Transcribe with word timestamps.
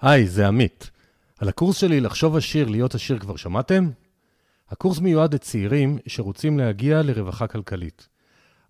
היי, 0.00 0.28
זה 0.28 0.48
עמית. 0.48 0.90
על 1.38 1.48
הקורס 1.48 1.76
שלי 1.76 2.00
לחשוב 2.00 2.36
עשיר, 2.36 2.68
להיות 2.68 2.94
עשיר 2.94 3.18
כבר 3.18 3.36
שמעתם? 3.36 3.90
הקורס 4.68 4.98
מיועד 4.98 5.34
לצעירים 5.34 5.98
שרוצים 6.06 6.58
להגיע 6.58 7.02
לרווחה 7.02 7.46
כלכלית. 7.46 8.08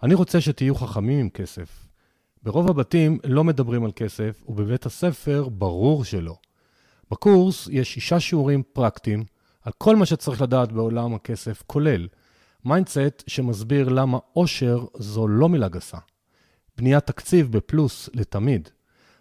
אני 0.03 0.15
רוצה 0.15 0.41
שתהיו 0.41 0.75
חכמים 0.75 1.19
עם 1.19 1.31
כסף. 1.31 1.89
ברוב 2.43 2.71
הבתים 2.71 3.19
לא 3.25 3.45
מדברים 3.45 3.85
על 3.85 3.91
כסף, 3.97 4.43
ובבית 4.49 4.87
הספר 4.87 5.49
ברור 5.49 6.05
שלא. 6.05 6.37
בקורס 7.11 7.69
יש 7.71 7.95
שישה 7.95 8.21
שיעורים 8.21 8.63
פרקטיים 8.73 9.25
על 9.63 9.73
כל 9.79 9.97
מה 9.97 10.07
שצריך 10.07 10.43
לדעת 10.43 10.73
בעולם 10.73 11.15
הכסף, 11.15 11.63
כולל 11.67 12.09
mindset 12.65 13.25
שמסביר 13.27 13.89
למה 13.89 14.19
עושר 14.33 14.85
זו 14.95 15.29
לא 15.29 15.49
מילה 15.49 15.69
גסה. 15.69 15.99
בניית 16.77 17.07
תקציב 17.07 17.53
בפלוס 17.53 18.11
לתמיד. 18.15 18.69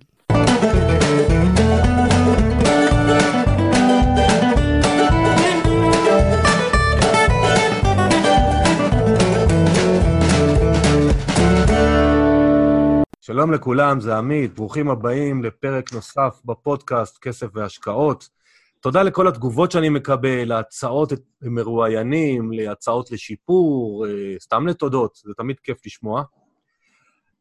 שלום 13.21 13.53
לכולם, 13.53 14.01
זה 14.01 14.17
עמית, 14.17 14.55
ברוכים 14.55 14.91
הבאים 14.91 15.45
לפרק 15.45 15.93
נוסף 15.93 16.41
בפודקאסט 16.45 17.19
כסף 17.19 17.47
והשקעות. 17.55 18.38
תודה 18.81 19.03
לכל 19.03 19.29
התגובות 19.29 19.73
שאני 19.73 19.89
מקבל, 19.89 20.45
להצעות 20.45 21.13
מרואיינים, 21.43 22.53
להצעות 22.53 23.11
לשיפור, 23.11 24.07
אה, 24.07 24.35
סתם 24.41 24.67
לתודות, 24.67 25.19
זה 25.25 25.33
תמיד 25.37 25.57
כיף 25.61 25.87
לשמוע. 25.87 26.23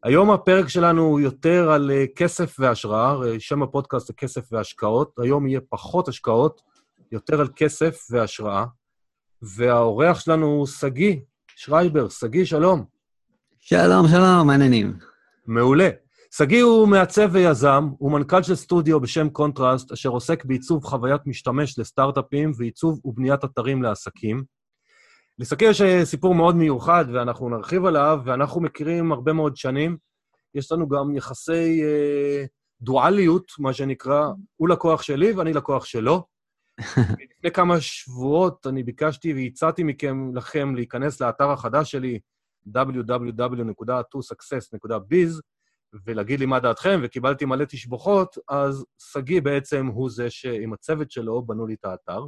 היום 0.03 0.31
הפרק 0.31 0.67
שלנו 0.67 1.03
הוא 1.03 1.19
יותר 1.19 1.71
על 1.71 1.91
אה, 1.91 2.05
כסף 2.15 2.55
והשראה, 2.59 3.15
אה, 3.25 3.39
שם 3.39 3.63
הפודקאסט 3.63 4.07
זה 4.07 4.13
כסף 4.13 4.47
והשקעות. 4.51 5.11
היום 5.19 5.47
יהיה 5.47 5.59
פחות 5.69 6.07
השקעות, 6.07 6.61
יותר 7.11 7.41
על 7.41 7.47
כסף 7.55 8.07
והשראה. 8.11 8.65
והאורח 9.41 10.19
שלנו 10.19 10.45
הוא 10.45 10.67
שגיא 10.67 11.15
שרייבר. 11.55 12.09
שגיא, 12.09 12.45
שלום. 12.45 12.85
שלום, 13.59 14.07
שלום, 14.07 14.47
מה 14.47 14.53
העניינים? 14.53 14.93
מעולה. 15.47 15.89
שגיא 16.31 16.63
הוא 16.63 16.87
מעצב 16.87 17.29
ויזם, 17.31 17.89
הוא 17.97 18.11
מנכ"ל 18.11 18.43
של 18.43 18.55
סטודיו 18.55 18.99
בשם 18.99 19.29
קונטרסט, 19.29 19.91
אשר 19.91 20.09
עוסק 20.09 20.45
בעיצוב 20.45 20.83
חוויית 20.83 21.21
משתמש 21.25 21.79
לסטארט-אפים 21.79 22.51
ועיצוב 22.57 22.99
ובניית 23.05 23.43
אתרים 23.43 23.83
לעסקים. 23.83 24.43
לשגיא 25.39 25.69
יש 25.69 25.81
סיפור 26.03 26.35
מאוד 26.35 26.55
מיוחד, 26.55 27.05
ואנחנו 27.13 27.49
נרחיב 27.49 27.85
עליו, 27.85 28.19
ואנחנו 28.25 28.61
מכירים 28.61 29.11
הרבה 29.11 29.33
מאוד 29.33 29.57
שנים. 29.57 29.97
יש 30.55 30.71
לנו 30.71 30.87
גם 30.87 31.15
יחסי 31.15 31.83
אה, 31.83 32.45
דואליות, 32.81 33.51
מה 33.59 33.73
שנקרא, 33.73 34.27
הוא 34.55 34.69
לקוח 34.69 35.01
שלי 35.01 35.31
ואני 35.31 35.53
לקוח 35.53 35.85
שלו. 35.85 36.25
לפני 37.31 37.51
כמה 37.53 37.81
שבועות 37.81 38.67
אני 38.67 38.83
ביקשתי 38.83 39.33
והצעתי 39.33 39.83
מכם, 39.83 40.35
לכם 40.35 40.75
להיכנס 40.75 41.21
לאתר 41.21 41.51
החדש 41.51 41.91
שלי, 41.91 42.19
www.2success.biz, 42.67 45.41
ולהגיד 46.05 46.39
לי 46.39 46.45
מה 46.45 46.59
דעתכם, 46.59 46.99
וקיבלתי 47.03 47.45
מלא 47.45 47.65
תשבוכות, 47.65 48.37
אז 48.49 48.85
שגיא 48.97 49.41
בעצם 49.41 49.85
הוא 49.85 50.09
זה 50.09 50.29
שעם 50.29 50.73
הצוות 50.73 51.11
שלו 51.11 51.41
בנו 51.41 51.67
לי 51.67 51.73
את 51.73 51.85
האתר. 51.85 52.25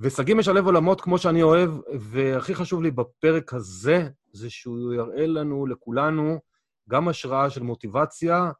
ושגיא 0.00 0.34
משלב 0.34 0.66
עולמות 0.66 1.00
כמו 1.00 1.18
שאני 1.18 1.42
אוהב, 1.42 1.70
והכי 2.00 2.54
חשוב 2.54 2.82
לי 2.82 2.90
בפרק 2.90 3.54
הזה, 3.54 4.08
זה 4.32 4.50
שהוא 4.50 4.94
יראה 4.94 5.26
לנו, 5.26 5.66
לכולנו, 5.66 6.38
גם 6.88 7.08
השראה 7.08 7.50
של 7.50 7.62
מוטיבציה, 7.62 8.50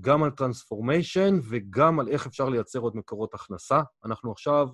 גם 0.00 0.22
על 0.22 0.30
טרנספורמיישן 0.30 1.38
וגם 1.48 2.00
על 2.00 2.08
איך 2.08 2.26
אפשר 2.26 2.48
לייצר 2.48 2.78
עוד 2.78 2.96
מקורות 2.96 3.34
הכנסה. 3.34 3.80
אנחנו 4.04 4.32
עכשיו, 4.32 4.68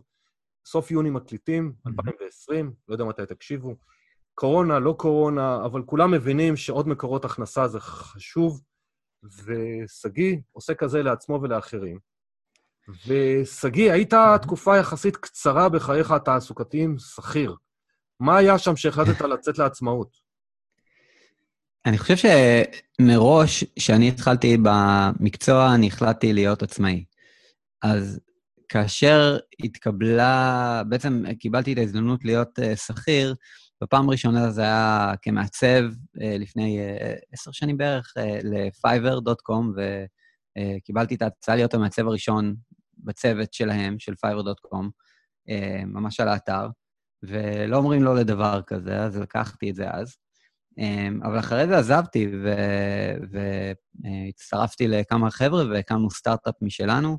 סוף 0.66 0.90
יוני 0.90 1.10
מקליטים, 1.10 1.72
2020, 1.86 2.72
לא 2.88 2.94
יודע 2.94 3.04
מתי 3.04 3.26
תקשיבו. 3.26 3.74
קורונה, 4.34 4.78
לא 4.78 4.94
קורונה, 4.98 5.64
אבל 5.64 5.82
כולם 5.82 6.10
מבינים 6.10 6.56
שעוד 6.56 6.88
מקורות 6.88 7.24
הכנסה 7.24 7.68
זה 7.68 7.80
חשוב, 7.80 8.60
ושגיא 9.22 10.36
עושה 10.52 10.74
כזה 10.74 11.02
לעצמו 11.02 11.38
ולאחרים. 11.42 11.98
ושגיא, 13.06 13.92
היית 13.92 14.14
תקופה 14.42 14.76
יחסית 14.76 15.16
קצרה 15.16 15.68
בחייך 15.68 16.10
התעסוקתיים 16.10 16.98
שכיר. 16.98 17.56
מה 18.20 18.36
היה 18.36 18.58
שם 18.58 18.76
שהחלטת 18.76 19.20
לצאת 19.34 19.58
לעצמאות? 19.58 20.16
אני 21.86 21.98
חושב 21.98 22.14
שמראש, 22.16 23.64
כשאני 23.78 24.08
התחלתי 24.08 24.56
במקצוע, 24.62 25.74
אני 25.74 25.86
החלטתי 25.86 26.32
להיות 26.32 26.62
עצמאי. 26.62 27.04
אז 27.82 28.20
כאשר 28.68 29.38
התקבלה, 29.64 30.82
בעצם 30.88 31.22
קיבלתי 31.38 31.72
את 31.72 31.78
ההזדמנות 31.78 32.24
להיות 32.24 32.58
uh, 32.58 32.76
שכיר, 32.76 33.34
בפעם 33.82 34.08
הראשונה 34.08 34.50
זה 34.50 34.62
היה 34.62 35.14
כמעצב 35.22 35.82
uh, 35.90 36.20
לפני 36.22 36.78
uh, 36.78 37.18
עשר 37.32 37.52
שנים 37.52 37.76
בערך, 37.76 38.14
uh, 38.18 38.20
ל-fiverr.com, 38.44 39.80
וקיבלתי 40.58 41.14
את 41.14 41.22
ההצעה 41.22 41.56
להיות 41.56 41.74
המעצב 41.74 42.06
הראשון 42.06 42.54
בצוות 42.98 43.52
שלהם, 43.52 43.98
של 43.98 44.12
fiverr.com, 44.12 44.84
uh, 45.50 45.84
ממש 45.86 46.20
על 46.20 46.28
האתר, 46.28 46.68
ולא 47.22 47.76
אומרים 47.76 48.02
לא 48.02 48.16
לדבר 48.16 48.60
כזה, 48.66 48.98
אז 48.98 49.16
לקחתי 49.16 49.70
את 49.70 49.74
זה 49.74 49.90
אז. 49.90 50.16
אבל 51.22 51.38
אחרי 51.38 51.66
זה 51.66 51.78
עזבתי 51.78 52.32
והצטרפתי 54.04 54.88
לכמה 54.88 55.30
חבר'ה 55.30 55.64
והקמנו 55.68 56.10
סטארט-אפ 56.10 56.54
משלנו. 56.62 57.18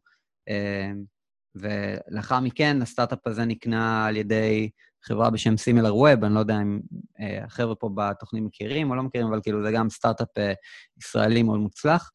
ולאחר 1.56 2.40
מכן 2.40 2.82
הסטארט-אפ 2.82 3.28
הזה 3.28 3.46
נקנה 3.46 4.06
על 4.06 4.16
ידי 4.16 4.70
חברה 5.08 5.30
בשם 5.30 5.58
SimilarWeb, 5.58 6.24
אני 6.24 6.34
לא 6.34 6.40
יודע 6.40 6.62
אם 6.62 6.80
אה, 7.20 7.46
החבר'ה 7.46 7.76
פה 7.76 7.90
בתוכנית 7.96 8.44
מכירים 8.44 8.90
או 8.90 8.96
לא 8.96 9.04
מכירים, 9.04 9.28
אבל 9.28 9.40
כאילו 9.44 9.64
זה 9.64 9.72
גם 9.72 9.90
סטארט-אפ 9.90 10.28
אה, 10.38 10.42
ישראלי 11.02 11.44
מאוד 11.44 11.60
מוצלח. 11.60 12.12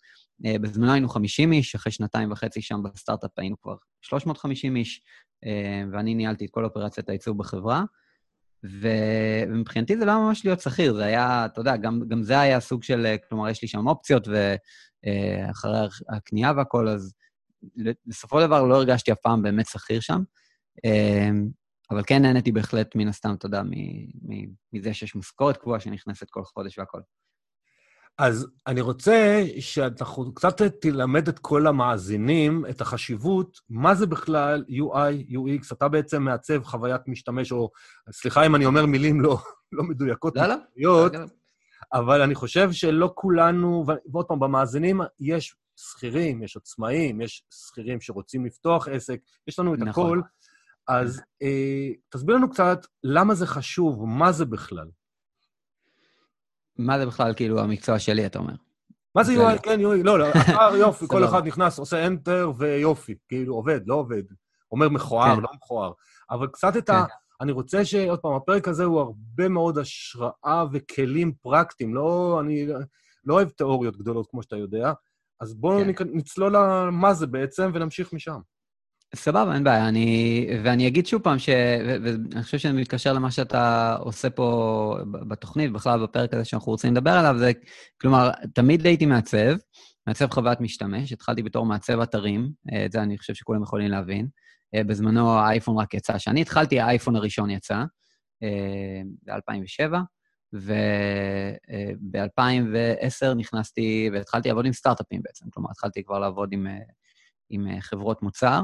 אה, 0.46 0.58
בזמנו 0.58 0.92
היינו 0.92 1.08
50 1.08 1.52
איש, 1.52 1.74
אחרי 1.74 1.92
שנתיים 1.92 2.32
וחצי 2.32 2.62
שם 2.62 2.82
בסטארט-אפ 2.82 3.30
היינו 3.36 3.60
כבר 3.62 3.74
350 4.00 4.76
איש, 4.76 5.02
uh, 5.44 5.48
ואני 5.92 6.14
ניהלתי 6.14 6.44
את 6.44 6.50
כל 6.50 6.64
אופרציית 6.64 7.08
הייצור 7.08 7.34
בחברה. 7.34 7.84
ומבחינתי 8.64 9.98
זה 9.98 10.04
לא 10.04 10.26
ממש 10.26 10.44
להיות 10.44 10.60
שכיר, 10.60 10.94
זה 10.94 11.04
היה, 11.04 11.46
אתה 11.46 11.60
יודע, 11.60 11.76
גם, 11.76 12.00
גם 12.08 12.22
זה 12.22 12.40
היה 12.40 12.60
סוג 12.60 12.82
של, 12.82 13.14
כלומר, 13.28 13.48
יש 13.48 13.62
לי 13.62 13.68
שם 13.68 13.88
אופציות, 13.88 14.28
ואחרי 14.28 15.78
הקנייה 16.08 16.52
והכול, 16.56 16.88
אז 16.88 17.14
בסופו 18.06 18.40
של 18.40 18.46
דבר 18.46 18.62
לא 18.62 18.76
הרגשתי 18.76 19.12
אף 19.12 19.18
פעם 19.22 19.42
באמת 19.42 19.66
שכיר 19.66 20.00
שם. 20.00 20.22
אבל 21.90 22.02
כן 22.06 22.22
נהניתי 22.22 22.52
בהחלט, 22.52 22.96
מן 22.96 23.08
הסתם, 23.08 23.34
אתה 23.34 23.46
יודע, 23.46 23.62
מזה 24.72 24.94
שיש 24.94 25.16
משכורת 25.16 25.56
קבועה 25.56 25.80
שנכנסת 25.80 26.30
כל 26.30 26.44
חודש 26.44 26.78
והכול. 26.78 27.02
אז 28.18 28.46
אני 28.66 28.80
רוצה 28.80 29.44
שאנחנו 29.60 30.34
קצת 30.34 30.62
תלמד 30.62 31.28
את 31.28 31.38
כל 31.38 31.66
המאזינים 31.66 32.66
את 32.70 32.80
החשיבות, 32.80 33.60
מה 33.68 33.94
זה 33.94 34.06
בכלל 34.06 34.64
UI, 34.68 35.32
UX, 35.32 35.72
אתה 35.72 35.88
בעצם 35.88 36.22
מעצב 36.22 36.64
חוויית 36.64 37.00
משתמש, 37.06 37.52
או 37.52 37.70
סליחה 38.12 38.46
אם 38.46 38.54
אני 38.54 38.66
אומר 38.66 38.86
מילים 38.86 39.20
לא, 39.20 39.38
לא 39.72 39.82
מדויקות, 39.82 40.36
לא, 40.36 40.44
לא. 40.76 41.08
אבל 41.92 42.22
אני 42.22 42.34
חושב 42.34 42.72
שלא 42.72 43.12
כולנו, 43.14 43.84
ועוד 44.12 44.26
פעם, 44.26 44.40
במאזינים 44.40 45.00
יש 45.20 45.54
שכירים, 45.76 46.42
יש 46.42 46.56
עצמאים, 46.56 47.20
יש 47.20 47.44
שכירים 47.50 48.00
שרוצים 48.00 48.46
לפתוח 48.46 48.88
עסק, 48.88 49.20
יש 49.46 49.58
לנו 49.58 49.74
את 49.74 49.78
נכון. 49.78 50.18
הכל. 50.18 50.20
אז 50.88 51.22
אה, 51.42 51.88
תסביר 52.08 52.36
לנו 52.36 52.50
קצת 52.50 52.86
למה 53.04 53.34
זה 53.34 53.46
חשוב, 53.46 54.04
מה 54.06 54.32
זה 54.32 54.44
בכלל. 54.44 54.88
מה 56.78 56.98
זה 56.98 57.06
בכלל, 57.06 57.34
כאילו, 57.34 57.60
המקצוע 57.60 57.98
שלי, 57.98 58.26
אתה 58.26 58.38
אומר? 58.38 58.54
מה 59.14 59.24
זה 59.24 59.32
UI? 59.32 59.58
כן, 59.62 59.80
UI, 59.80 60.04
לא, 60.04 60.18
לא, 60.18 60.26
יופי, 60.80 61.04
כל 61.08 61.24
אחד 61.24 61.46
נכנס, 61.46 61.78
עושה 61.78 62.06
Enter 62.06 62.48
ויופי, 62.58 63.14
כאילו, 63.28 63.54
עובד, 63.54 63.80
לא 63.86 63.94
עובד. 63.94 64.22
אומר 64.72 64.88
מכוער, 64.88 65.36
כן. 65.36 65.42
לא 65.42 65.48
מכוער. 65.54 65.92
אבל 66.30 66.46
קצת 66.46 66.76
את 66.76 66.88
ה... 66.88 67.04
כן. 67.08 67.14
אני 67.40 67.52
רוצה 67.52 67.84
ש... 67.84 67.94
עוד 67.94 68.18
פעם, 68.18 68.32
הפרק 68.32 68.68
הזה 68.68 68.84
הוא 68.84 69.00
הרבה 69.00 69.48
מאוד 69.48 69.78
השראה 69.78 70.64
וכלים 70.72 71.32
פרקטיים. 71.42 71.94
לא, 71.94 72.40
אני 72.40 72.66
לא 73.24 73.34
אוהב 73.34 73.48
תיאוריות 73.48 73.96
גדולות, 73.96 74.26
כמו 74.30 74.42
שאתה 74.42 74.56
יודע, 74.56 74.92
אז 75.40 75.54
בואו 75.54 75.84
כן. 75.94 76.04
נצלול 76.12 76.56
למה 76.56 77.14
זה 77.14 77.26
בעצם 77.26 77.70
ונמשיך 77.74 78.12
משם. 78.12 78.40
סבבה, 79.14 79.54
אין 79.54 79.64
בעיה. 79.64 79.88
אני, 79.88 80.46
ואני 80.64 80.88
אגיד 80.88 81.06
שוב 81.06 81.22
פעם, 81.22 81.38
ש, 81.38 81.48
ואני 82.04 82.42
חושב 82.42 82.58
שאני 82.58 82.80
מתקשר 82.80 83.12
למה 83.12 83.30
שאתה 83.30 83.96
עושה 84.00 84.30
פה 84.30 84.96
בתוכנית, 85.28 85.72
בכלל 85.72 86.02
בפרק 86.02 86.34
הזה 86.34 86.44
שאנחנו 86.44 86.72
רוצים 86.72 86.92
לדבר 86.92 87.10
עליו, 87.10 87.34
זה, 87.38 87.52
כלומר, 88.00 88.30
תמיד 88.54 88.86
הייתי 88.86 89.06
מעצב, 89.06 89.56
מעצב 90.06 90.30
חוויית 90.30 90.60
משתמש, 90.60 91.12
התחלתי 91.12 91.42
בתור 91.42 91.66
מעצב 91.66 92.00
אתרים, 92.00 92.50
אה, 92.72 92.84
את 92.84 92.92
זה 92.92 93.02
אני 93.02 93.18
חושב 93.18 93.34
שכולם 93.34 93.62
יכולים 93.62 93.90
להבין. 93.90 94.28
אה, 94.74 94.84
בזמנו 94.84 95.30
האייפון 95.30 95.78
רק 95.78 95.94
יצא. 95.94 96.18
כשאני 96.18 96.40
התחלתי, 96.40 96.80
האייפון 96.80 97.16
הראשון 97.16 97.50
יצא, 97.50 97.84
אה, 98.42 99.02
ב-2007, 99.22 99.94
וב-2010 100.52 103.34
נכנסתי 103.36 104.10
והתחלתי 104.12 104.48
לעבוד 104.48 104.66
עם 104.66 104.72
סטארט-אפים 104.72 105.22
בעצם. 105.22 105.46
כלומר, 105.50 105.70
התחלתי 105.70 106.04
כבר 106.04 106.18
לעבוד 106.18 106.48
עם, 106.52 106.66
עם 107.50 107.80
חברות 107.80 108.22
מוצר. 108.22 108.60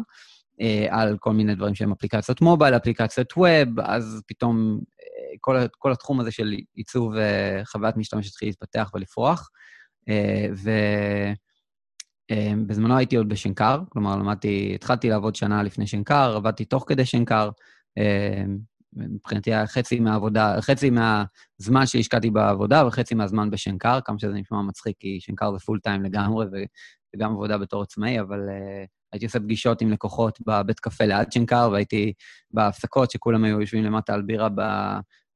על 0.89 1.17
כל 1.19 1.33
מיני 1.33 1.55
דברים 1.55 1.75
שהם 1.75 1.93
אפליקציות 1.93 2.41
מובייל, 2.41 2.77
אפליקציות 2.77 3.33
ווב, 3.37 3.81
אז 3.81 4.23
פתאום 4.27 4.79
כל, 5.41 5.57
כל 5.79 5.93
התחום 5.93 6.21
הזה 6.21 6.31
של 6.31 6.55
עיצוב 6.75 7.15
חוויית 7.65 7.97
משתמש 7.97 8.29
התחיל 8.29 8.49
להתפתח 8.49 8.91
ולפרוח. 8.95 9.51
ובזמנו 12.31 12.97
הייתי 12.97 13.17
עוד 13.17 13.29
בשנקר, 13.29 13.81
כלומר, 13.89 14.17
למדתי, 14.17 14.73
התחלתי 14.75 15.09
לעבוד 15.09 15.35
שנה 15.35 15.63
לפני 15.63 15.87
שנקר, 15.87 16.37
עבדתי 16.37 16.65
תוך 16.65 16.85
כדי 16.87 17.05
שנקר. 17.05 17.51
מבחינתי 18.93 19.55
היה 19.55 19.67
חצי 19.67 20.01
מהעבודה, 20.01 20.61
חצי 20.61 20.91
מהזמן 20.91 21.87
שהשקעתי 21.87 22.31
בעבודה 22.31 22.87
וחצי 22.87 23.15
מהזמן 23.15 23.51
בשנקר, 23.51 23.99
כמה 24.05 24.19
שזה 24.19 24.33
נשמע 24.33 24.63
מצחיק, 24.63 24.97
כי 25.01 25.21
שנקר 25.21 25.53
זה 25.53 25.59
פול 25.59 25.81
טיים 25.81 26.05
לגמרי, 26.05 26.47
וגם 27.17 27.33
עבודה 27.33 27.59
בתור 27.59 27.83
עצמאי, 27.83 28.21
אבל 28.21 28.41
הייתי 29.17 29.27
עושה 29.27 29.41
פגישות 29.41 29.81
עם 29.81 29.93
לקוחות 29.93 30.39
בבית 30.47 30.81
קפה 30.81 31.05
ליד 31.05 31.33
שנקר, 31.33 31.69
והייתי 31.73 32.13
בהפסקות 32.51 33.11
שכולם 33.11 33.45
היו 33.45 33.61
יושבים 33.61 33.85
למטה 33.85 34.15
על 34.15 34.23
בירה 34.23 34.49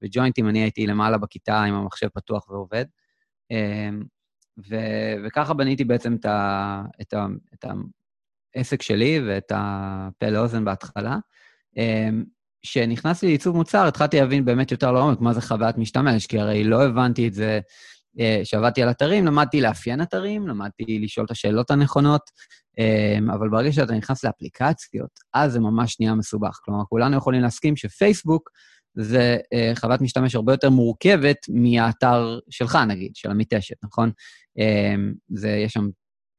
בג'וינטים, 0.02 0.48
אני 0.48 0.58
הייתי 0.58 0.86
למעלה 0.86 1.18
בכיתה 1.18 1.62
עם 1.62 1.74
המחשב 1.74 2.08
פתוח 2.08 2.48
ועובד. 2.50 2.84
Uh, 3.52 4.04
ו- 4.70 5.26
וככה 5.26 5.54
בניתי 5.54 5.84
בעצם 5.84 6.14
את, 6.14 6.24
ה- 6.24 6.82
את, 7.00 7.12
ה- 7.12 7.26
את 7.54 7.64
העסק 8.54 8.82
שלי 8.82 9.20
ואת 9.26 9.52
הפה 9.54 10.30
לאוזן 10.30 10.64
בהתחלה. 10.64 11.16
כשנכנסתי 12.62 13.26
לעיצוב 13.26 13.56
מוצר, 13.56 13.86
התחלתי 13.86 14.20
להבין 14.20 14.44
באמת 14.44 14.70
יותר 14.70 14.92
לעומק 14.92 15.20
מה 15.20 15.32
זה 15.32 15.40
חוויית 15.40 15.78
משתמש, 15.78 16.26
כי 16.26 16.38
הרי 16.38 16.64
לא 16.64 16.84
הבנתי 16.84 17.28
את 17.28 17.34
זה 17.34 17.60
אה, 18.20 18.40
כשעבדתי 18.42 18.82
על 18.82 18.90
אתרים, 18.90 19.26
למדתי 19.26 19.60
לאפיין 19.60 20.02
אתרים, 20.02 20.48
למדתי 20.48 20.98
לשאול 20.98 21.26
את 21.26 21.30
השאלות 21.30 21.70
הנכונות, 21.70 22.30
אבל 23.34 23.48
ברגע 23.48 23.72
שאתה 23.72 23.92
נכנס 23.92 24.24
לאפליקציות, 24.24 25.10
אז 25.34 25.52
זה 25.52 25.60
ממש 25.60 26.00
נהיה 26.00 26.14
מסובך. 26.14 26.58
כלומר, 26.64 26.84
כולנו 26.88 27.16
יכולים 27.16 27.40
להסכים 27.40 27.76
שפייסבוק 27.76 28.50
זה 28.94 29.36
אה, 29.54 29.80
חוויית 29.80 30.00
משתמש 30.00 30.34
הרבה 30.34 30.52
יותר 30.52 30.70
מורכבת 30.70 31.36
מהאתר 31.48 32.38
שלך, 32.50 32.78
נגיד, 32.88 33.10
של 33.14 33.30
עמית 33.30 33.52
אשת, 33.52 33.76
נכון? 33.84 34.10
אמ, 34.58 35.14
זה, 35.28 35.48
יש 35.48 35.72
שם 35.72 35.88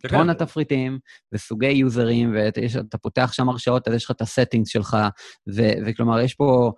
טון 0.09 0.29
תפריטים 0.29 0.99
וסוגי 1.31 1.71
יוזרים, 1.71 2.35
ואתה 2.35 2.97
פותח 2.97 3.33
שם 3.33 3.49
הרשאות, 3.49 3.87
אז 3.87 3.93
יש 3.93 4.05
לך 4.05 4.11
את 4.11 4.21
ה 4.21 4.27
settings 4.27 4.69
שלך, 4.69 4.97
ו, 5.55 5.61
וכלומר, 5.85 6.19
יש 6.19 6.33
פה 6.33 6.71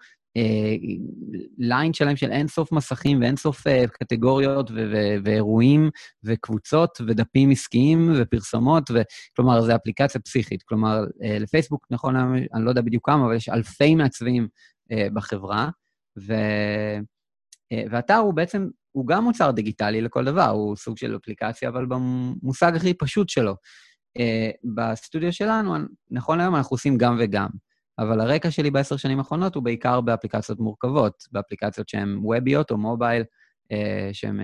ליין 1.58 1.92
אה, 1.92 1.98
שלם 1.98 2.16
של 2.16 2.32
אינסוף 2.32 2.72
מסכים 2.72 3.22
ואינסוף 3.22 3.68
אה, 3.68 3.88
קטגוריות 3.88 4.72
ו- 4.72 4.74
ו- 4.76 5.16
ואירועים 5.24 5.90
וקבוצות 6.24 7.02
ודפים 7.08 7.50
עסקיים 7.50 8.14
ופרסומות, 8.18 8.84
וכלומר, 8.94 9.62
זו 9.62 9.76
אפליקציה 9.76 10.22
פסיכית. 10.22 10.64
כלומר, 10.64 11.04
אה, 11.04 11.40
לפייסבוק, 11.40 11.88
נכון, 11.92 12.16
אני 12.54 12.66
לא 12.66 12.70
יודע 12.70 12.82
בדיוק 12.82 13.06
כמה, 13.06 13.26
אבל 13.26 13.36
יש 13.36 13.50
אלפי 13.50 13.96
מעצבים 13.96 14.48
אה, 14.92 15.08
בחברה, 15.14 15.70
ו... 16.20 16.34
אה, 17.72 17.84
ואתר 17.92 18.16
הוא 18.16 18.34
בעצם, 18.34 18.68
הוא 18.92 19.08
גם 19.08 19.24
מוצר 19.24 19.52
דיגיטלי 19.52 20.02
לכל 20.02 20.26
דבר, 20.26 20.50
הוא 20.50 20.76
סוג 20.76 20.98
של 20.98 21.16
אפליקציה, 21.16 21.70
אבל 21.70 21.86
במושג 21.86 22.76
הכי 22.76 22.94
פשוט 22.94 23.30
שלו. 23.30 23.56
אה, 24.20 24.50
בסטודיו 24.76 25.34
שלנו, 25.34 25.76
נכון 26.12 26.38
להיום 26.38 26.56
אנחנו 26.56 26.74
עושים 26.74 26.98
גם 26.98 27.18
וגם, 27.20 27.50
אבל 28.00 28.22
הרקע 28.22 28.52
שלי 28.52 28.72
בעשר 28.72 28.98
שנים 28.98 29.20
האחרונות 29.20 29.56
הוא 29.56 29.64
בעיקר 29.64 30.02
באפליקציות 30.02 30.60
מורכבות, 30.60 31.24
באפליקציות 31.32 31.90
שהן 31.90 32.18
ווביות 32.22 32.72
או 32.72 32.78
מובייל, 32.78 33.24
שהן 34.14 34.40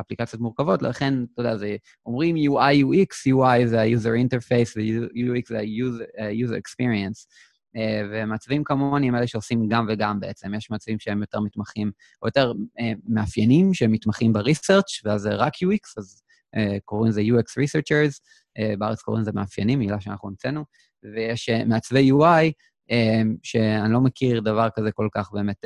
אפליקציות 0.00 0.42
מורכבות, 0.42 0.82
לכן, 0.82 1.14
אתה 1.34 1.42
יודע, 1.42 1.56
זה, 1.56 1.76
אומרים 2.06 2.36
UI, 2.36 2.74
UX, 2.84 3.32
UI 3.32 3.66
זה 3.66 3.80
ה-user 3.80 4.26
interface 4.26 4.72
ו-UX 4.76 5.48
זה 5.48 5.58
ה-user 5.58 6.54
experience. 6.54 7.26
אה, 7.76 8.02
ומעצבים 8.10 8.64
כמוני 8.64 9.08
הם 9.08 9.14
אלה 9.14 9.26
שעושים 9.26 9.68
גם 9.68 9.86
וגם 9.88 10.20
בעצם. 10.20 10.54
יש 10.54 10.70
מעצבים 10.70 10.98
שהם 10.98 11.20
יותר 11.20 11.40
מתמחים, 11.40 11.90
או 12.22 12.28
יותר 12.28 12.52
אה, 12.80 12.92
מאפיינים 13.08 13.74
שהם 13.74 13.92
מתמחים 13.92 14.32
בריסרצ' 14.32 15.04
ואז 15.04 15.20
זה 15.20 15.34
רק 15.34 15.52
UX, 15.54 15.94
אז 15.98 16.22
אה, 16.56 16.76
קוראים 16.84 17.10
לזה 17.10 17.20
UX 17.20 17.62
Researchers, 17.62 18.18
בארץ 18.78 19.02
קוראים 19.02 19.22
לזה 19.22 19.32
מאפיינים, 19.32 19.78
מילה 19.78 20.00
שאנחנו 20.00 20.28
המצאנו, 20.28 20.64
ויש 21.14 21.50
מעצבי 21.66 22.10
UI, 22.10 22.52
שאני 23.42 23.92
לא 23.92 24.00
מכיר 24.00 24.40
דבר 24.40 24.68
כזה 24.74 24.92
כל 24.92 25.08
כך 25.12 25.30
באמת, 25.32 25.64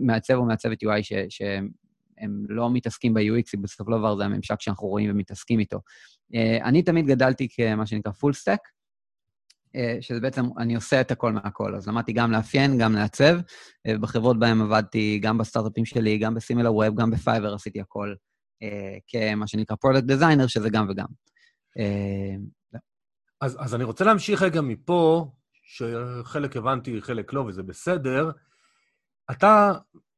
מעצב 0.00 0.34
או 0.34 0.44
מעצבת 0.44 0.82
UI 0.82 1.02
ש, 1.02 1.12
שהם 1.28 2.44
לא 2.48 2.70
מתעסקים 2.70 3.14
ב-UX, 3.14 3.60
בסופו 3.60 3.92
של 3.92 3.98
דבר 3.98 4.16
זה 4.16 4.24
הממשק 4.24 4.60
שאנחנו 4.60 4.88
רואים 4.88 5.10
ומתעסקים 5.10 5.58
איתו. 5.58 5.80
אני 6.62 6.82
תמיד 6.82 7.06
גדלתי 7.06 7.48
כמה 7.48 7.86
שנקרא 7.86 8.12
full 8.12 8.34
stack, 8.42 8.78
אה, 9.76 9.96
שזה 10.00 10.20
בעצם, 10.20 10.44
אני 10.58 10.74
עושה 10.74 11.00
את 11.00 11.10
הכל 11.10 11.32
מהכל. 11.32 11.74
אז 11.74 11.88
למדתי 11.88 12.12
גם 12.12 12.32
לאפיין, 12.32 12.78
גם 12.78 12.92
לעצב. 12.92 13.38
אה, 13.86 13.98
בחברות 13.98 14.38
בהן 14.38 14.60
עבדתי, 14.60 15.18
גם 15.22 15.38
בסטארט-אפים 15.38 15.84
שלי, 15.84 16.18
גם 16.18 16.34
ב 16.34 16.74
SimilarWeb, 16.74 17.00
גם 17.00 17.10
ב 17.10 17.16
Fiverr, 17.16 17.54
עשיתי 17.54 17.80
הכל 17.80 18.14
אה, 18.62 18.96
כמה 19.08 19.46
שנקרא 19.46 19.76
product 19.76 20.04
designer, 20.04 20.46
שזה 20.46 20.70
גם 20.70 20.86
וגם. 20.90 21.06
אז, 23.40 23.56
אז 23.60 23.74
אני 23.74 23.84
רוצה 23.84 24.04
להמשיך 24.04 24.42
רגע 24.42 24.60
מפה, 24.60 25.30
שחלק 25.68 26.56
הבנתי, 26.56 27.02
חלק 27.02 27.32
לא, 27.32 27.40
וזה 27.40 27.62
בסדר. 27.62 28.30
אתה 29.30 29.72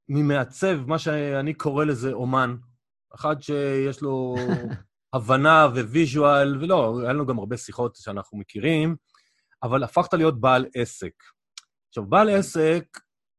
ממעצב, 0.09 0.87
מה 0.87 0.99
שאני 0.99 1.55
קורא 1.55 1.85
לזה 1.85 2.13
אומן, 2.13 2.57
אחד 3.15 3.43
שיש 3.43 4.03
לו 4.03 4.35
הבנה 5.15 5.67
visual, 5.75 6.59
ולא, 6.61 7.01
היה 7.01 7.13
לנו 7.13 7.27
גם 7.27 7.39
הרבה 7.39 7.57
שיחות 7.57 7.97
שאנחנו 7.97 8.39
מכירים, 8.39 8.97
אבל 9.63 9.83
הפכת 9.83 10.15
להיות 10.15 10.41
בעל 10.41 10.67
עסק. 10.75 11.13
עכשיו, 11.89 12.07
בעל 12.07 12.29
עסק 12.29 12.85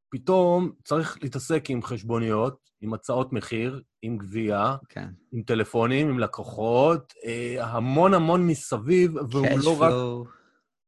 פתאום 0.09 0.71
צריך 0.83 1.17
להתעסק 1.21 1.69
עם 1.69 1.81
חשבוניות, 1.81 2.69
עם 2.81 2.93
הצעות 2.93 3.33
מחיר, 3.33 3.81
עם 4.01 4.17
גבייה, 4.17 4.75
כן. 4.89 5.09
עם 5.31 5.43
טלפונים, 5.43 6.09
עם 6.09 6.19
לקוחות, 6.19 7.13
אה, 7.25 7.65
המון 7.67 8.13
המון 8.13 8.47
מסביב, 8.47 9.15
והוא 9.31 9.47
לא 9.63 9.81
רק... 9.81 9.93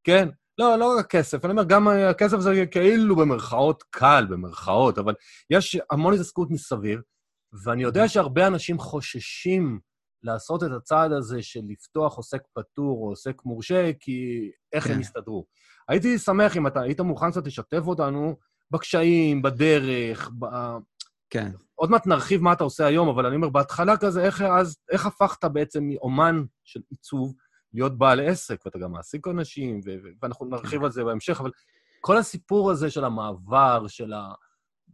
כן, 0.04 0.28
לא, 0.58 0.78
לא 0.78 0.98
רק 0.98 1.06
כסף. 1.06 1.44
אני 1.44 1.50
אומר, 1.50 1.64
גם 1.64 1.88
הכסף 1.88 2.38
זה 2.38 2.64
כאילו 2.70 3.16
במרכאות 3.16 3.82
קל, 3.90 4.26
במרכאות, 4.30 4.98
אבל 4.98 5.14
יש 5.50 5.78
המון 5.90 6.14
התעסקות 6.14 6.50
מסביב, 6.50 7.00
ואני 7.64 7.82
יודע 7.82 8.08
שהרבה 8.08 8.46
אנשים 8.46 8.78
חוששים 8.78 9.80
לעשות 10.22 10.62
את 10.62 10.70
הצעד 10.76 11.12
הזה 11.12 11.42
של 11.42 11.60
לפתוח 11.68 12.16
עוסק 12.16 12.42
פטור 12.54 12.98
או 13.02 13.08
עוסק 13.08 13.44
מורשה, 13.44 13.90
כי 14.00 14.50
איך 14.72 14.84
כן. 14.84 14.92
הם 14.92 15.00
יסתדרו. 15.00 15.46
הייתי 15.88 16.18
שמח 16.18 16.56
אם 16.56 16.66
אתה 16.66 16.80
היית 16.80 17.00
מוכן 17.00 17.30
קצת 17.30 17.46
לשתף 17.46 17.82
אותנו 17.86 18.36
בקשיים, 18.70 19.42
בדרך, 19.42 20.30
ב... 20.38 20.46
כן. 21.30 21.50
עוד 21.74 21.90
מעט 21.90 22.06
נרחיב 22.06 22.42
מה 22.42 22.52
אתה 22.52 22.64
עושה 22.64 22.86
היום, 22.86 23.08
אבל 23.08 23.26
אני 23.26 23.36
אומר, 23.36 23.48
בהתחלה 23.48 23.96
כזה, 23.96 24.24
איך, 24.24 24.42
אז, 24.42 24.76
איך 24.92 25.06
הפכת 25.06 25.44
בעצם 25.44 25.84
מאומן 25.88 26.44
של 26.64 26.80
עיצוב 26.90 27.34
להיות 27.74 27.98
בעל 27.98 28.20
עסק, 28.20 28.62
ואתה 28.64 28.78
גם 28.78 28.92
מעסיק 28.92 29.28
אנשים, 29.28 29.80
ו- 29.84 29.96
ו- 30.04 30.08
ואנחנו 30.22 30.46
נרחיב 30.46 30.78
כן. 30.78 30.84
על 30.84 30.90
זה 30.90 31.04
בהמשך, 31.04 31.40
אבל 31.40 31.50
כל 32.00 32.16
הסיפור 32.16 32.70
הזה 32.70 32.90
של 32.90 33.04
המעבר, 33.04 33.86
של 33.88 34.12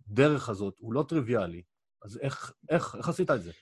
הדרך 0.09 0.49
הזאת, 0.49 0.75
הוא 0.79 0.93
לא 0.93 1.05
טריוויאלי. 1.09 1.63
אז 2.05 2.19
איך, 2.23 2.53
איך, 2.69 2.95
איך 2.99 3.09
עשית 3.09 3.31
את 3.31 3.43
זה? 3.43 3.53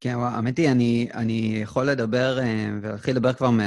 כן, 0.00 0.14
האמת 0.18 0.56
היא, 0.56 0.70
אני, 0.70 1.08
אני 1.14 1.58
יכול 1.62 1.84
לדבר 1.84 2.38
אה, 2.38 2.70
ולהתחיל 2.82 3.16
לדבר 3.16 3.32
כבר, 3.32 3.50
מ... 3.50 3.60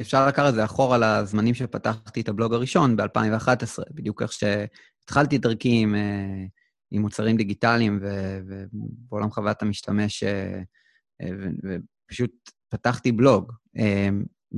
אפשר 0.00 0.26
לקחת 0.28 0.48
את 0.48 0.54
זה 0.54 0.64
אחורה 0.64 0.98
לזמנים 0.98 1.54
שפתחתי 1.54 2.20
את 2.20 2.28
הבלוג 2.28 2.54
הראשון, 2.54 2.96
ב-2011, 2.96 3.82
בדיוק 3.90 4.22
איך 4.22 4.32
שהתחלתי 4.32 5.36
את 5.36 5.40
דרכי 5.40 5.82
עם, 5.82 5.94
אה, 5.94 6.44
עם 6.90 7.02
מוצרים 7.02 7.36
דיגיטליים 7.36 8.00
ובעולם 8.02 9.30
חוויית 9.30 9.62
המשתמש, 9.62 10.22
אה, 10.22 10.60
ופשוט 11.64 12.50
פתחתי 12.74 13.12
בלוג. 13.12 13.52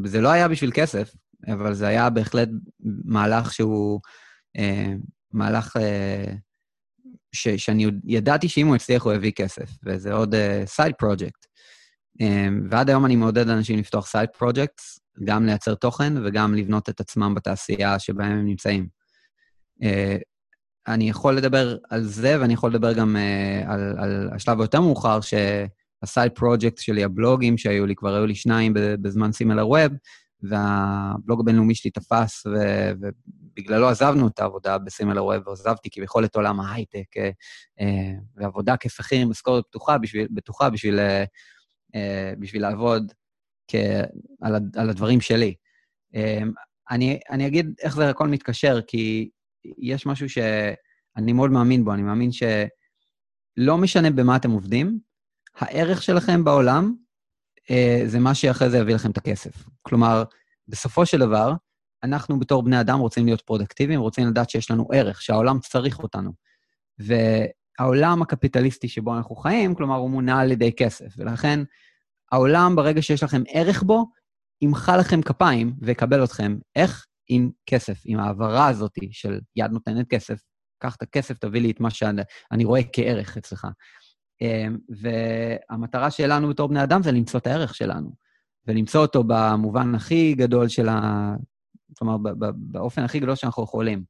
זה 0.04 0.20
לא 0.20 0.28
היה 0.28 0.48
בשביל 0.48 0.70
כסף, 0.74 1.14
אבל 1.52 1.74
זה 1.74 1.86
היה 1.86 2.10
בהחלט 2.10 2.48
מהלך 3.04 3.52
שהוא 3.52 4.00
מהלך 5.32 5.76
אה, 5.76 5.80
ש, 7.32 7.48
שאני 7.48 7.86
ידעתי 8.04 8.48
שאם 8.48 8.66
הוא 8.66 8.76
יצליח 8.76 9.02
הוא 9.02 9.12
יביא 9.12 9.32
כסף, 9.32 9.70
וזה 9.84 10.12
עוד 10.12 10.34
side 10.64 10.92
אה, 10.92 10.96
project. 10.98 11.46
אמ, 12.22 12.24
ועד 12.70 12.88
היום 12.88 13.06
אני 13.06 13.16
מעודד 13.16 13.48
אנשים 13.48 13.78
לפתוח 13.78 14.06
side 14.06 14.28
projects, 14.38 14.98
גם 15.24 15.46
לייצר 15.46 15.74
תוכן 15.74 16.26
וגם 16.26 16.54
לבנות 16.54 16.88
את 16.88 17.00
עצמם 17.00 17.34
בתעשייה 17.34 17.98
שבהם 17.98 18.32
הם 18.32 18.46
נמצאים. 18.46 18.86
אה, 19.82 20.20
אני 20.88 21.08
יכול 21.10 21.36
לדבר 21.36 21.76
על 21.90 22.04
זה, 22.04 22.40
ואני 22.40 22.54
יכול 22.54 22.70
לדבר 22.70 22.92
גם 22.92 23.16
אה, 23.16 23.70
על, 23.70 23.94
על 23.98 24.30
השלב 24.32 24.60
היותר 24.60 24.80
מאוחר, 24.80 25.20
שהסייד 26.06 26.32
פרויקט 26.32 26.78
שלי, 26.78 27.04
הבלוגים 27.04 27.58
שהיו 27.58 27.86
לי, 27.86 27.94
כבר 27.94 28.14
היו 28.14 28.26
לי 28.26 28.34
שניים 28.34 28.72
בזמן 28.74 29.32
סימלר 29.32 29.68
ווב, 29.68 29.92
והבלוג 30.42 31.40
הבינלאומי 31.40 31.74
שלי 31.74 31.90
תפס, 31.90 32.46
ו- 32.46 32.90
ובגללו 33.00 33.88
עזבנו 33.88 34.28
את 34.28 34.38
העבודה 34.38 34.78
בסימלר 34.78 35.24
ווב, 35.24 35.46
ועזבתי 35.46 35.90
כביכול 35.90 36.24
את 36.24 36.36
עולם 36.36 36.60
ההייטק, 36.60 37.16
אה, 37.16 37.30
אה, 37.80 38.12
ועבודה 38.36 38.74
כשכיר 38.80 39.26
משכורת 39.26 39.64
בטוחה 39.68 39.98
בשביל, 39.98 40.28
בטוחה 40.30 40.70
בשביל, 40.70 40.98
אה, 40.98 42.32
בשביל 42.38 42.62
לעבוד 42.62 43.12
כ- 43.68 43.74
על 44.76 44.90
הדברים 44.90 45.20
שלי. 45.20 45.54
אני, 46.90 47.18
אני 47.30 47.46
אגיד 47.46 47.74
איך 47.82 47.96
זה 47.96 48.10
הכל 48.10 48.28
מתקשר, 48.28 48.80
כי 48.86 49.30
יש 49.78 50.06
משהו 50.06 50.28
שאני 50.28 51.32
מאוד 51.32 51.50
מאמין 51.50 51.84
בו, 51.84 51.94
אני 51.94 52.02
מאמין 52.02 52.30
שלא 52.32 53.78
משנה 53.78 54.10
במה 54.10 54.36
אתם 54.36 54.50
עובדים, 54.50 54.98
הערך 55.56 56.02
שלכם 56.02 56.44
בעולם 56.44 56.94
אה, 57.70 58.02
זה 58.06 58.18
מה 58.18 58.34
שאחרי 58.34 58.70
זה 58.70 58.78
יביא 58.78 58.94
לכם 58.94 59.10
את 59.10 59.16
הכסף. 59.16 59.64
כלומר, 59.82 60.24
בסופו 60.68 61.06
של 61.06 61.18
דבר, 61.18 61.52
אנחנו 62.02 62.38
בתור 62.38 62.62
בני 62.62 62.80
אדם 62.80 62.98
רוצים 62.98 63.26
להיות 63.26 63.40
פרודקטיביים, 63.40 64.00
רוצים 64.00 64.28
לדעת 64.28 64.50
שיש 64.50 64.70
לנו 64.70 64.88
ערך, 64.92 65.22
שהעולם 65.22 65.58
צריך 65.58 65.98
אותנו. 65.98 66.32
והעולם 66.98 68.22
הקפיטליסטי 68.22 68.88
שבו 68.88 69.16
אנחנו 69.16 69.36
חיים, 69.36 69.74
כלומר, 69.74 69.96
הוא 69.96 70.10
מונע 70.10 70.40
על 70.40 70.52
ידי 70.52 70.72
כסף. 70.72 71.14
ולכן, 71.16 71.60
העולם, 72.32 72.76
ברגע 72.76 73.02
שיש 73.02 73.22
לכם 73.22 73.42
ערך 73.48 73.82
בו, 73.82 74.06
ימחא 74.62 74.90
לכם 74.90 75.22
כפיים 75.22 75.74
ויקבל 75.82 76.24
אתכם. 76.24 76.58
איך? 76.76 77.06
עם 77.28 77.50
כסף, 77.66 78.02
עם 78.04 78.18
ההעברה 78.18 78.68
הזאת 78.68 78.92
של 79.10 79.40
יד 79.56 79.70
נותנת 79.70 80.08
כסף, 80.08 80.38
קח 80.78 80.96
את 80.96 81.02
הכסף, 81.02 81.38
תביא 81.38 81.60
לי 81.60 81.70
את 81.70 81.80
מה 81.80 81.90
שאני 81.90 82.64
רואה 82.64 82.80
כערך 82.92 83.36
אצלך. 83.36 83.66
אמ, 84.40 84.78
והמטרה 84.88 86.10
שלנו 86.10 86.48
בתור 86.48 86.68
בני 86.68 86.82
אדם 86.82 87.02
זה 87.02 87.12
למצוא 87.12 87.40
את 87.40 87.46
הערך 87.46 87.74
שלנו, 87.74 88.10
ולמצוא 88.66 89.00
אותו 89.00 89.24
במובן 89.26 89.94
הכי 89.94 90.34
גדול 90.34 90.68
של 90.68 90.88
ה... 90.88 91.34
כלומר, 91.98 92.16
באופן 92.56 93.02
הכי 93.02 93.20
גדול 93.20 93.34
שאנחנו 93.34 93.64
יכולים. 93.64 94.04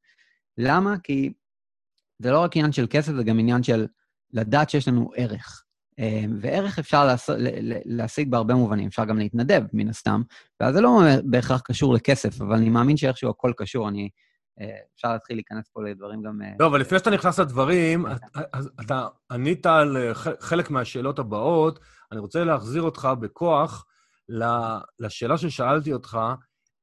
למה? 0.59 0.99
כי 0.99 1.33
זה 2.19 2.31
לא 2.31 2.41
רק 2.41 2.57
עניין 2.57 2.73
של 2.73 2.87
כסף, 2.91 3.13
זה 3.13 3.25
גם 3.25 3.39
עניין 3.39 3.63
של 3.63 3.87
לדעת 4.33 4.71
שיש 4.71 4.89
לנו 4.89 5.11
ערך. 5.17 5.63
אמ, 5.99 6.39
וערך 6.41 6.79
אפשר 6.79 7.15
להשיג 7.85 8.31
בהרבה 8.31 8.55
מובנים, 8.55 8.87
אפשר 8.87 9.05
גם 9.05 9.19
להתנדב, 9.19 9.63
מן 9.73 9.89
הסתם, 9.89 10.23
ואז 10.61 10.75
זה 10.75 10.81
לא 10.81 11.01
בהכרח 11.25 11.61
קשור 11.61 11.95
לכסף, 11.95 12.41
אבל 12.41 12.57
אני 12.57 12.69
מאמין 12.69 12.97
שאיכשהו 12.97 13.31
הכל 13.31 13.53
קשור. 13.57 13.89
אני 13.89 14.09
אפשר 14.95 15.13
להתחיל 15.13 15.37
להיכנס 15.37 15.69
פה 15.73 15.83
לדברים 15.83 16.23
גם... 16.23 16.43
אה, 16.43 16.53
לא, 16.61 16.67
אבל 16.67 16.81
לפני 16.81 16.99
שאתה 16.99 17.11
נכנס 17.11 17.39
לדברים, 17.39 18.07
אז 18.53 18.71
אתה 18.81 19.09
ענית 19.33 19.67
על 19.67 19.97
אה, 19.97 20.15
חלק 20.41 20.71
מהשאלות 20.71 21.19
הבאות. 21.19 21.79
אני 22.13 22.21
רוצה 22.21 22.45
להחזיר 22.45 22.83
אותך 22.83 23.09
בכוח 23.21 23.87
לשאלה 24.99 25.39
ששאלתי 25.39 25.93
אותך, 25.93 26.19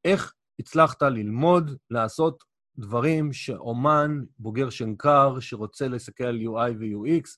איך 0.06 0.34
הצלחת 0.60 1.04
ללמוד 1.04 1.72
לעשות 1.90 2.44
דברים 2.78 3.34
שאומן, 3.34 4.22
בוגר 4.40 4.70
שנקר, 4.70 5.40
שרוצה 5.40 5.88
להסתכל 5.88 6.24
על 6.24 6.40
UI 6.42 6.72
ו-UX, 6.80 7.30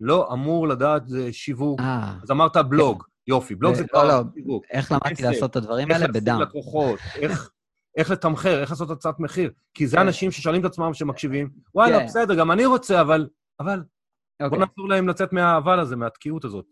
לא 0.00 0.32
אמור 0.32 0.68
לדעת 0.68 1.08
זה 1.08 1.32
שיווק. 1.32 1.80
אז 2.22 2.30
אמרת 2.30 2.56
בלוג, 2.56 3.02
כן. 3.02 3.08
יופי, 3.26 3.54
בלוג 3.54 3.74
זה 3.74 3.88
כבר 3.88 4.04
לא, 4.04 4.08
לא, 4.08 4.22
שיווק. 4.34 4.64
איך 4.70 4.92
למדתי 4.92 5.22
לעשות 5.22 5.50
את 5.50 5.56
הדברים 5.56 5.90
האלה? 5.90 6.06
בדם. 6.08 6.18
איך 6.18 6.38
להשיג 6.38 6.48
לקוחות, 6.48 6.98
איך 7.14 7.50
איך 7.96 8.10
לתמחר, 8.10 8.60
איך 8.60 8.70
לעשות 8.70 8.90
הצעת 8.90 9.20
מחיר. 9.20 9.50
כי 9.74 9.86
זה 9.86 9.96
כן. 9.96 10.02
אנשים 10.02 10.30
ששואלים 10.30 10.60
את 10.60 10.66
עצמם, 10.66 10.94
שמקשיבים, 10.94 11.50
וואלה, 11.74 11.98
כן. 11.98 12.06
בסדר, 12.06 12.34
גם 12.34 12.50
אני 12.50 12.66
רוצה, 12.66 13.00
אבל... 13.00 13.28
אבל... 13.60 13.82
בוא 14.40 14.46
אוקיי. 14.46 14.58
נעזור 14.58 14.88
להם 14.88 15.08
לצאת 15.08 15.32
מהאבל 15.32 15.80
הזה, 15.80 15.96
מהתקיעות 15.96 16.44
הזאת. 16.44 16.66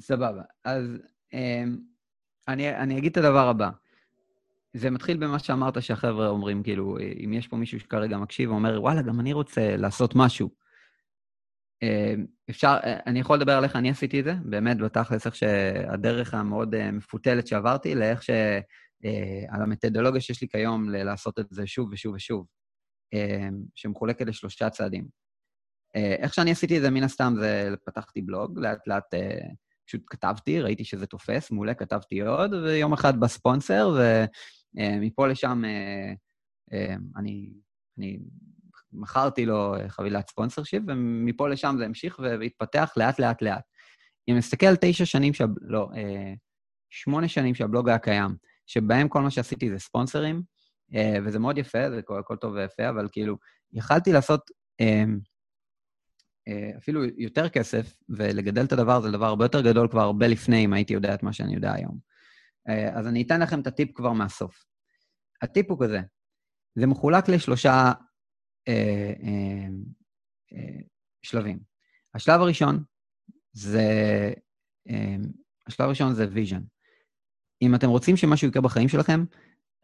סבבה. 0.00 0.42
אז 0.64 0.98
אמ, 1.32 1.78
אני, 2.48 2.76
אני 2.76 2.98
אגיד 2.98 3.10
את 3.10 3.16
הדבר 3.16 3.48
הבא. 3.48 3.70
זה 4.74 4.90
מתחיל 4.90 5.16
במה 5.16 5.38
שאמרת 5.38 5.82
שהחבר'ה 5.82 6.28
אומרים, 6.28 6.62
כאילו, 6.62 6.98
אם 7.24 7.32
יש 7.32 7.48
פה 7.48 7.56
מישהו 7.56 7.80
שכרגע 7.80 8.16
מקשיב 8.16 8.50
ואומר, 8.50 8.82
וואלה, 8.82 9.02
גם 9.02 9.20
אני 9.20 9.32
רוצה 9.32 9.76
לעשות 9.76 10.12
משהו. 10.16 10.50
אמ, 11.82 12.26
אפשר, 12.50 12.76
אני 13.06 13.20
יכול 13.20 13.36
לדבר 13.36 13.52
עליך, 13.52 13.76
אני 13.76 13.90
עשיתי 13.90 14.20
את 14.20 14.24
זה, 14.24 14.34
באמת, 14.44 14.78
בתכלס, 14.78 15.26
איך 15.26 15.36
שהדרך 15.36 16.34
המאוד 16.34 16.74
אה, 16.74 16.90
מפותלת 16.90 17.46
שעברתי, 17.46 17.94
לאיך 17.94 18.22
ש... 18.22 18.30
על 19.48 19.62
המתודולוגיה 19.62 20.20
שיש 20.20 20.42
לי 20.42 20.48
כיום 20.48 20.90
לעשות 20.90 21.38
את 21.38 21.46
זה 21.50 21.66
שוב 21.66 21.88
ושוב 21.92 22.14
ושוב, 22.14 22.46
אה, 23.14 23.48
שמחולקת 23.74 24.26
לשלושה 24.26 24.70
צעדים. 24.70 25.08
אה, 25.96 26.14
איך 26.18 26.34
שאני 26.34 26.50
עשיתי 26.50 26.76
את 26.76 26.82
זה, 26.82 26.90
מן 26.90 27.02
הסתם, 27.02 27.34
זה 27.40 27.74
פתחתי 27.84 28.22
בלוג, 28.22 28.58
לאט 28.58 28.86
לאט 28.86 29.04
פשוט 29.86 30.02
כתבתי, 30.06 30.60
ראיתי 30.60 30.84
שזה 30.84 31.06
תופס, 31.06 31.50
מעולה, 31.50 31.74
כתבתי 31.74 32.20
עוד, 32.20 32.54
ויום 32.54 32.92
אחד 32.92 33.20
בספונסר, 33.20 33.98
ומפה 34.74 35.26
לשם 35.26 35.62
אני, 37.16 37.50
אני 37.98 38.18
מכרתי 38.92 39.46
לו 39.46 39.74
חבילת 39.88 40.30
ספונסר 40.30 40.62
שיפ, 40.62 40.82
ומפה 40.88 41.48
לשם 41.48 41.74
זה 41.78 41.84
המשיך 41.84 42.18
והתפתח 42.18 42.92
לאט 42.96 43.18
לאט 43.18 43.42
לאט. 43.42 43.64
אם 44.30 44.36
נסתכל 44.36 44.66
על 44.66 44.76
תשע 44.80 45.04
שנים, 45.04 45.34
שהב... 45.34 45.50
לא, 45.60 45.88
שמונה 46.90 47.28
שנים 47.28 47.54
שהבלוג 47.54 47.88
היה 47.88 47.98
קיים, 47.98 48.36
שבהם 48.68 49.08
כל 49.08 49.22
מה 49.22 49.30
שעשיתי 49.30 49.70
זה 49.70 49.78
ספונסרים, 49.78 50.42
אה, 50.94 51.16
וזה 51.24 51.38
מאוד 51.38 51.58
יפה, 51.58 51.90
זה 51.90 52.00
הכל 52.18 52.36
טוב 52.36 52.52
ויפה, 52.54 52.88
אבל 52.88 53.08
כאילו, 53.12 53.36
יכלתי 53.72 54.12
לעשות 54.12 54.50
אמ, 54.80 55.18
אה, 56.48 56.70
אפילו 56.78 57.04
יותר 57.04 57.48
כסף, 57.48 57.94
ולגדל 58.08 58.64
את 58.64 58.72
הדבר 58.72 59.00
זה 59.00 59.10
דבר 59.10 59.26
הרבה 59.26 59.44
יותר 59.44 59.60
גדול 59.60 59.88
כבר 59.88 60.00
הרבה 60.00 60.26
לפני, 60.26 60.64
אם 60.64 60.72
הייתי 60.72 60.92
יודע 60.92 61.14
את 61.14 61.22
מה 61.22 61.32
שאני 61.32 61.54
יודע 61.54 61.72
היום. 61.72 61.98
אה, 62.68 62.98
אז 62.98 63.06
אני 63.06 63.22
אתן 63.22 63.42
לכם 63.42 63.60
את 63.60 63.66
הטיפ 63.66 63.88
כבר 63.94 64.12
מהסוף. 64.12 64.64
הטיפ 65.42 65.70
הוא 65.70 65.84
כזה, 65.84 66.00
זה 66.74 66.86
מחולק 66.86 67.28
לשלושה 67.28 67.92
אה, 68.68 69.12
אה, 69.22 69.68
אה, 70.52 70.80
שלבים. 71.22 71.58
השלב 72.14 72.40
הראשון 72.40 72.84
זה, 73.52 73.88
אה, 74.88 75.16
השלב 75.66 75.86
הראשון 75.86 76.14
זה 76.14 76.26
vision. 76.34 76.77
אם 77.62 77.74
אתם 77.74 77.88
רוצים 77.88 78.16
שמשהו 78.16 78.48
יקרה 78.48 78.62
בחיים 78.62 78.88
שלכם, 78.88 79.24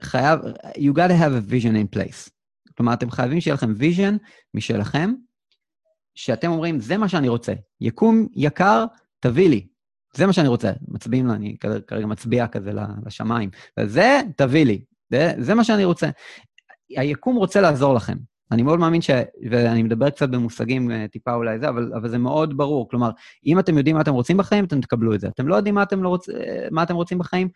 חייב, 0.03 0.41
you 0.77 0.93
gotta 0.93 1.21
have 1.21 1.49
a 1.49 1.51
vision 1.51 1.75
in 1.75 1.99
place. 1.99 2.31
כלומר, 2.77 2.93
אתם 2.93 3.11
חייבים 3.11 3.41
שיהיה 3.41 3.55
לכם 3.55 3.73
vision 3.81 4.19
משלכם, 4.55 5.15
שאתם 6.15 6.51
אומרים, 6.51 6.81
זה 6.81 6.97
מה 6.97 7.09
שאני 7.09 7.29
רוצה. 7.29 7.53
יקום 7.81 8.27
יקר, 8.35 8.85
תביא 9.21 9.49
לי. 9.49 9.67
זה 10.15 10.27
מה 10.27 10.33
שאני 10.33 10.49
רוצה. 10.49 10.73
מצביעים 10.89 11.31
אני 11.31 11.57
כרגע 11.87 12.07
מצביע 12.07 12.47
כזה 12.47 12.73
לשמיים. 13.07 13.51
וזה, 13.81 14.21
תביא 14.37 14.65
לי. 14.65 14.85
זה, 15.11 15.33
זה 15.39 15.55
מה 15.55 15.65
שאני 15.65 15.85
רוצה. 15.85 16.09
היקום 16.89 17.37
רוצה 17.37 17.61
לעזור 17.61 17.95
לכם. 17.95 18.17
אני 18.53 18.63
מאוד 18.63 18.79
מאמין 18.79 19.03
ש... 19.03 19.11
ואני 19.51 19.83
מדבר 19.83 20.11
קצת 20.11 20.29
במושגים 20.29 20.91
אה, 20.91 21.09
טיפה 21.09 21.35
אולי 21.35 21.59
זה, 21.59 21.69
אבל, 21.69 21.93
אבל 21.97 22.09
זה 22.09 22.19
מאוד 22.19 22.57
ברור. 22.57 22.89
כלומר, 22.89 23.11
אם 23.47 23.59
אתם 23.59 23.79
יודעים 23.79 23.97
מה 23.97 24.03
אתם 24.03 24.13
רוצים 24.13 24.37
בחיים, 24.37 24.65
אתם 24.65 24.81
תקבלו 24.81 25.15
את 25.15 25.21
זה. 25.21 25.29
אתם 25.29 25.49
לא 25.49 25.57
יודעים 25.57 25.75
מה 25.75 25.83
אתם, 25.83 26.03
לא 26.03 26.09
רוצ... 26.09 26.29
אה, 26.29 26.67
מה 26.71 26.83
אתם 26.83 26.95
רוצים 26.95 27.19
בחיים, 27.19 27.49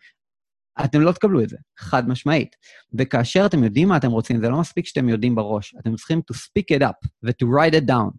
אתם 0.83 1.01
לא 1.01 1.11
תקבלו 1.11 1.43
את 1.43 1.49
זה, 1.49 1.57
חד 1.77 2.09
משמעית. 2.09 2.55
וכאשר 2.93 3.45
אתם 3.45 3.63
יודעים 3.63 3.87
מה 3.87 3.97
אתם 3.97 4.11
רוצים, 4.11 4.39
זה 4.41 4.49
לא 4.49 4.59
מספיק 4.59 4.85
שאתם 4.85 5.09
יודעים 5.09 5.35
בראש. 5.35 5.75
אתם 5.79 5.95
צריכים 5.95 6.21
to 6.31 6.35
speak 6.35 6.77
it 6.77 6.83
up 6.83 7.07
ו-to 7.23 7.45
write 7.45 7.73
it 7.73 7.89
down. 7.89 8.17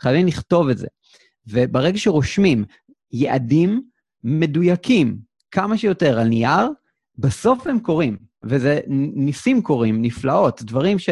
חייבים 0.00 0.26
לכתוב 0.26 0.68
את 0.68 0.78
זה. 0.78 0.86
וברגע 1.46 1.98
שרושמים 1.98 2.64
יעדים 3.12 3.82
מדויקים 4.24 5.18
כמה 5.50 5.78
שיותר 5.78 6.18
על 6.18 6.28
נייר, 6.28 6.68
בסוף 7.18 7.66
הם 7.66 7.80
קורים. 7.80 8.16
וזה 8.44 8.80
ניסים 9.14 9.62
קורים, 9.62 10.02
נפלאות, 10.02 10.62
דברים 10.62 10.98
ש... 10.98 11.08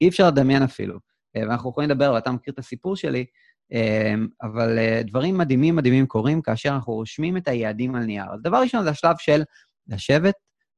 אי 0.00 0.08
אפשר 0.08 0.26
לדמיין 0.28 0.62
אפילו. 0.62 0.98
אה, 1.36 1.42
ואנחנו 1.48 1.70
יכולים 1.70 1.90
לדבר, 1.90 2.12
ואתה 2.14 2.32
מכיר 2.32 2.54
את 2.54 2.58
הסיפור 2.58 2.96
שלי, 2.96 3.26
אה, 3.72 4.14
אבל 4.42 4.78
אה, 4.78 5.02
דברים 5.04 5.38
מדהימים 5.38 5.76
מדהימים 5.76 6.06
קורים 6.06 6.42
כאשר 6.42 6.68
אנחנו 6.68 6.92
רושמים 6.92 7.36
את 7.36 7.48
היעדים 7.48 7.94
על 7.94 8.04
נייר. 8.04 8.24
אז 8.32 8.42
דבר 8.42 8.56
ראשון 8.62 8.82
זה 8.82 8.90
השלב 8.90 9.16
של 9.18 9.42
לשבת 9.88 10.34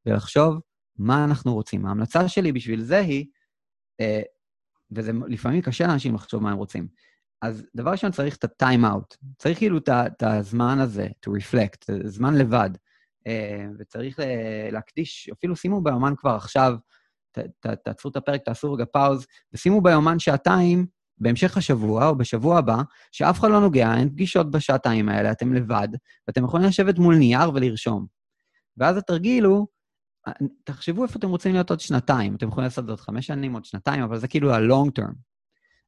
ולחשוב 0.06 0.60
מה 0.98 1.24
אנחנו 1.24 1.54
רוצים. 1.54 1.86
ההמלצה 1.86 2.28
שלי 2.28 2.52
בשביל 2.52 2.82
זה 2.82 2.98
היא, 2.98 3.26
וזה 4.90 5.12
לפעמים 5.28 5.62
קשה 5.62 5.86
לאנשים 5.86 6.14
לחשוב 6.14 6.42
מה 6.42 6.50
הם 6.50 6.58
רוצים, 6.58 6.88
אז 7.42 7.66
דבר 7.74 7.90
ראשון 7.90 8.10
צריך 8.10 8.36
את 8.36 8.44
ה-time 8.44 8.84
out. 8.84 9.16
צריך 9.38 9.58
כאילו 9.58 9.78
את 9.88 10.22
הזמן 10.22 10.78
הזה, 10.78 11.06
to 11.26 11.30
reflect, 11.30 11.92
זמן 12.04 12.34
לבד. 12.34 12.70
וצריך 13.78 14.18
להקדיש, 14.72 15.30
אפילו 15.32 15.56
שימו 15.56 15.80
באמן 15.80 16.14
כבר 16.16 16.30
עכשיו, 16.30 16.74
ת, 17.32 17.38
ת, 17.38 17.66
תעצרו 17.66 18.10
את 18.10 18.16
הפרק, 18.16 18.42
תעשו 18.44 18.72
רגע 18.72 18.84
פאוז, 18.84 19.26
ושימו 19.52 19.80
ביומן 19.80 20.18
שעתיים 20.18 20.86
בהמשך 21.18 21.56
השבוע 21.56 22.08
או 22.08 22.16
בשבוע 22.16 22.58
הבא, 22.58 22.82
שאף 23.12 23.40
אחד 23.40 23.50
לא 23.50 23.60
נוגע, 23.60 23.94
אין 23.96 24.08
פגישות 24.10 24.50
בשעתיים 24.50 25.08
האלה, 25.08 25.32
אתם 25.32 25.52
לבד, 25.52 25.88
ואתם 26.28 26.44
יכולים 26.44 26.66
לשבת 26.66 26.98
מול 26.98 27.16
נייר 27.16 27.50
ולרשום. 27.54 28.06
ואז 28.76 28.96
התרגיל 28.96 29.44
הוא, 29.44 29.66
תחשבו 30.64 31.02
איפה 31.02 31.18
אתם 31.18 31.28
רוצים 31.28 31.52
להיות 31.52 31.70
עוד 31.70 31.80
שנתיים. 31.80 32.34
אתם 32.34 32.48
יכולים 32.48 32.64
לעשות 32.64 32.88
עוד 32.88 33.00
חמש 33.00 33.26
שנים, 33.26 33.52
עוד 33.52 33.64
שנתיים, 33.64 34.02
אבל 34.02 34.18
זה 34.18 34.28
כאילו 34.28 34.54
ה-long 34.54 35.00
term. 35.00 35.14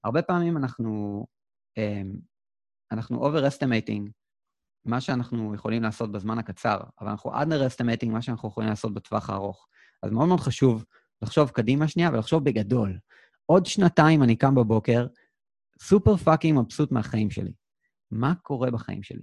הרבה 0.05 0.23
פעמים 0.23 0.57
אנחנו, 0.57 1.27
אמ, 1.77 2.13
אנחנו 2.93 3.29
overestimating 3.29 4.11
מה 4.85 5.01
שאנחנו 5.01 5.55
יכולים 5.55 5.83
לעשות 5.83 6.13
בזמן 6.13 6.39
הקצר, 6.39 6.81
אבל 7.01 7.11
אנחנו 7.11 7.35
underestimating 7.35 8.09
מה 8.09 8.23
שאנחנו 8.23 8.49
יכולים 8.49 8.71
לעשות 8.71 8.95
בטווח 8.95 9.31
הארוך. 9.31 9.67
אז 10.03 10.11
מאוד 10.11 10.29
מאוד 10.29 10.41
חשוב 10.41 10.85
לחשוב 11.25 11.50
קדימה 11.50 11.88
שנייה 11.88 12.11
ולחשוב 12.11 12.45
בגדול. 12.45 12.99
עוד 13.47 13.66
שנתיים 13.66 14.23
אני 14.23 14.37
קם 14.37 14.54
בבוקר, 14.54 15.07
super 15.81 16.17
fucking 16.17 16.59
מבסוט 16.59 16.93
מהחיים 16.93 17.31
שלי. 17.31 17.52
מה 18.11 18.35
קורה 18.43 18.71
בחיים 18.71 19.02
שלי? 19.02 19.23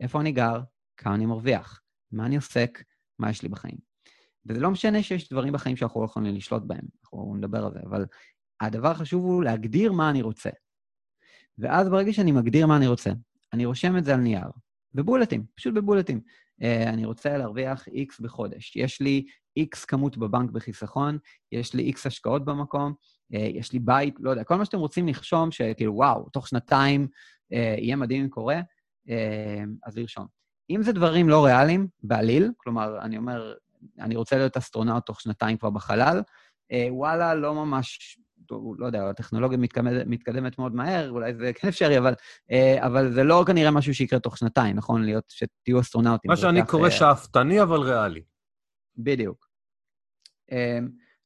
איפה 0.00 0.20
אני 0.20 0.32
גר? 0.32 0.60
כמה 0.96 1.14
אני 1.14 1.26
מרוויח? 1.26 1.80
מה 2.12 2.26
אני 2.26 2.36
עוסק? 2.36 2.82
מה 3.18 3.30
יש 3.30 3.42
לי 3.42 3.48
בחיים? 3.48 3.76
וזה 4.46 4.60
לא 4.60 4.70
משנה 4.70 5.02
שיש 5.02 5.28
דברים 5.28 5.52
בחיים 5.52 5.76
שאנחנו 5.76 6.00
לא 6.00 6.04
יכולים 6.04 6.34
לשלוט 6.34 6.62
בהם, 6.66 6.84
אנחנו 7.04 7.34
נדבר 7.36 7.64
על 7.64 7.72
זה, 7.72 7.80
אבל 7.86 8.06
הדבר 8.60 8.90
החשוב 8.90 9.24
הוא 9.24 9.44
להגדיר 9.44 9.92
מה 9.92 10.10
אני 10.10 10.22
רוצה. 10.22 10.50
ואז 11.58 11.88
ברגע 11.88 12.12
שאני 12.12 12.32
מגדיר 12.32 12.66
מה 12.66 12.76
אני 12.76 12.86
רוצה, 12.86 13.10
אני 13.52 13.64
רושם 13.64 13.96
את 13.96 14.04
זה 14.04 14.14
על 14.14 14.20
נייר, 14.20 14.48
בבולטים, 14.94 15.44
פשוט 15.54 15.74
בבולטים. 15.74 16.20
Uh, 16.60 16.88
אני 16.88 17.04
רוצה 17.04 17.38
להרוויח 17.38 17.88
X 17.88 18.22
בחודש. 18.22 18.76
יש 18.76 19.00
לי 19.00 19.26
X 19.58 19.86
כמות 19.88 20.16
בבנק 20.16 20.50
בחיסכון, 20.50 21.18
יש 21.52 21.74
לי 21.74 21.92
X 21.96 21.98
השקעות 22.04 22.44
במקום, 22.44 22.94
uh, 23.34 23.38
יש 23.38 23.72
לי 23.72 23.78
בית, 23.78 24.14
לא 24.20 24.30
יודע, 24.30 24.44
כל 24.44 24.56
מה 24.56 24.64
שאתם 24.64 24.78
רוצים 24.78 25.06
לרשום, 25.06 25.50
שכאילו, 25.50 25.94
וואו, 25.94 26.28
תוך 26.32 26.48
שנתיים 26.48 27.08
uh, 27.52 27.56
יהיה 27.56 27.96
מדהים 27.96 28.22
אם 28.22 28.28
קורה, 28.28 28.60
uh, 29.08 29.10
אז 29.86 29.98
לרשום. 29.98 30.26
אם 30.70 30.82
זה 30.82 30.92
דברים 30.92 31.28
לא 31.28 31.44
ריאליים, 31.44 31.88
בעליל, 32.02 32.50
כלומר, 32.56 33.00
אני 33.00 33.16
אומר, 33.16 33.54
אני 34.00 34.16
רוצה 34.16 34.36
להיות 34.36 34.56
אסטרונאוט 34.56 35.06
תוך 35.06 35.20
שנתיים 35.20 35.56
כבר 35.56 35.70
בחלל, 35.70 36.22
uh, 36.72 36.92
וואלה, 36.92 37.34
לא 37.34 37.54
ממש 37.54 38.18
לא 38.78 38.86
יודע, 38.86 39.10
הטכנולוגיה 39.10 39.58
מתקדמת, 39.58 40.06
מתקדמת 40.06 40.58
מאוד 40.58 40.74
מהר, 40.74 41.10
אולי 41.10 41.34
זה 41.34 41.52
כן 41.52 41.68
אפשרי, 41.68 41.98
אבל, 41.98 42.14
אה, 42.50 42.86
אבל 42.86 43.12
זה 43.12 43.24
לא 43.24 43.44
כנראה 43.46 43.70
משהו 43.70 43.94
שיקרה 43.94 44.18
תוך 44.18 44.38
שנתיים, 44.38 44.76
נכון? 44.76 45.04
להיות, 45.04 45.24
שתהיו 45.28 45.80
אסטרונאוטים. 45.80 46.30
מה 46.30 46.36
שאני 46.36 46.66
קורא 46.66 46.84
אה, 46.84 46.90
שאפתני, 46.90 47.62
אבל 47.62 47.80
ריאלי. 47.80 48.22
בדיוק. 48.96 49.48
אה, 50.52 50.78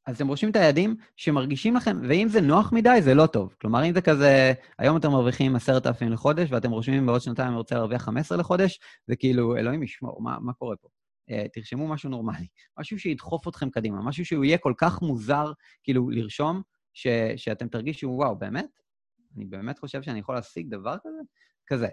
אז 0.07 0.17
אתם 0.17 0.29
רושמים 0.29 0.51
את 0.51 0.57
היעדים 0.57 0.97
שמרגישים 1.17 1.77
לכם, 1.77 1.97
ואם 2.09 2.29
זה 2.29 2.41
נוח 2.41 2.73
מדי, 2.73 2.99
זה 3.03 3.15
לא 3.15 3.27
טוב. 3.27 3.55
כלומר, 3.61 3.85
אם 3.85 3.95
זה 3.95 4.01
כזה, 4.01 4.53
היום 4.79 4.97
אתם 4.97 5.11
מרוויחים 5.11 5.57
עשרת 5.57 5.87
אלפים 5.87 6.13
לחודש, 6.13 6.53
ואתם 6.53 6.71
רושמים 6.71 7.07
בעוד 7.07 7.21
שנתיים 7.21 7.49
אני 7.49 7.57
רוצה 7.57 7.75
להרוויח 7.75 8.03
15 8.03 8.39
לחודש, 8.39 8.81
זה 9.07 9.17
כאילו, 9.17 9.57
אלוהים 9.57 9.83
ישמור, 9.83 10.23
מה, 10.23 10.39
מה 10.41 10.53
קורה 10.53 10.77
פה? 10.77 10.89
Uh, 11.31 11.49
תרשמו 11.53 11.89
משהו 11.89 12.11
נורמלי, 12.11 12.47
משהו 12.79 12.99
שידחוף 12.99 13.49
אתכם 13.49 13.71
קדימה, 13.71 14.03
משהו 14.03 14.25
שהוא 14.25 14.45
יהיה 14.45 14.59
כל 14.59 14.73
כך 14.77 15.03
מוזר, 15.03 15.53
כאילו, 15.83 16.11
לרשום, 16.11 16.63
ש, 16.93 17.07
שאתם 17.37 17.69
תרגישו, 17.69 18.07
וואו, 18.07 18.37
באמת? 18.39 18.81
אני 19.37 19.45
באמת 19.45 19.79
חושב 19.79 20.03
שאני 20.03 20.19
יכול 20.19 20.35
להשיג 20.35 20.71
דבר 20.71 20.97
כזה? 21.03 21.21
כזה. 21.67 21.89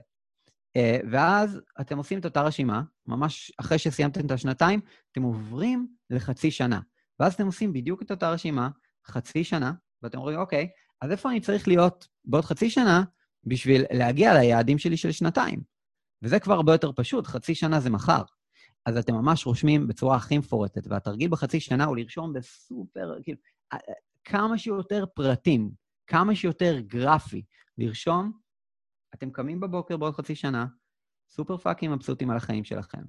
Uh, 0.78 1.06
ואז 1.12 1.62
אתם 1.82 1.98
עושים 1.98 2.20
את 2.20 2.26
אותה 2.26 2.42
רשימה, 2.42 2.82
ממש 3.08 3.52
אחרי 3.58 3.78
שסיימתם 3.78 4.26
את 4.26 4.32
השנתיים, 4.32 4.80
אתם 5.12 5.22
עוברים 5.22 5.88
לחצי 6.10 6.52
שנה. 6.52 6.80
ואז 7.20 7.34
אתם 7.34 7.46
עושים 7.46 7.74
בדיוק 7.74 8.02
את 8.02 8.12
אותה 8.12 8.32
רשימה, 8.32 8.70
חצי 9.08 9.44
שנה, 9.44 9.72
ואתם 10.02 10.18
אומרים, 10.18 10.40
אוקיי, 10.40 10.70
אז 11.02 11.12
איפה 11.12 11.30
אני 11.30 11.40
צריך 11.40 11.68
להיות 11.68 12.08
בעוד 12.26 12.46
חצי 12.46 12.70
שנה 12.70 13.04
בשביל 13.44 13.84
להגיע 13.92 14.34
ליעדים 14.34 14.78
שלי 14.78 14.98
של 14.98 15.12
שנתיים? 15.12 15.62
וזה 16.22 16.40
כבר 16.40 16.54
הרבה 16.54 16.72
יותר 16.72 16.92
פשוט, 16.96 17.28
חצי 17.28 17.56
שנה 17.56 17.80
זה 17.80 17.90
מחר. 17.90 18.22
אז 18.86 18.98
אתם 18.98 19.14
ממש 19.14 19.46
רושמים 19.46 19.88
בצורה 19.88 20.16
הכי 20.18 20.38
מפורטת, 20.38 20.88
והתרגיל 20.88 21.30
בחצי 21.30 21.60
שנה 21.60 21.86
הוא 21.86 21.98
לרשום 21.98 22.34
בסופר, 22.34 23.14
כאילו, 23.24 23.38
כמה 24.24 24.58
שיותר 24.58 25.06
פרטים, 25.16 25.72
כמה 26.08 26.36
שיותר 26.36 26.80
גרפי, 26.80 27.44
לרשום, 27.78 28.45
אתם 29.16 29.32
קמים 29.32 29.60
בבוקר 29.60 29.98
בעוד 29.98 30.16
חצי 30.16 30.36
שנה, 30.36 30.66
סופר 31.30 31.58
פאקים 31.58 31.92
מבסוטים 31.92 32.30
על 32.30 32.38
החיים 32.38 32.64
שלכם. 32.64 33.02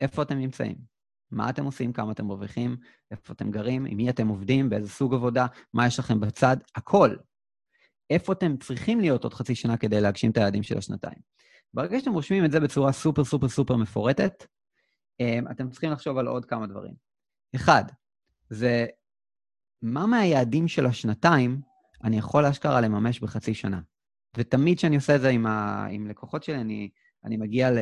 איפה 0.00 0.22
אתם 0.22 0.38
נמצאים? 0.38 0.76
מה 1.30 1.50
אתם 1.50 1.64
עושים, 1.64 1.92
כמה 1.92 2.12
אתם 2.12 2.26
מרוויחים, 2.26 2.76
איפה 3.10 3.32
אתם 3.32 3.50
גרים, 3.50 3.84
עם 3.84 3.96
מי 3.96 4.10
אתם 4.10 4.28
עובדים, 4.28 4.70
באיזה 4.70 4.88
סוג 4.88 5.14
עבודה, 5.14 5.46
מה 5.74 5.86
יש 5.86 5.98
לכם 5.98 6.20
בצד, 6.20 6.56
הכל. 6.76 7.16
איפה 8.10 8.32
אתם 8.32 8.56
צריכים 8.56 9.00
להיות 9.00 9.24
עוד 9.24 9.34
חצי 9.34 9.54
שנה 9.54 9.76
כדי 9.76 10.00
להגשים 10.00 10.30
את 10.30 10.36
היעדים 10.36 10.62
של 10.62 10.78
השנתיים. 10.78 11.18
ברגע 11.74 12.00
שאתם 12.00 12.12
רושמים 12.12 12.44
את 12.44 12.50
זה 12.50 12.60
בצורה 12.60 12.92
סופר 12.92 13.24
סופר 13.24 13.48
סופר 13.48 13.76
מפורטת, 13.76 14.46
אה, 15.20 15.38
אתם 15.50 15.70
צריכים 15.70 15.90
לחשוב 15.90 16.18
על 16.18 16.26
עוד 16.26 16.44
כמה 16.44 16.66
דברים. 16.66 16.94
אחד, 17.54 17.84
זה 18.50 18.86
מה 19.82 20.06
מהיעדים 20.06 20.68
של 20.68 20.86
השנתיים 20.86 21.60
אני 22.04 22.18
יכול 22.18 22.46
אשכרה 22.46 22.80
לממש 22.80 23.20
בחצי 23.20 23.54
שנה. 23.54 23.80
ותמיד 24.38 24.78
כשאני 24.78 24.96
עושה 24.96 25.16
את 25.16 25.20
זה 25.20 25.28
עם, 25.28 25.46
ה... 25.46 25.86
עם 25.90 26.06
לקוחות 26.06 26.42
שלי, 26.42 26.56
אני, 26.56 26.90
אני, 27.24 27.36
מגיע 27.36 27.70
ל... 27.70 27.78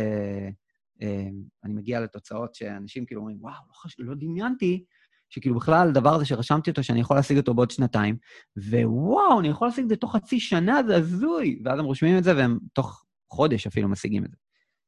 אה, 1.02 1.28
אני 1.64 1.74
מגיע 1.74 2.00
לתוצאות 2.00 2.54
שאנשים 2.54 3.06
כאילו 3.06 3.20
אומרים, 3.20 3.36
וואו, 3.40 3.54
לא, 3.68 3.72
חש... 3.74 3.96
לא 3.98 4.14
דמיינתי 4.14 4.84
שכאילו 5.30 5.54
בכלל 5.54 5.88
הדבר 5.88 6.14
הזה 6.14 6.24
שרשמתי 6.24 6.70
אותו, 6.70 6.82
שאני 6.82 7.00
יכול 7.00 7.16
להשיג 7.16 7.36
אותו 7.36 7.54
בעוד 7.54 7.70
שנתיים, 7.70 8.16
ווואו, 8.56 9.40
אני 9.40 9.48
יכול 9.48 9.68
להשיג 9.68 9.84
את 9.84 9.88
זה 9.88 9.96
תוך 9.96 10.16
חצי 10.16 10.40
שנה, 10.40 10.80
זה 10.86 10.96
הזוי. 10.96 11.62
ואז 11.64 11.78
הם 11.78 11.84
רושמים 11.84 12.18
את 12.18 12.24
זה, 12.24 12.36
והם 12.36 12.58
תוך 12.72 13.04
חודש 13.30 13.66
אפילו 13.66 13.88
משיגים 13.88 14.24
את 14.24 14.30
זה. 14.30 14.36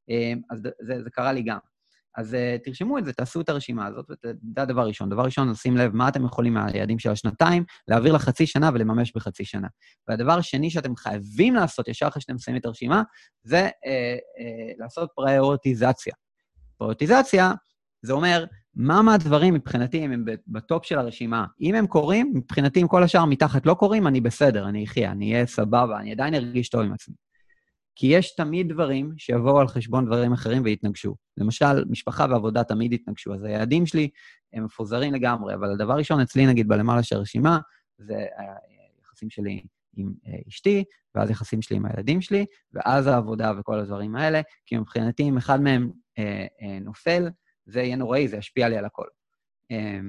אה, 0.09 0.33
אז 0.49 0.61
זה, 0.61 1.03
זה 1.03 1.09
קרה 1.09 1.33
לי 1.33 1.43
גם. 1.43 1.57
אז 2.17 2.33
uh, 2.33 2.63
תרשמו 2.63 2.97
את 2.97 3.05
זה, 3.05 3.13
תעשו 3.13 3.41
את 3.41 3.49
הרשימה 3.49 3.85
הזאת, 3.85 4.05
וזה 4.09 4.61
הדבר 4.61 4.87
ראשון. 4.87 5.09
דבר 5.09 5.23
ראשון, 5.23 5.55
שים 5.55 5.77
לב 5.77 5.95
מה 5.95 6.07
אתם 6.07 6.25
יכולים 6.25 6.53
מהיעדים 6.53 6.99
של 6.99 7.09
השנתיים, 7.09 7.63
להעביר 7.87 8.13
לחצי 8.13 8.45
שנה 8.45 8.69
ולממש 8.73 9.11
בחצי 9.15 9.45
שנה. 9.45 9.67
והדבר 10.07 10.31
השני 10.31 10.69
שאתם 10.69 10.95
חייבים 10.95 11.55
לעשות, 11.55 11.87
ישר 11.87 12.07
אחרי 12.07 12.21
שאתם 12.21 12.35
מסיימים 12.35 12.59
את 12.59 12.65
הרשימה, 12.65 13.03
זה 13.43 13.65
uh, 13.65 13.69
uh, 13.69 14.75
לעשות 14.79 15.09
פריורטיזציה. 15.15 16.13
פריורטיזציה, 16.77 17.51
זה 18.01 18.13
אומר, 18.13 18.45
מה 18.75 19.01
מהדברים 19.01 19.53
מבחינתי 19.53 20.05
אם 20.05 20.11
הם 20.11 20.25
בטופ 20.47 20.85
של 20.85 20.99
הרשימה. 20.99 21.45
אם 21.61 21.75
הם 21.75 21.87
קורים, 21.87 22.31
מבחינתי 22.35 22.81
אם 22.81 22.87
כל 22.87 23.03
השאר 23.03 23.25
מתחת 23.25 23.65
לא 23.65 23.73
קורים, 23.73 24.07
אני 24.07 24.21
בסדר, 24.21 24.69
אני 24.69 24.83
אחיה, 24.83 25.11
אני 25.11 25.33
אהיה 25.33 25.45
סבבה, 25.45 25.99
אני 25.99 26.11
עדיין 26.11 26.35
ארגיש 26.35 26.69
טוב 26.69 26.81
עם 26.81 26.93
עצמי. 26.93 27.26
כי 27.99 28.07
יש 28.07 28.35
תמיד 28.35 28.69
דברים 28.69 29.13
שיבואו 29.17 29.59
על 29.59 29.67
חשבון 29.67 30.05
דברים 30.05 30.33
אחרים 30.33 30.61
ויתנגשו. 30.65 31.15
למשל, 31.37 31.85
משפחה 31.89 32.25
ועבודה 32.29 32.63
תמיד 32.63 32.93
יתנגשו, 32.93 33.33
אז 33.33 33.43
היעדים 33.43 33.85
שלי 33.85 34.09
הם 34.53 34.65
מפוזרים 34.65 35.13
לגמרי, 35.13 35.53
אבל 35.53 35.71
הדבר 35.71 35.93
ראשון 35.93 36.19
אצלי, 36.19 36.45
נגיד, 36.45 36.67
בלמעלה 36.67 37.03
של 37.03 37.15
הרשימה, 37.15 37.59
זה 37.97 38.25
היחסים 38.99 39.29
שלי 39.29 39.63
עם 39.95 40.13
אה, 40.27 40.33
אשתי, 40.47 40.83
ואז 41.15 41.29
יחסים 41.29 41.61
שלי 41.61 41.77
עם 41.77 41.85
הילדים 41.85 42.21
שלי, 42.21 42.45
ואז 42.73 43.07
העבודה 43.07 43.51
וכל 43.59 43.79
הדברים 43.79 44.15
האלה, 44.15 44.41
כי 44.65 44.77
מבחינתי, 44.77 45.23
אם 45.23 45.37
אחד 45.37 45.61
מהם 45.61 45.91
אה, 46.17 46.45
אה, 46.61 46.79
נופל, 46.79 47.29
זה 47.65 47.81
יהיה 47.81 47.95
נוראי, 47.95 48.27
זה 48.27 48.37
ישפיע 48.37 48.69
לי 48.69 48.77
על 48.77 48.85
הכל. 48.85 49.07
אה, 49.71 49.99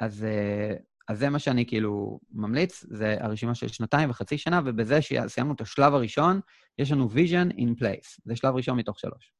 אז, 0.00 0.24
אה, 0.24 0.74
אז 1.08 1.18
זה 1.18 1.30
מה 1.30 1.38
שאני 1.38 1.66
כאילו 1.66 2.20
ממליץ, 2.30 2.84
זה 2.88 3.16
הרשימה 3.20 3.54
של 3.54 3.68
שנתיים 3.68 4.10
וחצי 4.10 4.38
שנה, 4.38 4.60
ובזה 4.66 5.02
שסיימנו 5.02 5.54
את 5.54 5.60
השלב 5.60 5.94
הראשון, 5.94 6.40
יש 6.78 6.92
לנו 6.92 7.08
vision 7.08 7.52
in 7.52 7.80
place. 7.80 8.20
זה 8.24 8.36
שלב 8.36 8.54
ראשון 8.54 8.78
מתוך 8.78 8.98
שלוש. 8.98 9.32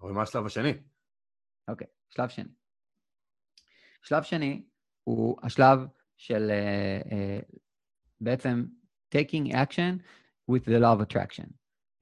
אבל 0.00 0.12
מה 0.12 0.22
השלב 0.22 0.46
השני? 0.46 0.72
אוקיי, 1.68 1.86
okay, 1.86 2.14
שלב 2.14 2.28
שני. 2.28 2.48
שלב 4.02 4.22
שני 4.22 4.62
הוא 5.04 5.38
השלב 5.42 5.78
של 6.16 6.50
uh, 6.50 7.06
uh, 7.06 7.58
בעצם 8.20 8.64
taking 9.14 9.52
action 9.52 10.02
with 10.50 10.64
the 10.64 10.80
law 10.80 10.96
of 10.96 11.02
attraction. 11.02 11.46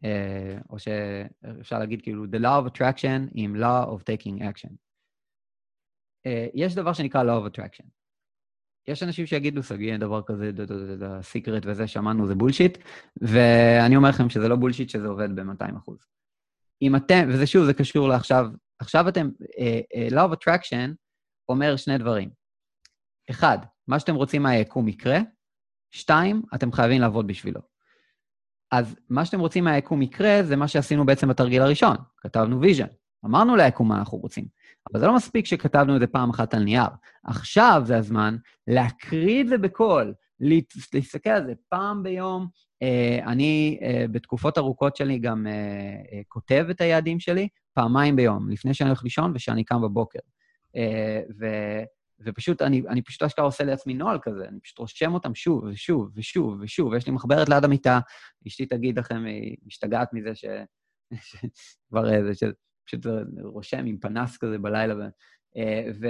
Uh, 0.05 0.67
או 0.71 0.79
שאפשר 0.79 1.79
להגיד 1.79 2.03
כאילו 2.03 2.25
the 2.25 2.39
law 2.39 2.65
of 2.65 2.73
attraction 2.73 3.31
עם 3.35 3.57
law 3.57 3.87
of 3.87 4.01
taking 4.01 4.41
action. 4.41 4.73
Uh, 6.27 6.51
יש 6.55 6.75
דבר 6.75 6.93
שנקרא 6.93 7.23
law 7.23 7.47
of 7.47 7.55
attraction. 7.55 7.85
יש 8.89 9.03
אנשים 9.03 9.27
שיגידו, 9.27 9.63
שגיא, 9.63 9.93
אין 9.93 10.01
דבר 10.01 10.23
כזה, 10.23 10.51
סיקרט 11.23 11.63
וזה, 11.67 11.87
שמענו, 11.87 12.27
זה 12.27 12.35
בולשיט, 12.35 12.79
ואני 13.17 13.97
אומר 13.97 14.09
לכם 14.09 14.29
שזה 14.31 14.49
לא 14.49 14.57
בולשיט, 14.57 14.89
שזה 14.89 15.09
עובד 15.09 15.37
ב-200 15.37 15.79
אחוז. 15.79 16.07
אם 16.83 16.97
אתם, 16.97 17.29
וזה 17.29 17.47
שוב, 17.47 17.65
זה 17.65 17.75
קשור 17.75 18.09
לעכשיו, 18.09 18.47
עכשיו 18.79 19.09
אתם, 19.09 19.31
uh, 19.41 20.13
uh, 20.13 20.15
Law 20.15 20.33
of 20.33 20.37
Attraction 20.37 20.95
אומר 21.49 21.77
שני 21.77 21.99
דברים. 21.99 22.31
אחד, 23.31 23.59
מה 23.89 24.01
שאתם 24.01 24.15
רוצים 24.15 24.43
מהיקום 24.43 24.89
יקרה, 24.89 25.19
שתיים, 25.91 26.43
אתם 26.55 26.73
חייבים 26.73 27.01
לעבוד 27.01 27.27
בשבילו. 27.27 27.61
אז 28.73 28.97
מה 29.09 29.25
שאתם 29.25 29.41
רוצים 29.41 29.65
מהיקום 29.65 30.03
יקרה, 30.03 30.43
זה 30.43 30.57
מה 30.57 30.69
שעשינו 30.69 31.07
בעצם 31.07 31.29
בתרגיל 31.29 31.63
הראשון. 31.63 31.97
כתבנו 32.17 32.63
vision. 32.63 33.02
אמרנו 33.25 33.57
ליקום 33.57 33.89
מה 33.89 33.99
אנחנו 33.99 34.19
רוצים, 34.19 34.45
אבל 34.93 35.01
זה 35.01 35.07
לא 35.07 35.15
מספיק 35.17 35.47
שכתבנו 35.47 35.97
את 35.97 36.01
זה 36.01 36.07
פעם 36.07 36.31
אחת 36.31 36.55
על 36.55 36.63
נייר. 36.63 36.89
עכשיו 37.25 37.83
זה 37.85 37.97
הזמן 37.97 38.37
להקריא 38.67 39.43
את 39.43 39.49
זה 39.49 39.59
בקול, 39.59 40.15
להסתכל 40.95 41.31
על 41.31 41.47
זה 41.47 41.53
פעם 41.69 42.03
ביום. 42.03 42.47
Uh, 42.85 43.27
אני 43.27 43.79
uh, 43.81 44.09
בתקופות 44.13 44.59
ארוכות 44.59 44.97
שלי 44.97 45.19
גם 45.19 45.47
uh, 45.47 46.23
כותב 46.29 46.67
את 46.71 46.81
היעדים 46.81 47.21
שלי 47.21 47.49
פעמיים 47.75 48.17
ביום, 48.17 48.51
לפני 48.51 48.75
שאני 48.75 48.91
הולך 48.91 49.05
לישון 49.05 49.33
ושאני 49.35 49.65
קם 49.65 49.83
בבוקר. 49.83 50.19
ו... 51.41 51.47
ופשוט, 52.25 52.63
אני, 52.63 52.83
אני 52.89 53.03
פשוט 53.03 53.23
אשכרה 53.23 53.45
עושה 53.45 53.65
לעצמי 53.65 53.95
נוהל 53.95 54.19
כזה, 54.23 54.49
אני 54.49 54.61
פשוט 54.61 54.79
רושם 54.79 55.15
אותם 55.15 55.35
שוב 55.35 55.65
ושוב 55.65 56.11
ושוב 56.15 56.59
ושוב, 56.61 56.93
ויש 56.93 57.07
לי 57.07 57.13
מחברת 57.13 57.49
ליד 57.49 57.65
המיטה, 57.65 58.01
אשתי 58.47 58.67
תגיד 58.67 58.99
לכם, 58.99 59.25
היא 59.25 59.57
משתגעת 59.67 60.09
מזה 60.13 60.35
ש... 60.35 60.45
כבר 61.89 62.15
איזה, 62.15 62.35
שפשוט 62.87 63.07
רושם 63.43 63.85
עם 63.87 63.99
פנס 63.99 64.37
כזה 64.37 64.59
בלילה. 64.59 64.95
ו... 64.97 65.01
ו... 66.01 66.07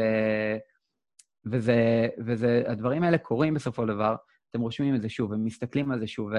וזה, 1.46 2.08
וזה, 2.26 2.62
הדברים 2.66 3.02
האלה 3.02 3.18
קורים 3.18 3.54
בסופו 3.54 3.82
של 3.82 3.88
דבר, 3.88 4.16
אתם 4.50 4.61
רושמים 4.61 4.94
את 4.94 5.02
זה 5.02 5.08
שוב, 5.08 5.30
ומסתכלים 5.30 5.90
על 5.90 6.00
זה 6.00 6.06
שוב, 6.06 6.30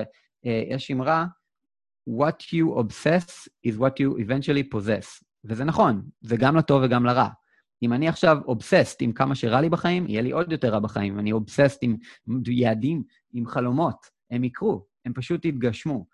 ויש 0.43 0.91
אמרה, 0.91 1.25
what 2.09 2.41
you 2.41 2.79
obsess 2.79 3.47
is 3.67 3.79
what 3.79 3.93
you 3.99 4.17
eventually 4.19 4.75
possess. 4.75 5.23
וזה 5.43 5.63
נכון, 5.63 6.01
זה 6.21 6.37
גם 6.37 6.55
לטוב 6.55 6.81
וגם 6.85 7.05
לרע. 7.05 7.29
אם 7.83 7.93
אני 7.93 8.07
עכשיו 8.07 8.37
אובססט 8.45 9.01
עם 9.01 9.11
כמה 9.13 9.35
שרע 9.35 9.61
לי 9.61 9.69
בחיים, 9.69 10.07
יהיה 10.07 10.21
לי 10.21 10.31
עוד 10.31 10.51
יותר 10.51 10.69
רע 10.69 10.79
בחיים. 10.79 11.13
אם 11.13 11.19
אני 11.19 11.31
אובססט 11.31 11.83
עם 11.83 11.97
יעדים, 12.47 13.03
עם 13.33 13.47
חלומות, 13.47 14.05
הם 14.31 14.43
יקרו, 14.43 14.85
הם 15.05 15.13
פשוט 15.13 15.45
יתגשמו. 15.45 16.05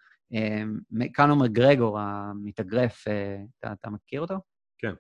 קאנו 1.14 1.36
מגרגור, 1.36 2.00
המתאגרף, 2.00 3.08
אה, 3.08 3.38
אתה, 3.60 3.74
אתה 3.74 3.90
מכיר 3.90 4.22
אותו? 4.22 4.36
כן. 4.78 4.94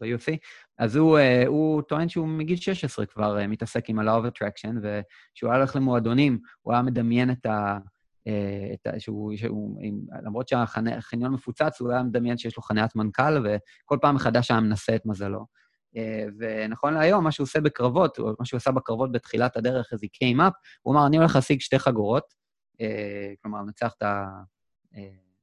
ב-UFC? 0.00 0.36
אז 0.78 0.96
הוא, 0.96 1.18
אה, 1.18 1.46
הוא 1.46 1.82
טוען 1.82 2.08
שהוא 2.08 2.28
מגיל 2.28 2.56
16 2.56 3.06
כבר 3.06 3.38
אה, 3.38 3.46
מתעסק 3.46 3.88
עם 3.88 3.98
ה-Law 3.98 4.24
of 4.24 4.28
Attraction, 4.28 4.76
וכשהוא 4.82 5.50
היה 5.50 5.58
הולך 5.58 5.76
למועדונים, 5.76 6.38
הוא 6.62 6.72
היה 6.72 6.82
מדמיין 6.82 7.30
את 7.30 7.46
ה... 7.46 7.78
את 8.74 8.86
ה 8.86 9.00
שהוא, 9.00 9.36
שהוא, 9.36 9.82
למרות 10.22 10.48
שהחניון 10.48 11.32
מפוצץ, 11.32 11.80
הוא 11.80 11.92
היה 11.92 12.02
מדמיין 12.02 12.38
שיש 12.38 12.56
לו 12.56 12.62
חניית 12.62 12.96
מנכ"ל, 12.96 13.46
וכל 13.46 13.98
פעם 14.00 14.14
מחדש 14.14 14.50
היה 14.50 14.60
מנסה 14.60 14.96
את 14.96 15.06
מזלו. 15.06 15.46
ונכון 16.38 16.94
להיום, 16.94 17.24
מה 17.24 17.32
שהוא 17.32 17.44
עושה 17.44 17.60
בקרבות, 17.60 18.18
או 18.18 18.32
מה 18.40 18.46
שהוא 18.46 18.58
עשה 18.58 18.70
בקרבות 18.70 19.12
בתחילת 19.12 19.56
הדרך, 19.56 19.92
came 19.92 20.38
up, 20.38 20.52
הוא 20.82 20.94
אמר, 20.94 21.06
אני 21.06 21.16
הולך 21.16 21.34
להשיג 21.34 21.60
שתי 21.60 21.78
חגורות, 21.78 22.34
כלומר, 23.42 23.62
לנצח 23.62 23.92
את 23.96 24.02
ה... 24.02 24.26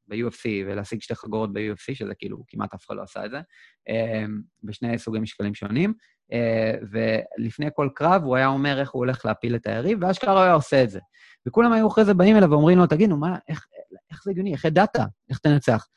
ב-UFC 0.08 0.46
ולהשיג 0.66 1.02
שתי 1.02 1.16
חגורות 1.16 1.54
ב-UFC, 1.54 1.96
שזה 1.96 2.16
כאילו, 2.16 2.44
כמעט 2.48 2.74
אף 2.74 2.86
אחד 2.86 2.96
לא 2.96 3.02
עשה 3.02 3.26
את 3.26 3.32
זה, 3.32 3.42
אמ, 3.89 4.42
בשני 4.63 5.00
סוגי 5.00 5.20
משקלים 5.20 5.56
שונים. 5.56 5.94
אה, 6.34 6.74
ולפני 6.92 7.70
כל 7.76 7.89
קרב 7.96 8.24
הוא 8.24 8.36
היה 8.36 8.48
אומר 8.48 8.80
איך 8.80 8.92
הוא 8.92 9.00
הולך 9.00 9.26
להפיל 9.26 9.56
את 9.56 9.68
היריב, 9.68 9.98
ואשכרה 10.02 10.34
הוא 10.34 10.42
היה 10.42 10.54
עושה 10.54 10.84
את 10.84 10.89
זה. 10.89 11.00
וכולם 11.48 11.74
היו 11.74 11.88
אחרי 11.88 12.06
זה 12.06 12.13
באים 12.13 12.38
אליו 12.38 12.50
ואומרים 12.50 12.78
לו, 12.78 12.88
תגידו, 12.88 13.18
מה, 13.18 13.38
איך, 13.48 13.68
איך 14.12 14.24
זה 14.24 14.32
הגיוני? 14.32 14.54
איך 14.54 14.66
ידעת? 14.66 14.96
איך 15.30 15.39
תנצח? 15.39 15.88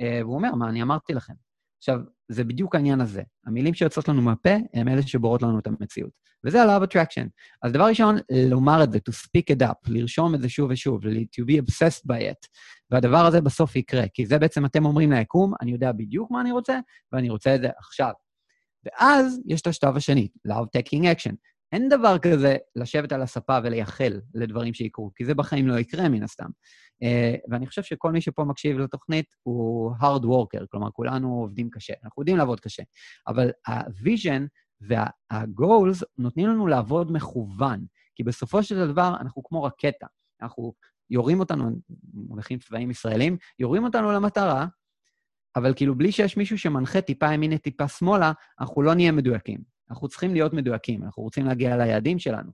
אה, 0.00 0.20
והוא 0.22 0.34
אומר, 0.34 0.54
מה, 0.54 0.68
אני 0.68 0.82
אמרתי 0.82 1.14
לכם. 1.14 1.32
עכשיו, 1.78 1.98
זה 2.28 2.44
בדיוק 2.44 2.74
העניין 2.74 3.00
הזה. 3.00 3.22
המילים 3.46 3.74
שיוצאות 3.74 4.08
לנו 4.08 4.22
מהפה 4.22 4.54
הם 4.74 4.88
אלה 4.88 5.02
שבורות 5.02 5.42
לנו 5.42 5.58
את 5.58 5.66
המציאות. 5.66 6.28
וזה 6.46 6.62
ה-love 6.62 6.82
attraction. 6.82 7.28
אז 7.62 7.72
דבר 7.72 7.84
ראשון, 7.84 8.16
לומר 8.50 8.84
את 8.84 8.92
זה, 8.92 8.98
to 8.98 9.12
speak 9.12 9.56
it 9.56 9.68
up, 9.68 9.74
לרשום 9.86 10.34
את 10.34 10.40
זה 10.40 10.48
שוב 10.48 10.70
ושוב, 10.70 11.04
to 11.06 11.42
be 11.42 11.62
obsessed 11.62 12.02
by 12.12 12.20
it. 12.20 12.48
והדבר 12.90 13.26
הזה 13.26 13.40
בסוף 13.40 13.76
יקרה, 13.76 14.04
כי 14.14 14.26
זה 14.26 14.38
בעצם 14.38 14.64
אתם 14.64 14.84
אומרים 14.84 15.12
ליקום, 15.12 15.52
אני 15.62 15.72
יודע 15.72 15.92
בדיוק 15.92 16.30
מה 16.30 16.40
אני 16.40 16.52
רוצה, 16.52 16.78
ואני 17.12 17.30
רוצה 17.30 17.54
את 17.54 17.60
זה 17.60 17.68
עכשיו. 17.78 18.12
ואז 18.84 19.40
יש 19.46 19.60
את 19.60 19.66
השלב 19.66 19.96
השני, 19.96 20.28
love 20.48 20.78
taking 20.78 21.02
action. 21.02 21.34
אין 21.72 21.88
דבר 21.88 22.18
כזה 22.18 22.56
לשבת 22.76 23.12
על 23.12 23.22
הספה 23.22 23.58
ולייחל 23.64 24.20
לדברים 24.34 24.74
שיקרו, 24.74 25.10
כי 25.14 25.24
זה 25.24 25.34
בחיים 25.34 25.68
לא 25.68 25.78
יקרה 25.78 26.08
מן 26.08 26.22
הסתם. 26.22 26.48
Uh, 27.04 27.40
ואני 27.50 27.66
חושב 27.66 27.82
שכל 27.82 28.12
מי 28.12 28.20
שפה 28.20 28.44
מקשיב 28.44 28.78
לתוכנית 28.78 29.26
הוא 29.42 29.92
hard 30.00 30.22
worker, 30.22 30.66
כלומר, 30.70 30.90
כולנו 30.90 31.40
עובדים 31.40 31.70
קשה. 31.70 31.92
אנחנו 32.04 32.22
יודעים 32.22 32.36
לעבוד 32.36 32.60
קשה, 32.60 32.82
אבל 33.28 33.50
ה-vision 33.66 34.42
וה-goals 34.80 36.04
נותנים 36.18 36.48
לנו 36.48 36.66
לעבוד 36.66 37.12
מכוון, 37.12 37.84
כי 38.14 38.24
בסופו 38.24 38.62
של 38.62 38.86
דבר 38.86 39.16
אנחנו 39.20 39.42
כמו 39.42 39.62
רקטה. 39.62 40.06
אנחנו 40.42 40.72
יורים 41.10 41.40
אותנו, 41.40 41.70
מונחים 42.14 42.58
צבאיים 42.58 42.90
ישראלים, 42.90 43.36
יורים 43.58 43.84
אותנו 43.84 44.12
למטרה, 44.12 44.66
אבל 45.56 45.74
כאילו 45.76 45.94
בלי 45.94 46.12
שיש 46.12 46.36
מישהו 46.36 46.58
שמנחה 46.58 47.00
טיפה 47.00 47.32
ימינה, 47.32 47.58
טיפה 47.58 47.88
שמאלה, 47.88 48.32
אנחנו 48.60 48.82
לא 48.82 48.94
נהיה 48.94 49.12
מדויקים. 49.12 49.77
אנחנו 49.90 50.08
צריכים 50.08 50.32
להיות 50.32 50.52
מדויקים, 50.52 51.02
אנחנו 51.02 51.22
רוצים 51.22 51.46
להגיע 51.46 51.76
ליעדים 51.76 52.18
שלנו. 52.18 52.50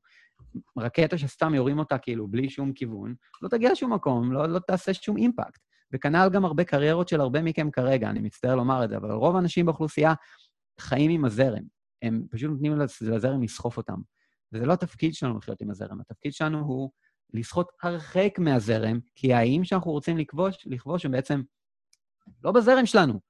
רקטה 0.79 1.18
שסתם 1.18 1.55
יורים 1.55 1.79
אותה 1.79 1.99
כאילו 1.99 2.29
בלי 2.29 2.51
שום 2.51 2.73
כיוון, 2.73 3.14
לא 3.42 3.49
תגיע 3.49 3.73
לשום 3.73 3.92
מקום, 3.92 4.33
לא, 4.33 4.47
לא 4.47 4.59
תעשה 4.59 4.94
שום 4.94 5.16
אימפקט. 5.16 5.61
וכנ"ל 5.92 6.29
גם 6.33 6.44
הרבה 6.44 6.64
קריירות 6.64 7.09
של 7.09 7.20
הרבה 7.20 7.42
מכם 7.42 7.70
כרגע, 7.70 8.11
אני 8.11 8.20
מצטער 8.20 8.55
לומר 8.55 8.85
את 8.85 8.88
זה, 8.88 8.97
אבל 8.97 9.11
רוב 9.11 9.37
האנשים 9.37 9.66
באוכלוסייה 9.66 10.14
חיים 10.81 11.11
עם 11.11 11.25
הזרם. 11.25 11.62
הם 12.03 12.27
פשוט 12.31 12.51
נותנים 12.51 12.79
לזרם 13.01 13.42
לסחוף 13.42 13.77
אותם. 13.77 13.97
וזה 14.53 14.66
לא 14.66 14.73
התפקיד 14.73 15.14
שלנו 15.14 15.38
לחיות 15.38 15.61
עם 15.61 15.70
הזרם, 15.70 16.01
התפקיד 16.01 16.33
שלנו 16.33 16.59
הוא 16.59 16.90
לשחות 17.33 17.73
הרחק 17.83 18.38
מהזרם, 18.38 18.99
כי 19.14 19.35
האיים 19.35 19.64
שאנחנו 19.64 19.90
רוצים 19.90 20.18
לכבוש, 20.18 20.57
לכבוש 20.66 21.05
הם 21.05 21.12
בעצם 21.12 21.42
לא 22.44 22.53
בזרם 22.53 22.87
שלנו. 22.87 23.20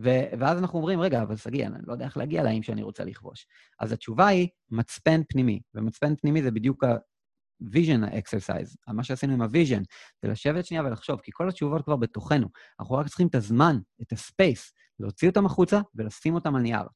ו- 0.00 0.38
ואז 0.38 0.58
אנחנו 0.58 0.78
אומרים, 0.78 1.00
רגע, 1.00 1.22
אבל 1.22 1.36
שגיא, 1.36 1.66
אני 1.66 1.74
לא 1.86 1.92
יודע 1.92 2.04
איך 2.04 2.16
להגיע 2.16 2.42
לאיים 2.42 2.62
שאני 2.62 2.82
רוצה 2.82 3.04
לכבוש. 3.04 3.46
אז 3.80 3.92
התשובה 3.92 4.26
היא 4.26 4.48
מצפן 4.70 5.20
פנימי, 5.28 5.60
ומצפן 5.74 6.16
פנימי 6.16 6.42
זה 6.42 6.50
בדיוק 6.50 6.84
ה-vision 6.84 8.04
exercise. 8.12 8.92
מה 8.94 9.04
שעשינו 9.04 9.34
עם 9.34 9.42
ה-vision, 9.42 9.84
זה 10.22 10.28
לשבת 10.28 10.66
שנייה 10.66 10.84
ולחשוב, 10.84 11.20
כי 11.20 11.30
כל 11.34 11.48
התשובות 11.48 11.84
כבר 11.84 11.96
בתוכנו. 11.96 12.48
אנחנו 12.80 12.94
רק 12.94 13.08
צריכים 13.08 13.26
את 13.26 13.34
הזמן, 13.34 13.78
את 14.02 14.12
הספייס, 14.12 14.72
להוציא 15.00 15.28
אותם 15.28 15.46
החוצה 15.46 15.80
ולשים 15.94 16.34
אותם 16.34 16.54
על 16.54 16.62
נייר. 16.62 16.86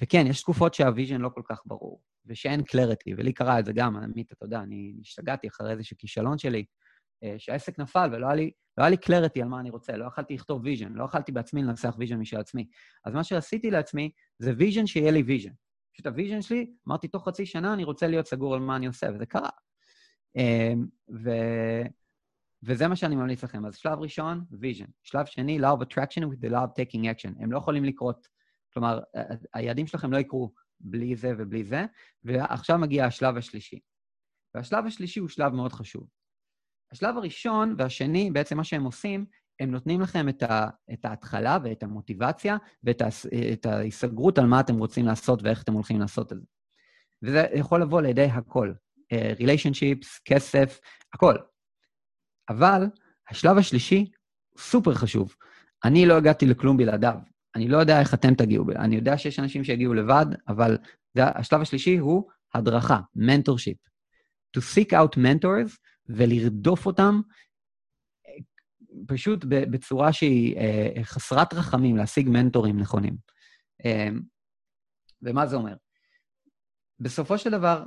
וכן, 0.00 0.26
יש 0.26 0.42
תקופות 0.42 0.74
שה-vision 0.74 1.18
לא 1.18 1.28
כל 1.28 1.42
כך 1.44 1.60
ברור. 1.66 2.02
ושאין 2.26 2.62
קלריטי, 2.62 3.14
ולי 3.14 3.32
קרה 3.32 3.58
את 3.58 3.64
זה 3.64 3.72
גם, 3.72 3.96
עמית, 3.96 4.32
אתה 4.32 4.44
יודע, 4.44 4.60
אני 4.60 4.94
השתגעתי 5.00 5.48
אחרי 5.48 5.72
איזשהו 5.72 5.96
כישלון 5.98 6.38
שלי, 6.38 6.64
שהעסק 7.38 7.78
נפל 7.78 8.08
ולא 8.12 8.26
היה 8.26 8.34
לי, 8.34 8.50
לא 8.78 8.82
היה 8.82 8.90
לי 8.90 8.96
clarity 8.96 9.42
על 9.42 9.48
מה 9.48 9.60
אני 9.60 9.70
רוצה, 9.70 9.96
לא 9.96 10.06
יכלתי 10.06 10.34
לכתוב 10.34 10.64
vision, 10.64 10.92
לא 10.92 11.04
יכלתי 11.04 11.32
בעצמי 11.32 11.62
לנסח 11.62 11.94
vision 11.98 12.16
משל 12.16 12.36
עצמי. 12.36 12.68
אז 13.04 13.14
מה 13.14 13.24
שעשיתי 13.24 13.70
לעצמי 13.70 14.10
זה 14.38 14.52
vision 14.58 14.86
שיהיה 14.86 15.10
לי 15.10 15.22
vision. 15.22 15.52
פשוט 15.94 16.06
ה 16.06 16.11
vision 16.11 16.42
שלי, 16.42 16.70
אמרתי, 16.88 17.08
תוך 17.08 17.28
חצי 17.28 17.46
שנה 17.46 17.74
אני 17.74 17.84
רוצה 17.84 18.06
להיות 18.06 18.26
סגור 18.26 18.54
על 18.54 18.60
מה 18.60 18.76
אני 18.76 18.86
עושה, 18.86 19.06
וזה 19.14 19.26
קרה. 19.26 19.50
אמ, 20.36 20.86
ו... 21.24 21.30
וזה 22.62 22.88
מה 22.88 22.96
שאני 22.96 23.16
ממליץ 23.16 23.44
לכם. 23.44 23.66
אז 23.66 23.76
שלב 23.76 23.98
ראשון, 23.98 24.44
vision. 24.50 24.84
שלב 25.02 25.26
שני, 25.26 25.60
law 25.60 25.73
of 25.73 25.82
attraction 25.82 26.22
with 26.22 26.46
the 26.46 26.50
law 26.50 26.61
of 26.61 26.68
taking 26.78 27.04
action. 27.04 27.42
הם 27.42 27.52
לא 27.52 27.58
יכולים 27.58 27.84
לקרות, 27.84 28.28
כלומר, 28.72 29.00
היעדים 29.54 29.86
שלכם 29.86 30.12
לא 30.12 30.18
יקרו 30.18 30.52
בלי 30.80 31.16
זה 31.16 31.32
ובלי 31.38 31.64
זה, 31.64 31.84
ועכשיו 32.24 32.78
מגיע 32.78 33.06
השלב 33.06 33.36
השלישי. 33.36 33.80
והשלב 34.54 34.86
השלישי 34.86 35.20
הוא 35.20 35.28
שלב 35.28 35.52
מאוד 35.52 35.72
חשוב. 35.72 36.08
השלב 36.94 37.16
הראשון 37.16 37.74
והשני, 37.78 38.30
בעצם 38.30 38.56
מה 38.56 38.64
שהם 38.64 38.84
עושים, 38.84 39.26
הם 39.60 39.70
נותנים 39.70 40.00
לכם 40.00 40.28
את, 40.28 40.42
ה, 40.42 40.68
את 40.92 41.04
ההתחלה 41.04 41.58
ואת 41.64 41.82
המוטיבציה 41.82 42.56
ואת 42.84 43.02
ה, 43.66 43.72
ההיסגרות 43.72 44.38
על 44.38 44.46
מה 44.46 44.60
אתם 44.60 44.78
רוצים 44.78 45.06
לעשות 45.06 45.42
ואיך 45.42 45.62
אתם 45.62 45.72
הולכים 45.72 46.00
לעשות 46.00 46.32
את 46.32 46.38
זה. 46.38 46.46
וזה 47.22 47.46
יכול 47.54 47.82
לבוא 47.82 48.00
לידי 48.00 48.24
הכל. 48.24 48.72
ריליישנשיפס, 49.38 50.16
uh, 50.16 50.20
כסף, 50.24 50.80
הכל. 51.14 51.34
אבל 52.48 52.86
השלב 53.30 53.58
השלישי 53.58 54.10
סופר 54.58 54.94
חשוב. 54.94 55.34
אני 55.84 56.06
לא 56.06 56.14
הגעתי 56.14 56.46
לכלום 56.46 56.76
בלעדיו. 56.76 57.16
אני 57.54 57.68
לא 57.68 57.78
יודע 57.78 58.00
איך 58.00 58.14
אתם 58.14 58.34
תגיעו, 58.34 58.64
אני 58.76 58.96
יודע 58.96 59.18
שיש 59.18 59.38
אנשים 59.38 59.64
שיגיעו 59.64 59.94
לבד, 59.94 60.26
אבל 60.48 60.78
השלב 61.16 61.60
השלישי 61.60 61.96
הוא 61.96 62.30
הדרכה, 62.54 63.00
mentorship. 63.16 63.88
To 64.56 64.60
seek 64.60 64.92
out 64.92 65.16
mentors 65.16 65.78
ולרדוף 66.08 66.86
אותם 66.86 67.20
פשוט 69.06 69.44
בצורה 69.44 70.12
שהיא 70.12 70.56
אה, 70.56 71.04
חסרת 71.04 71.54
רחמים, 71.54 71.96
להשיג 71.96 72.28
מנטורים 72.28 72.78
נכונים. 72.78 73.16
אה, 73.84 74.08
ומה 75.22 75.46
זה 75.46 75.56
אומר? 75.56 75.74
בסופו 77.00 77.38
של 77.38 77.50
דבר, 77.50 77.84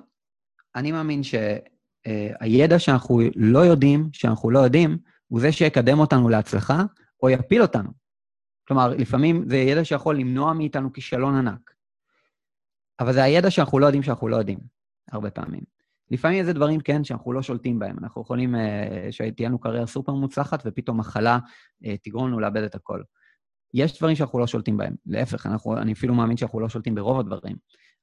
אני 0.76 0.92
מאמין 0.92 1.22
שהידע 1.24 2.76
אה, 2.76 2.80
שאנחנו 2.80 3.20
לא 3.36 3.60
יודעים, 3.60 4.10
שאנחנו 4.14 4.50
לא 4.50 4.60
יודעים, 4.60 4.98
הוא 5.28 5.42
זה 5.42 5.52
שיקדם 5.52 6.00
אותנו 6.00 6.30
להצלחה, 6.30 6.84
או 7.24 7.30
יפיל 7.30 7.62
אותנו. 7.62 7.90
כלומר, 8.68 8.88
לפעמים 8.90 9.50
זה 9.50 9.58
ידע 9.58 9.86
שיכול 9.86 10.18
למנוע 10.18 10.54
מאיתנו 10.54 10.94
כישלון 10.94 11.36
ענק. 11.36 11.74
אבל 13.00 13.14
זה 13.14 13.24
הידע 13.24 13.52
שאנחנו 13.52 13.80
לא 13.80 13.86
יודעים 13.86 14.04
שאנחנו 14.04 14.28
לא 14.28 14.36
יודעים, 14.36 14.60
הרבה 15.12 15.32
פעמים. 15.32 15.77
לפעמים 16.12 16.40
איזה 16.40 16.54
דברים, 16.54 16.80
כן, 16.80 17.04
שאנחנו 17.04 17.34
לא 17.34 17.42
שולטים 17.42 17.80
בהם. 17.80 17.98
אנחנו 18.00 18.22
יכולים, 18.22 18.56
uh, 18.56 18.60
שתהיה 19.12 19.50
לנו 19.50 19.60
קריירה 19.60 19.88
סופר 19.88 20.14
מוצלחת, 20.14 20.64
ופתאום 20.66 21.00
מחלה 21.00 21.40
uh, 21.84 21.88
תגרום 22.04 22.28
לנו 22.28 22.40
לאבד 22.40 22.64
את 22.64 22.76
הכל. 22.76 23.02
יש 23.74 23.98
דברים 23.98 24.16
שאנחנו 24.16 24.40
לא 24.40 24.48
שולטים 24.48 24.78
בהם. 24.78 24.96
להפך, 25.06 25.46
אנחנו, 25.46 25.78
אני 25.78 25.94
אפילו 25.94 26.14
מאמין 26.14 26.38
שאנחנו 26.38 26.60
לא 26.60 26.70
שולטים 26.70 26.96
ברוב 26.96 27.20
הדברים. 27.20 27.56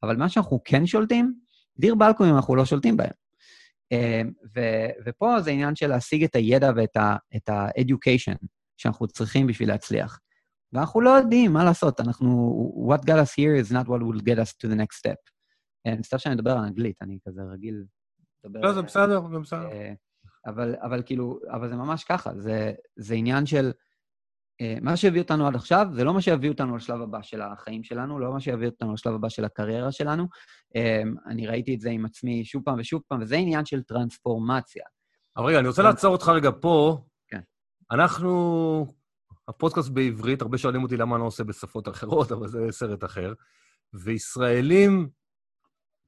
אבל 0.03 0.17
מה 0.17 0.29
שאנחנו 0.29 0.61
כן 0.64 0.87
שולטים, 0.87 1.35
דיר 1.79 1.95
באלקומים 1.95 2.37
אנחנו 2.37 2.57
לא 2.57 2.64
שולטים 2.64 2.97
בהם. 2.97 3.11
אמ, 3.93 4.31
ו- 4.57 4.88
ופה 5.07 5.40
זה 5.40 5.51
עניין 5.51 5.77
של 5.77 5.87
להשיג 5.87 6.25
את 6.25 6.37
הידע 6.37 6.71
ואת 6.77 7.49
ה-education 7.49 8.47
שאנחנו 8.77 9.07
צריכים 9.07 9.47
בשביל 9.47 9.69
להצליח. 9.69 10.21
ואנחנו 10.73 11.01
לא 11.01 11.11
יודעים 11.11 11.53
מה 11.53 11.64
לעשות, 11.64 12.01
אנחנו... 12.01 12.90
What 12.90 13.01
got 13.01 13.19
us 13.25 13.33
here 13.33 13.67
is 13.67 13.73
not 13.73 13.87
what 13.87 14.01
will 14.01 14.23
get 14.23 14.38
us 14.38 14.53
to 14.62 14.69
the 14.69 14.77
next 14.77 14.97
step. 14.99 15.34
אני 15.87 15.97
מצטער 15.97 16.18
שאני 16.18 16.35
מדבר 16.35 16.51
על 16.51 16.59
אנגלית, 16.59 16.97
אני 17.03 17.18
כזה 17.29 17.42
רגיל 17.42 17.85
לדבר... 18.44 18.61
לא, 18.61 18.73
זה 18.73 18.83
בסדר, 18.83 19.20
זה 19.33 19.38
בסדר. 19.38 19.68
אה, 19.73 19.92
אבל, 20.47 20.75
אבל 20.83 21.03
כאילו, 21.07 21.40
אבל 21.51 21.68
זה 21.68 21.77
ממש 21.77 22.05
ככה, 22.05 22.31
זה, 22.38 22.73
זה 22.97 23.14
עניין 23.14 23.47
של... 23.47 23.73
אה, 24.61 24.77
מה 24.83 24.97
שהביא 24.97 25.20
אותנו 25.20 25.47
עד 25.47 25.55
עכשיו, 25.55 25.87
זה 25.92 26.05
לא 26.05 26.14
מה 26.14 26.20
שהביא 26.20 26.51
אותנו 26.51 26.77
לשלב 26.77 27.01
הבא 27.01 27.23
של 27.23 27.42
החיים 27.42 27.85
שלנו, 27.85 28.18
לא 28.18 28.33
מה 28.33 28.40
שהביא 28.40 28.66
אותנו 28.66 28.92
לשלב 28.92 29.14
הבא 29.14 29.29
של 29.29 29.44
הקריירה 29.44 29.92
שלנו. 29.92 30.27
אה, 30.77 31.03
אני 31.27 31.47
ראיתי 31.47 31.75
את 31.75 31.81
זה 31.81 31.90
עם 31.90 32.05
עצמי 32.05 32.44
שוב 32.44 32.62
פעם 32.64 32.77
ושוב 32.79 33.03
פעם, 33.09 33.23
וזה 33.23 33.37
עניין 33.37 33.64
של 33.64 33.83
טרנספורמציה. 33.83 34.85
אבל 35.37 35.47
רגע, 35.47 35.59
אני 35.59 35.68
רוצה 35.68 35.83
לעצור 35.83 36.12
אותך 36.12 36.29
רגע 36.29 36.51
פה. 36.61 37.05
כן. 37.29 37.40
אנחנו, 37.90 38.87
הפודקאסט 39.49 39.88
בעברית, 39.88 40.42
הרבה 40.42 40.59
שואלים 40.59 40.83
אותי 40.83 40.97
למה 40.97 41.16
אני 41.16 41.20
לא 41.20 41.27
עושה 41.27 41.44
בשפות 41.44 41.88
אחרות, 41.88 42.33
אבל 42.37 42.49
זה 42.49 42.66
סרט 42.70 43.05
אחר. 43.05 43.33
וישראלים 43.94 45.09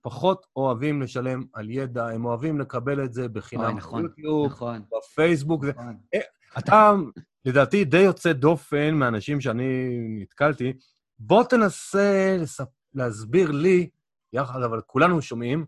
פחות 0.06 0.46
אוהבים 0.56 1.02
לשלם 1.02 1.44
על 1.52 1.70
ידע, 1.70 2.08
הם 2.08 2.24
אוהבים 2.24 2.60
לקבל 2.60 3.04
את 3.04 3.12
זה 3.12 3.28
בחינם. 3.28 3.64
אוי, 3.64 3.74
נכון, 3.74 4.02
ביוטיוב, 4.02 4.46
נכון. 4.46 4.82
בפייסבוק. 4.92 5.64
זה... 5.64 5.72
נכון. 5.72 5.96
אתה, 6.58 6.92
לדעתי, 7.44 7.84
די 7.84 7.98
יוצא 7.98 8.32
דופן 8.32 8.94
מהאנשים 8.94 9.40
שאני 9.40 9.98
נתקלתי. 10.20 10.72
בוא 11.18 11.44
תנסה 11.44 12.36
לספ... 12.40 12.68
להסביר 12.94 13.50
לי, 13.50 13.88
יחד, 14.32 14.62
אבל 14.62 14.80
כולנו 14.86 15.22
שומעים. 15.22 15.64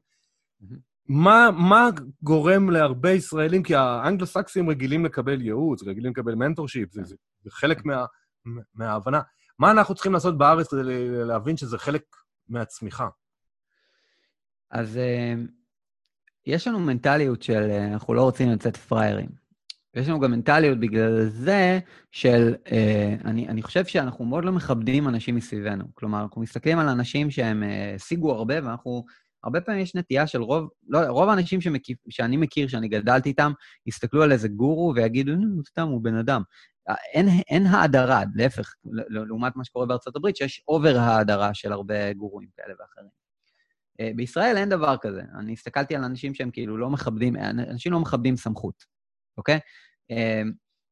מה, 1.09 1.49
מה 1.53 1.89
גורם 2.23 2.71
להרבה 2.71 3.11
ישראלים, 3.11 3.63
כי 3.63 3.75
האנגלו-סקסים 3.75 4.71
רגילים 4.71 5.05
לקבל 5.05 5.43
ייעוץ, 5.43 5.83
רגילים 5.83 6.13
לקבל 6.13 6.35
מנטורשיפ, 6.35 6.93
זה, 6.93 7.05
זה, 7.05 7.17
זה 7.45 7.51
חלק 7.51 7.85
מה, 7.85 8.05
מההבנה. 8.75 9.21
מה 9.59 9.71
אנחנו 9.71 9.95
צריכים 9.95 10.13
לעשות 10.13 10.39
בארץ 10.39 10.69
כדי 10.69 11.09
להבין 11.25 11.57
שזה 11.57 11.79
חלק 11.79 12.03
מהצמיחה? 12.49 13.09
אז 14.71 14.97
אה, 14.97 15.35
יש 16.47 16.69
לנו 16.69 16.81
מנטליות 16.81 17.43
של 17.43 17.71
אה, 17.71 17.93
אנחנו 17.93 18.15
לא 18.15 18.23
רוצים 18.23 18.51
לצאת 18.51 18.77
פראיירים. 18.77 19.29
יש 19.95 20.09
לנו 20.09 20.21
גם 20.21 20.31
מנטליות 20.31 20.81
בגלל 20.81 21.25
זה 21.25 21.79
של, 22.11 22.55
אה, 22.73 23.15
אני, 23.25 23.49
אני 23.49 23.63
חושב 23.63 23.85
שאנחנו 23.85 24.25
מאוד 24.25 24.45
לא 24.45 24.53
מכבדים 24.53 25.09
אנשים 25.09 25.37
מסביבנו. 25.37 25.85
כלומר, 25.95 26.23
אנחנו 26.23 26.41
מסתכלים 26.43 26.79
על 26.79 26.89
אנשים 26.89 27.31
שהם 27.31 27.63
השיגו 27.97 28.33
הרבה, 28.33 28.55
ואנחנו, 28.65 29.05
הרבה 29.45 29.61
פעמים 29.61 29.81
יש 29.81 29.95
נטייה 29.95 30.27
של 30.27 30.43
רוב, 30.43 30.69
לא, 30.89 30.99
רוב 30.99 31.29
האנשים 31.29 31.61
שמקיף, 31.61 31.99
שאני 32.09 32.37
מכיר, 32.37 32.69
שאני 32.69 32.89
גדלתי 32.89 33.29
איתם, 33.29 33.53
יסתכלו 33.87 34.23
על 34.23 34.33
איזה 34.33 34.49
גורו 34.49 34.93
ויגידו, 34.97 35.33
נו, 35.33 35.65
סתם, 35.69 35.89
הוא 35.89 36.03
בן 36.03 36.15
אדם. 36.15 36.43
אין, 37.15 37.29
אין 37.49 37.67
האדרה, 37.67 38.23
להפך, 38.35 38.75
לעומת 39.09 39.57
מה 39.57 39.65
שקורה 39.65 39.87
בארצות 39.87 40.17
הברית, 40.17 40.37
שיש 40.37 40.63
אובר 40.69 40.97
האדרה 40.99 41.55
של 41.55 41.73
הרבה 41.73 42.13
גורואים 42.13 42.49
כאלה 42.57 42.75
ואחרים. 42.81 43.28
אה, 44.01 44.11
בישראל 44.17 44.57
אין 44.57 44.69
דבר 44.69 44.97
כזה. 45.01 45.23
אני 45.39 45.53
הסתכלתי 45.53 45.97
על 45.97 46.05
אנשים 46.05 46.35
שהם 46.35 46.51
כאילו 46.51 46.77
לא 46.77 46.91
מכבדים, 46.91 47.37
אנשים 47.37 47.93
לא 47.93 48.01
מכבדים 48.01 48.37
סמכות, 48.37 48.85
אוקיי? 49.39 49.59
אה, 50.11 50.43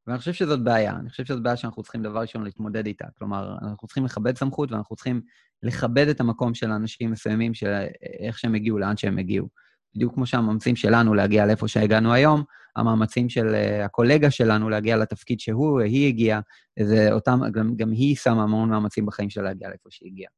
ואני 0.07 0.19
חושב 0.19 0.33
שזאת 0.33 0.63
בעיה. 0.63 0.95
אני 0.95 1.09
חושב 1.09 1.25
שזאת 1.25 1.43
בעיה 1.43 1.57
שאנחנו 1.57 1.83
צריכים 1.83 2.03
דבר 2.03 2.19
ראשון 2.19 2.43
להתמודד 2.43 2.85
איתה. 2.85 3.05
כלומר, 3.17 3.57
אנחנו 3.61 3.87
צריכים 3.87 4.05
לכבד 4.05 4.37
סמכות 4.37 4.71
ואנחנו 4.71 4.95
צריכים 4.95 5.21
לכבד 5.63 6.07
את 6.07 6.19
המקום 6.19 6.53
של 6.53 6.71
אנשים 6.71 7.11
מסוימים, 7.11 7.53
של 7.53 7.85
איך 8.19 8.39
שהם 8.39 8.55
הגיעו, 8.55 8.77
לאן 8.77 8.97
שהם 8.97 9.17
הגיעו. 9.17 9.47
בדיוק 9.95 10.13
כמו 10.13 10.25
שהמאמצים 10.25 10.75
שלנו 10.75 11.13
להגיע 11.13 11.45
לאיפה 11.45 11.67
שהגענו 11.67 12.13
היום, 12.13 12.43
המאמצים 12.75 13.29
של 13.29 13.55
הקולגה 13.85 14.31
שלנו 14.31 14.69
להגיע 14.69 14.97
לתפקיד 14.97 15.39
שהוא, 15.39 15.81
היא 15.81 16.07
הגיעה, 16.07 16.41
זה 16.79 17.11
אותם, 17.11 17.39
גם, 17.51 17.75
גם 17.75 17.91
היא 17.91 18.15
שמה 18.15 18.43
המון 18.43 18.69
מאמצים 18.69 19.05
בחיים 19.05 19.29
שלה 19.29 19.43
להגיע 19.43 19.69
לאיפה 19.69 19.89
שהיא 19.91 20.11
הגיעה. 20.11 20.31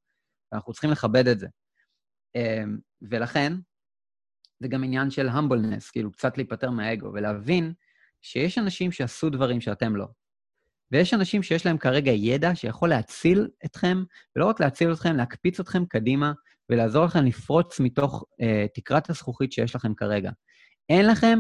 ואנחנו 0.52 0.74
צריכים 0.74 0.92
לכבד 0.92 1.28
את 1.28 1.40
זה. 1.40 1.48
Um, 2.38 2.70
ולכן, 3.02 3.54
זה 4.60 4.68
גם 4.68 4.84
עניין 4.84 5.10
של 5.10 5.30
humbleness, 5.30 5.92
כאילו 5.92 6.12
קצת 6.12 6.38
להיפטר 6.38 6.70
מהאגו, 6.70 7.12
ולהבין 7.14 7.74
שיש 8.22 8.58
אנשים 8.58 8.92
שעשו 8.92 9.30
דברים 9.30 9.62
שאתם 9.62 9.96
לא. 9.96 10.08
ויש 10.92 11.14
אנשים 11.14 11.44
שיש 11.44 11.66
להם 11.66 11.78
כרגע 11.78 12.12
ידע 12.12 12.56
שיכול 12.56 12.90
להציל 12.90 13.48
אתכם, 13.66 14.04
ולא 14.36 14.46
רק 14.46 14.60
להציל 14.60 14.94
אתכם, 14.94 15.16
להקפיץ 15.16 15.60
אתכם 15.60 15.86
קדימה 15.86 16.34
ולעזור 16.70 17.06
לכם 17.06 17.26
לפרוץ 17.26 17.80
מתוך 17.80 18.26
אה, 18.42 18.66
תקרת 18.74 19.10
הזכוכית 19.10 19.52
שיש 19.52 19.76
לכם 19.76 19.94
כרגע. 19.94 20.32
אין 20.90 21.08
לכם 21.08 21.40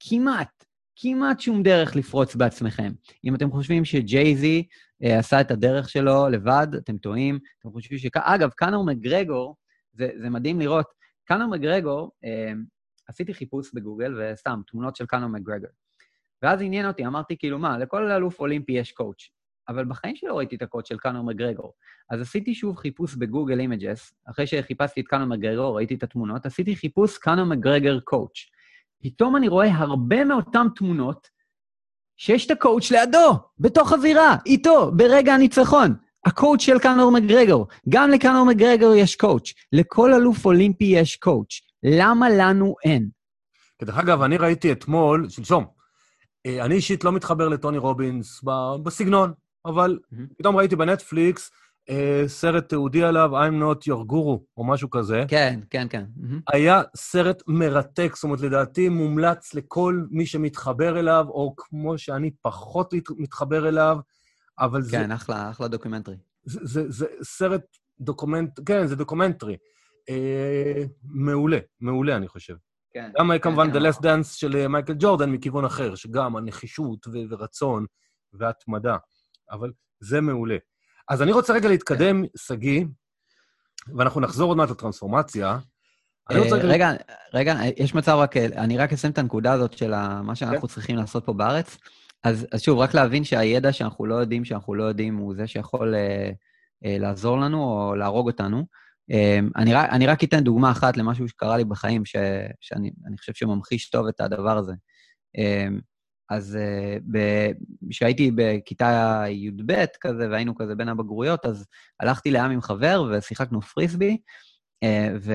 כמעט, 0.00 0.64
כמעט 0.96 1.40
שום 1.40 1.62
דרך 1.62 1.96
לפרוץ 1.96 2.34
בעצמכם. 2.34 2.92
אם 3.24 3.34
אתם 3.34 3.50
חושבים 3.50 3.84
שג'יי-זי 3.84 4.66
אה, 5.02 5.18
עשה 5.18 5.40
את 5.40 5.50
הדרך 5.50 5.88
שלו 5.88 6.28
לבד, 6.28 6.66
אתם 6.76 6.98
טועים. 6.98 7.38
אתם 7.60 7.70
חושבים 7.70 7.98
ש... 7.98 8.06
אגב, 8.14 8.50
קאנור 8.50 8.84
מגרגור, 8.84 9.56
זה, 9.92 10.08
זה 10.20 10.30
מדהים 10.30 10.60
לראות, 10.60 10.86
קאנור 11.24 11.48
מגרגור, 11.48 12.10
אה, 12.24 12.52
עשיתי 13.08 13.34
חיפוש 13.34 13.74
בגוגל, 13.74 14.20
וסתם, 14.20 14.60
תמונות 14.66 14.96
של 14.96 15.06
קאנור 15.06 15.28
מגרגור. 15.28 15.70
ואז 16.42 16.62
עניין 16.62 16.86
אותי, 16.86 17.06
אמרתי, 17.06 17.36
כאילו, 17.38 17.58
מה, 17.58 17.78
לכל 17.78 18.10
אלוף 18.10 18.40
אולימפי 18.40 18.72
יש 18.72 18.92
coach. 18.92 19.28
אבל 19.68 19.84
בחיים 19.84 20.16
שלי 20.16 20.28
לא 20.28 20.38
ראיתי 20.38 20.56
את 20.56 20.62
ה 20.62 20.66
coach 20.66 20.86
של 20.86 20.98
קונור 20.98 21.22
מקגרגור. 21.22 21.72
אז 22.10 22.20
עשיתי 22.20 22.54
שוב 22.54 22.76
חיפוש 22.76 23.14
ב 23.14 23.21
Google 23.21 23.60
Images, 23.60 24.12
אחרי 24.30 24.46
שחיפשתי 24.46 25.00
את 25.00 25.06
קונור 25.08 25.24
מקגרגור, 25.24 25.76
ראיתי 25.76 25.94
את 25.94 26.02
התמונות, 26.02 26.46
עשיתי 26.46 26.76
חיפוש 26.76 27.18
קונור 27.18 27.44
מקגרגור 27.44 28.00
coach. 28.00 28.50
פתאום 29.02 29.36
אני 29.36 29.48
רואה 29.48 29.74
הרבה 29.74 30.24
מאותן 30.24 30.66
תמונות 30.76 31.28
שיש 32.16 32.46
את 32.46 32.50
ה 32.50 32.57
coach 32.57 32.90
לידו, 32.90 33.32
בתוך 33.58 33.92
הזירה, 33.92 34.36
איתו, 34.46 34.92
ברגע 34.96 35.34
הניצחון. 35.34 35.94
ה 36.28 36.34
coach 36.34 36.62
של 36.62 36.78
קונור 36.78 37.08
מקגרגור. 37.10 37.66
גם 37.88 38.10
לקונור 38.10 38.44
מקגרגור 38.44 38.94
יש 38.94 39.16
coach, 39.16 39.52
לכל 39.72 40.14
אלוף 40.14 40.44
אולימפי 40.46 40.84
יש 40.84 41.16
coach. 41.16 41.60
למה 41.82 42.30
לנו 42.30 42.74
אין? 42.84 43.08
דרך 43.82 43.98
אגב, 43.98 44.22
אני 44.22 44.36
ראיתי 44.36 44.72
אתמול, 44.72 45.28
שלשום, 45.28 45.64
אה, 46.46 46.64
אני 46.64 46.74
אישית 46.74 47.04
לא 47.04 47.12
מתחבר 47.12 47.48
לטוני 47.48 47.78
רובינס 47.78 48.40
בסגנון, 48.82 49.32
אבל. 49.66 49.98
פתאום 50.38 50.56
ראיתי 50.56 50.76
בנטפליקס 50.76 51.50
אה, 51.90 52.24
סרט 52.26 52.68
תיעודי 52.68 53.02
עליו, 53.02 53.30
I'm 53.46 53.52
not 53.62 53.82
your 53.82 54.10
guru, 54.10 54.38
או 54.56 54.64
משהו 54.64 54.90
כזה. 54.90 55.24
כן, 55.28 55.60
כן, 55.70 55.86
כן. 55.90 56.04
היה 56.52 56.82
סרט 56.96 57.42
מרתק, 57.46 58.12
זאת 58.14 58.24
אומרת, 58.24 58.40
לדעתי 58.40 58.88
מומלץ 58.88 59.54
לכל 59.54 60.02
מי 60.10 60.26
שמתחבר 60.26 60.98
אליו, 60.98 61.26
או 61.28 61.54
כמו 61.56 61.98
שאני 61.98 62.30
פחות 62.42 62.94
מת- 62.94 63.10
מתחבר 63.18 63.68
אליו, 63.68 63.98
אבל 64.60 64.82
זה, 64.82 64.96
כן, 64.96 65.12
אחלה, 65.12 65.50
אחלה 65.50 65.68
דוקומנטרי. 65.68 66.16
זה, 66.44 66.60
זה, 66.64 66.90
זה 66.90 67.06
סרט 67.22 67.62
דוקומנט, 68.00 68.60
כן, 68.66 68.86
זה 68.86 68.96
דוקומנטרי. 68.96 69.56
אה, 70.08 70.84
מעולה, 71.04 71.58
מעולה, 71.80 72.16
אני 72.16 72.28
חושב. 72.28 72.54
כן. 72.94 73.10
גם 73.18 73.32
אה, 73.32 73.38
כמובן 73.38 73.72
כן, 73.72 73.78
The 73.78 73.80
Last 73.80 73.98
Dance 73.98 74.36
של 74.36 74.56
אה, 74.56 74.68
מייקל 74.68 74.94
ג'ורדן 74.98 75.30
מכיוון 75.30 75.64
אחר, 75.64 75.94
שגם 75.94 76.36
הנחישות 76.36 77.06
ו- 77.06 77.10
ורצון 77.30 77.86
והתמדה, 78.32 78.96
אבל 79.50 79.72
זה 80.00 80.20
מעולה. 80.20 80.56
אז 81.08 81.22
אני 81.22 81.32
רוצה 81.32 81.52
רגע 81.52 81.68
להתקדם, 81.68 82.24
שגיא, 82.36 82.84
ואנחנו 83.96 84.20
נחזור 84.20 84.48
עוד 84.48 84.56
מעט 84.56 84.70
לטרנספורמציה. 84.70 85.58
אה, 86.30 86.36
רגע, 86.52 86.92
רגע, 87.34 87.54
יש 87.76 87.94
מצב 87.94 88.16
רק, 88.18 88.36
אני 88.36 88.78
רק 88.78 88.92
אסיים 88.92 89.12
את 89.12 89.18
הנקודה 89.18 89.52
הזאת 89.52 89.72
של 89.72 89.94
מה 90.22 90.34
שאנחנו 90.34 90.68
צריכים 90.68 90.96
לעשות 90.96 91.24
פה 91.24 91.32
בארץ. 91.32 91.78
אז, 92.24 92.46
אז 92.52 92.62
שוב, 92.62 92.78
רק 92.78 92.94
להבין 92.94 93.24
שהידע 93.24 93.72
שאנחנו 93.72 94.06
לא 94.06 94.14
יודעים, 94.14 94.44
שאנחנו 94.44 94.74
לא 94.74 94.84
יודעים, 94.84 95.16
הוא 95.16 95.34
זה 95.34 95.46
שיכול 95.46 95.94
אה, 95.94 96.30
אה, 96.84 96.98
לעזור 96.98 97.38
לנו 97.38 97.62
או 97.62 97.96
להרוג 97.96 98.26
אותנו. 98.26 98.66
אה, 99.10 99.38
אני, 99.56 99.74
רק, 99.74 99.88
אני 99.90 100.06
רק 100.06 100.24
אתן 100.24 100.40
דוגמה 100.44 100.70
אחת 100.70 100.96
למשהו 100.96 101.28
שקרה 101.28 101.56
לי 101.56 101.64
בחיים, 101.64 102.04
ש, 102.04 102.16
שאני 102.60 102.90
אני 103.06 103.18
חושב 103.18 103.34
שממחיש 103.34 103.90
טוב 103.90 104.06
את 104.06 104.20
הדבר 104.20 104.58
הזה. 104.58 104.72
אה, 105.38 105.68
אז 106.30 106.56
אה, 106.56 106.96
ב- 107.12 107.50
כשהייתי 107.90 108.30
בכיתה 108.34 109.24
י"ב 109.28 109.84
כזה, 110.00 110.30
והיינו 110.30 110.54
כזה 110.54 110.74
בין 110.74 110.88
הבגרויות, 110.88 111.46
אז 111.46 111.66
הלכתי 112.00 112.30
לים 112.30 112.50
עם 112.50 112.60
חבר 112.60 113.10
ושיחקנו 113.10 113.62
פריסבי, 113.62 114.18
אה, 114.82 115.08
ו, 115.20 115.32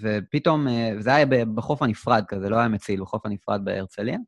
ופתאום, 0.00 0.68
אה, 0.68 0.92
זה 0.98 1.14
היה 1.14 1.26
בחוף 1.54 1.82
הנפרד 1.82 2.24
כזה, 2.28 2.48
לא 2.48 2.56
היה 2.56 2.68
מציל, 2.68 3.00
בחוף 3.00 3.26
הנפרד 3.26 3.64
בהרצליה. 3.64 4.18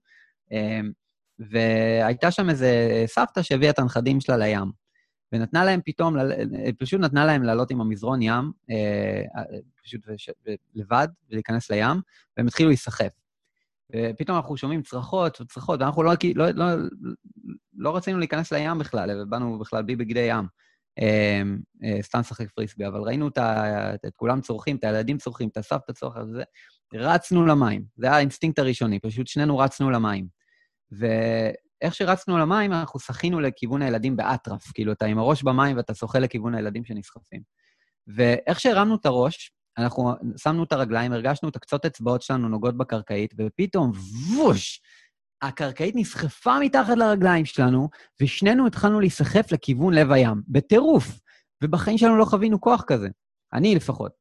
והייתה 1.39 2.31
שם 2.31 2.51
איזה 2.51 3.05
סבתא 3.07 3.43
שהביאה 3.43 3.71
את 3.71 3.79
הנכדים 3.79 4.21
שלה 4.21 4.37
לים. 4.37 4.71
ונתנה 5.33 5.65
להם 5.65 5.81
פתאום, 5.85 6.17
פשוט 6.79 7.01
נתנה 7.01 7.25
להם 7.25 7.43
לעלות 7.43 7.71
עם 7.71 7.81
המזרון 7.81 8.23
ים, 8.23 8.53
אה, 8.71 9.43
פשוט 9.85 10.01
לבד, 10.75 11.09
ולהיכנס 11.31 11.71
לים, 11.71 12.01
והם 12.37 12.47
התחילו 12.47 12.69
להיסחף. 12.69 13.13
ופתאום 13.97 14.37
אנחנו 14.37 14.57
שומעים 14.57 14.83
צרחות 14.83 15.41
וצרחות, 15.41 15.81
ואנחנו 15.81 16.03
לא, 16.03 16.13
לא, 16.35 16.51
לא, 16.51 16.67
לא 17.77 17.97
רצינו 17.97 18.19
להיכנס 18.19 18.53
לים 18.53 18.79
בכלל, 18.79 19.23
ובאנו 19.23 19.59
בכלל 19.59 19.83
בלי 19.83 19.97
בגדי 19.97 20.21
ים. 20.21 20.47
אה, 20.99 21.43
אה, 21.85 22.03
סתם 22.03 22.21
לשחק 22.21 22.51
פריסבי, 22.51 22.87
אבל 22.87 23.01
ראינו 23.01 23.29
את, 23.29 23.39
את, 24.07 24.17
כולם 24.17 24.41
צורחים, 24.41 24.77
את 24.77 24.85
הילדים 24.85 25.19
צורחים, 25.19 25.49
את 25.49 25.57
הסבתא 25.57 25.93
צורחת 25.93 26.21
רצנו 26.95 27.47
למים. 27.47 27.85
זה 27.97 28.07
היה 28.07 28.17
האינסטינקט 28.17 28.59
הראשוני, 28.59 28.99
פשוט 28.99 29.27
שנינו 29.27 29.59
רצנו 29.59 29.91
למים. 29.91 30.38
ואיך 30.91 31.95
שרצנו 31.95 32.39
למים, 32.39 32.73
אנחנו 32.73 33.01
שחינו 33.01 33.41
לכיוון 33.41 33.83
הילדים 33.83 34.17
באטרף. 34.17 34.73
כאילו, 34.75 34.93
אתה 34.93 35.07
עם 35.07 35.19
הראש 35.19 35.43
במים 35.43 35.77
ואתה 35.77 35.95
שוחה 35.95 36.19
לכיוון 36.19 36.55
הילדים 36.55 36.85
שנסחפים. 36.85 37.41
ואיך 38.07 38.61
שהרמנו 38.61 38.95
את 38.95 39.07
הראש, 39.07 39.53
אנחנו 39.79 40.13
שמנו 40.37 40.65
את 40.65 40.73
הרגליים, 40.73 41.13
הרגשנו 41.13 41.49
את 41.49 41.57
הקצות 41.57 41.87
אצבעות 41.87 42.23
שלנו 42.23 42.49
נוגעות 42.49 42.77
בקרקעית, 42.77 43.35
ופתאום, 43.39 43.93
ווש! 44.37 44.81
הקרקעית 45.43 45.95
נסחפה 45.97 46.59
מתחת 46.61 46.97
לרגליים 46.97 47.45
שלנו, 47.45 47.89
ושנינו 48.23 48.67
התחלנו 48.67 49.01
להיסחף 49.01 49.53
לכיוון 49.53 49.95
לב 49.95 50.13
הים, 50.13 50.43
בטירוף. 50.49 51.21
ובחיים 51.65 51.99
שלנו 51.99 52.17
לא 52.17 52.25
חווינו 52.25 52.61
כוח 52.61 52.85
כזה. 52.87 53.09
אני 53.53 53.75
לפחות. 53.75 54.13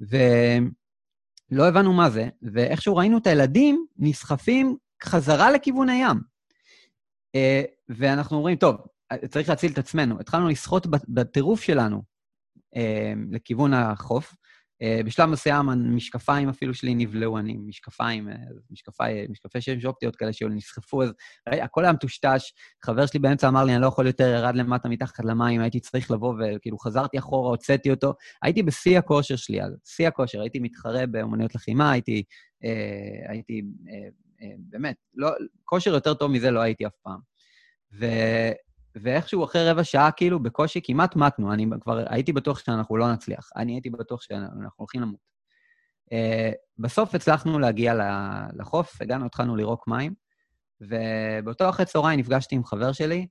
ולא 0.00 1.68
הבנו 1.68 1.92
מה 1.92 2.10
זה, 2.10 2.28
ואיכשהו 2.42 2.96
ראינו 2.96 3.18
את 3.18 3.26
הילדים 3.26 3.86
נסחפים 3.96 4.76
חזרה 5.04 5.50
לכיוון 5.50 5.88
הים. 5.88 6.20
אה, 7.34 7.62
ואנחנו 7.88 8.36
אומרים, 8.36 8.56
טוב, 8.56 8.76
צריך 9.30 9.48
להציל 9.48 9.72
את 9.72 9.78
עצמנו. 9.78 10.20
התחלנו 10.20 10.48
לשחות 10.48 10.86
בטירוף 11.08 11.62
שלנו 11.62 12.02
אה, 12.76 13.12
לכיוון 13.30 13.74
החוף, 13.74 14.34
אה, 14.82 15.00
בשלב 15.04 15.28
מסוים 15.28 15.68
המשקפיים 15.68 16.48
אפילו 16.48 16.74
שלי 16.74 16.94
נבלעו, 16.94 17.38
אני 17.38 17.52
עם 17.52 17.68
משקפיים, 17.68 18.28
משקפי, 18.70 19.26
משקפי 19.30 19.60
שמש 19.60 19.84
אופטיות 19.84 20.16
כאלה 20.16 20.32
שהיו 20.32 20.48
נסחפו, 20.48 21.02
אז 21.02 21.12
הכל 21.46 21.84
היה 21.84 21.92
מטושטש. 21.92 22.52
חבר 22.84 23.06
שלי 23.06 23.20
באמצע 23.20 23.48
אמר 23.48 23.64
לי, 23.64 23.74
אני 23.74 23.82
לא 23.82 23.86
יכול 23.86 24.06
יותר, 24.06 24.24
ירד 24.24 24.54
למטה 24.54 24.88
מתחת 24.88 25.24
למים, 25.24 25.60
הייתי 25.60 25.80
צריך 25.80 26.10
לבוא, 26.10 26.34
וכאילו 26.40 26.78
חזרתי 26.78 27.18
אחורה, 27.18 27.50
הוצאתי 27.50 27.90
אותו. 27.90 28.14
הייתי 28.42 28.62
בשיא 28.62 28.98
הכושר 28.98 29.36
שלי 29.36 29.62
אז, 29.62 29.72
שיא 29.84 30.08
הכושר, 30.08 30.40
הייתי 30.40 30.58
מתחרה 30.58 31.06
באמנויות 31.06 31.54
לחימה, 31.54 31.90
הייתי, 31.90 32.22
אה, 32.64 33.30
הייתי 33.30 33.62
אה, 33.88 34.08
באמת, 34.58 34.96
לא, 35.14 35.30
כושר 35.64 35.90
יותר 35.94 36.14
טוב 36.14 36.30
מזה 36.30 36.50
לא 36.50 36.60
הייתי 36.60 36.86
אף 36.86 36.96
פעם. 37.02 37.20
ו... 37.98 38.06
ואיכשהו 38.94 39.44
אחרי 39.44 39.70
רבע 39.70 39.84
שעה, 39.84 40.12
כאילו, 40.12 40.42
בקושי 40.42 40.80
כמעט 40.84 41.16
מתנו. 41.16 41.52
אני 41.52 41.66
כבר 41.80 42.04
הייתי 42.08 42.32
בטוח 42.32 42.58
שאנחנו 42.58 42.96
לא 42.96 43.12
נצליח. 43.12 43.50
אני 43.56 43.72
הייתי 43.72 43.90
בטוח 43.90 44.22
שאנחנו 44.22 44.70
הולכים 44.76 45.00
למות. 45.00 45.32
Uh, 46.04 46.54
בסוף 46.78 47.14
הצלחנו 47.14 47.58
להגיע 47.58 47.94
לחוף, 48.58 49.02
הגענו, 49.02 49.26
התחלנו 49.26 49.56
לירוק 49.56 49.88
מים, 49.88 50.14
ובאותו 50.80 51.68
אחרי 51.68 51.86
צהריים 51.86 52.20
נפגשתי 52.20 52.54
עם 52.54 52.64
חבר 52.64 52.92
שלי, 52.92 53.26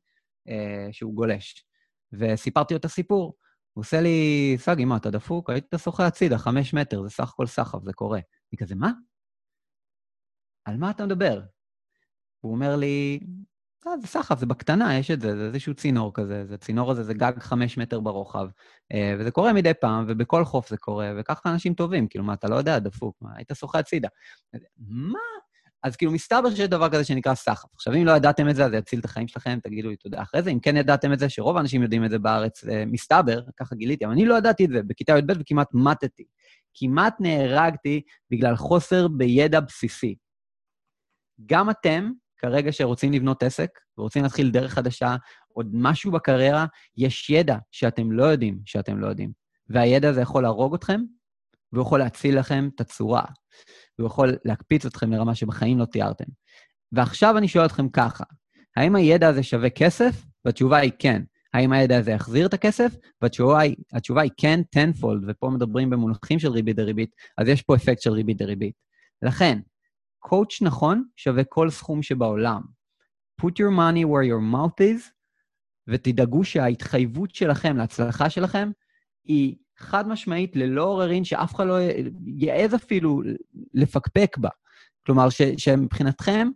uh, 0.48 0.52
שהוא 0.92 1.14
גולש, 1.14 1.66
וסיפרתי 2.14 2.74
לו 2.74 2.78
את 2.78 2.86
הסיפור. 2.86 3.36
הוא 3.74 3.82
עושה 3.82 4.02
לי, 4.02 4.56
סגי, 4.60 4.86
מה, 4.86 4.98
אתה 4.98 5.10
דפוק? 5.10 5.50
היית 5.50 5.74
שוחה 5.78 6.08
הצידה, 6.08 6.38
חמש 6.38 6.74
מטר, 6.74 7.04
זה 7.04 7.10
סך 7.10 7.30
הכל 7.30 7.48
סחף, 7.48 7.84
זה 7.84 7.94
קורה. 7.94 8.20
אני 8.54 8.58
כזה, 8.58 8.76
מה? 8.76 8.92
על 10.66 10.78
מה 10.78 10.90
אתה 10.90 11.06
מדבר? 11.06 11.42
הוא 12.42 12.52
אומר 12.52 12.76
לי, 12.76 13.20
אה, 13.88 13.98
זה 14.02 14.08
סחף, 14.08 14.40
זה 14.40 14.46
בקטנה, 14.46 14.98
יש 14.98 15.12
את 15.12 15.22
זה, 15.22 15.38
זה 15.38 15.46
איזשהו 15.46 15.74
צינור 15.74 16.12
כזה, 16.14 16.46
זה 16.46 16.58
צינור 16.58 16.92
הזה, 16.92 17.04
זה 17.04 17.14
גג 17.14 17.34
חמש 17.40 17.78
מטר 17.78 18.00
ברוחב, 18.00 18.48
אה, 18.94 19.16
וזה 19.20 19.32
קורה 19.32 19.54
מדי 19.54 19.74
פעם, 19.82 20.06
ובכל 20.08 20.46
חוף 20.46 20.70
זה 20.70 20.78
קורה, 20.78 21.12
וככה 21.18 21.50
אנשים 21.50 21.74
טובים, 21.74 22.08
כאילו, 22.08 22.26
מה, 22.26 22.34
אתה 22.34 22.48
לא 22.48 22.56
יודע, 22.56 22.80
דפוק, 22.80 23.18
מה, 23.22 23.30
היית 23.36 23.52
שוחה 23.54 23.80
הצידה. 23.80 24.08
מה? 24.88 25.20
אז 25.84 25.96
כאילו, 25.96 26.12
מסתבר 26.12 26.50
שיש 26.50 26.68
דבר 26.68 26.90
כזה 26.90 27.04
שנקרא 27.04 27.36
סחף. 27.36 27.70
עכשיו, 27.76 27.94
אם 27.94 28.06
לא 28.06 28.12
ידעתם 28.12 28.50
את 28.50 28.56
זה, 28.56 28.66
אז 28.66 28.72
זה 28.72 28.78
יציל 28.78 29.00
את 29.00 29.06
החיים 29.06 29.28
שלכם, 29.28 29.60
תגידו 29.64 29.90
לי 29.90 29.96
תודה 29.96 30.22
אחרי 30.22 30.42
זה. 30.42 30.50
אם 30.50 30.60
כן 30.60 30.78
ידעתם 30.78 31.14
את 31.14 31.20
זה, 31.20 31.30
שרוב 31.30 31.58
האנשים 31.58 31.82
יודעים 31.82 32.06
את 32.06 32.10
זה 32.10 32.20
בארץ, 32.20 32.66
אה, 32.66 32.84
מסתבר, 32.86 33.42
ככה 33.58 33.76
גיליתי, 33.76 34.06
אבל 34.06 34.14
אני 34.14 34.26
לא 34.26 34.36
ידעתי 34.36 34.66
את 34.66 34.70
זה 34.70 34.84
בכיתה 34.84 35.18
י"ב 35.18 35.32
וכמעט 35.40 35.68
מתתי. 35.74 36.24
כמעט 36.74 37.16
נהרגתי 37.20 38.02
בגלל 38.32 38.56
חוסר 38.56 39.08
בידע 39.08 39.60
בסיסי. 39.60 40.16
גם 41.46 41.70
אתם, 41.70 42.12
כרגע 42.38 42.72
שרוצים 42.72 43.14
לבנות 43.14 43.44
עסק 43.44 43.70
ורוצים 43.98 44.24
להתחיל 44.24 44.52
דרך 44.52 44.74
חדשה, 44.74 45.16
עוד 45.54 45.70
משהו 45.74 46.12
בקריירה, 46.12 46.66
יש 46.98 47.30
ידע 47.30 47.58
שאתם 47.72 48.12
לא 48.12 48.24
יודעים 48.24 48.60
שאתם 48.66 49.00
לא 49.00 49.08
יודעים. 49.08 49.32
והידע 49.70 50.10
הזה 50.10 50.22
יכול 50.22 50.44
להרוג 50.44 50.74
אתכם, 50.74 51.02
והוא 51.74 51.82
יכול 51.82 52.00
להציל 52.00 52.40
לכם 52.40 52.70
את 52.76 52.82
הצורה. 52.82 53.24
והוא 54.00 54.08
יכול 54.08 54.38
להקפיץ 54.46 54.86
אתכם 54.86 55.12
לרמה 55.12 55.36
שבחיים 55.36 55.80
לא 55.80 55.86
תיארתם. 55.86 56.26
ועכשיו 56.92 57.38
אני 57.38 57.48
שואל 57.48 57.66
אתכם 57.66 57.90
ככה, 57.90 58.24
האם 58.76 58.96
הידע 58.96 59.28
הזה 59.28 59.44
שווה 59.44 59.70
כסף? 59.70 60.26
והתשובה 60.46 60.78
היא 60.78 60.92
כן. 61.00 61.22
האם 61.54 61.72
הידע 61.72 61.98
הזה 61.98 62.12
יחזיר 62.12 62.48
את 62.48 62.54
הכסף? 62.54 62.96
והתשובה 63.22 63.60
היא, 63.60 63.76
היא 64.22 64.32
כן 64.38 64.62
tenfold, 64.76 65.26
ופה 65.28 65.50
מדברים 65.50 65.90
במונחים 65.90 66.40
של 66.40 66.52
ריבית 66.52 66.76
דריבית, 66.76 67.16
אז 67.38 67.48
יש 67.48 67.62
פה 67.62 67.76
אפקט 67.76 68.02
של 68.02 68.12
ריבית 68.12 68.38
דריבית. 68.38 68.74
לכן, 69.22 69.60
קואוצ' 70.22 70.62
נכון 70.62 71.04
שווה 71.16 71.44
כל 71.44 71.70
סכום 71.70 72.04
שבעולם. 72.04 72.62
put 73.42 73.54
your 73.60 73.72
money 73.72 74.06
where 74.06 74.26
your 74.32 74.54
mouth 74.54 74.80
is, 74.80 75.12
ותדאגו 75.88 76.44
שההתחייבות 76.44 77.36
שלכם 77.36 77.78
להצלחה 77.78 78.30
שלכם 78.30 78.72
היא 79.24 79.56
חד 79.78 80.08
משמעית, 80.08 80.56
ללא 80.56 80.84
עוררין, 80.84 81.24
שאף 81.24 81.56
אחד 81.56 81.68
לא 81.68 81.78
יעז 82.26 82.76
אפילו 82.76 83.22
לפקפק 83.74 84.38
בה. 84.38 84.50
כלומר, 85.06 85.30
ש, 85.30 85.42
שמבחינתכם, 85.58 86.48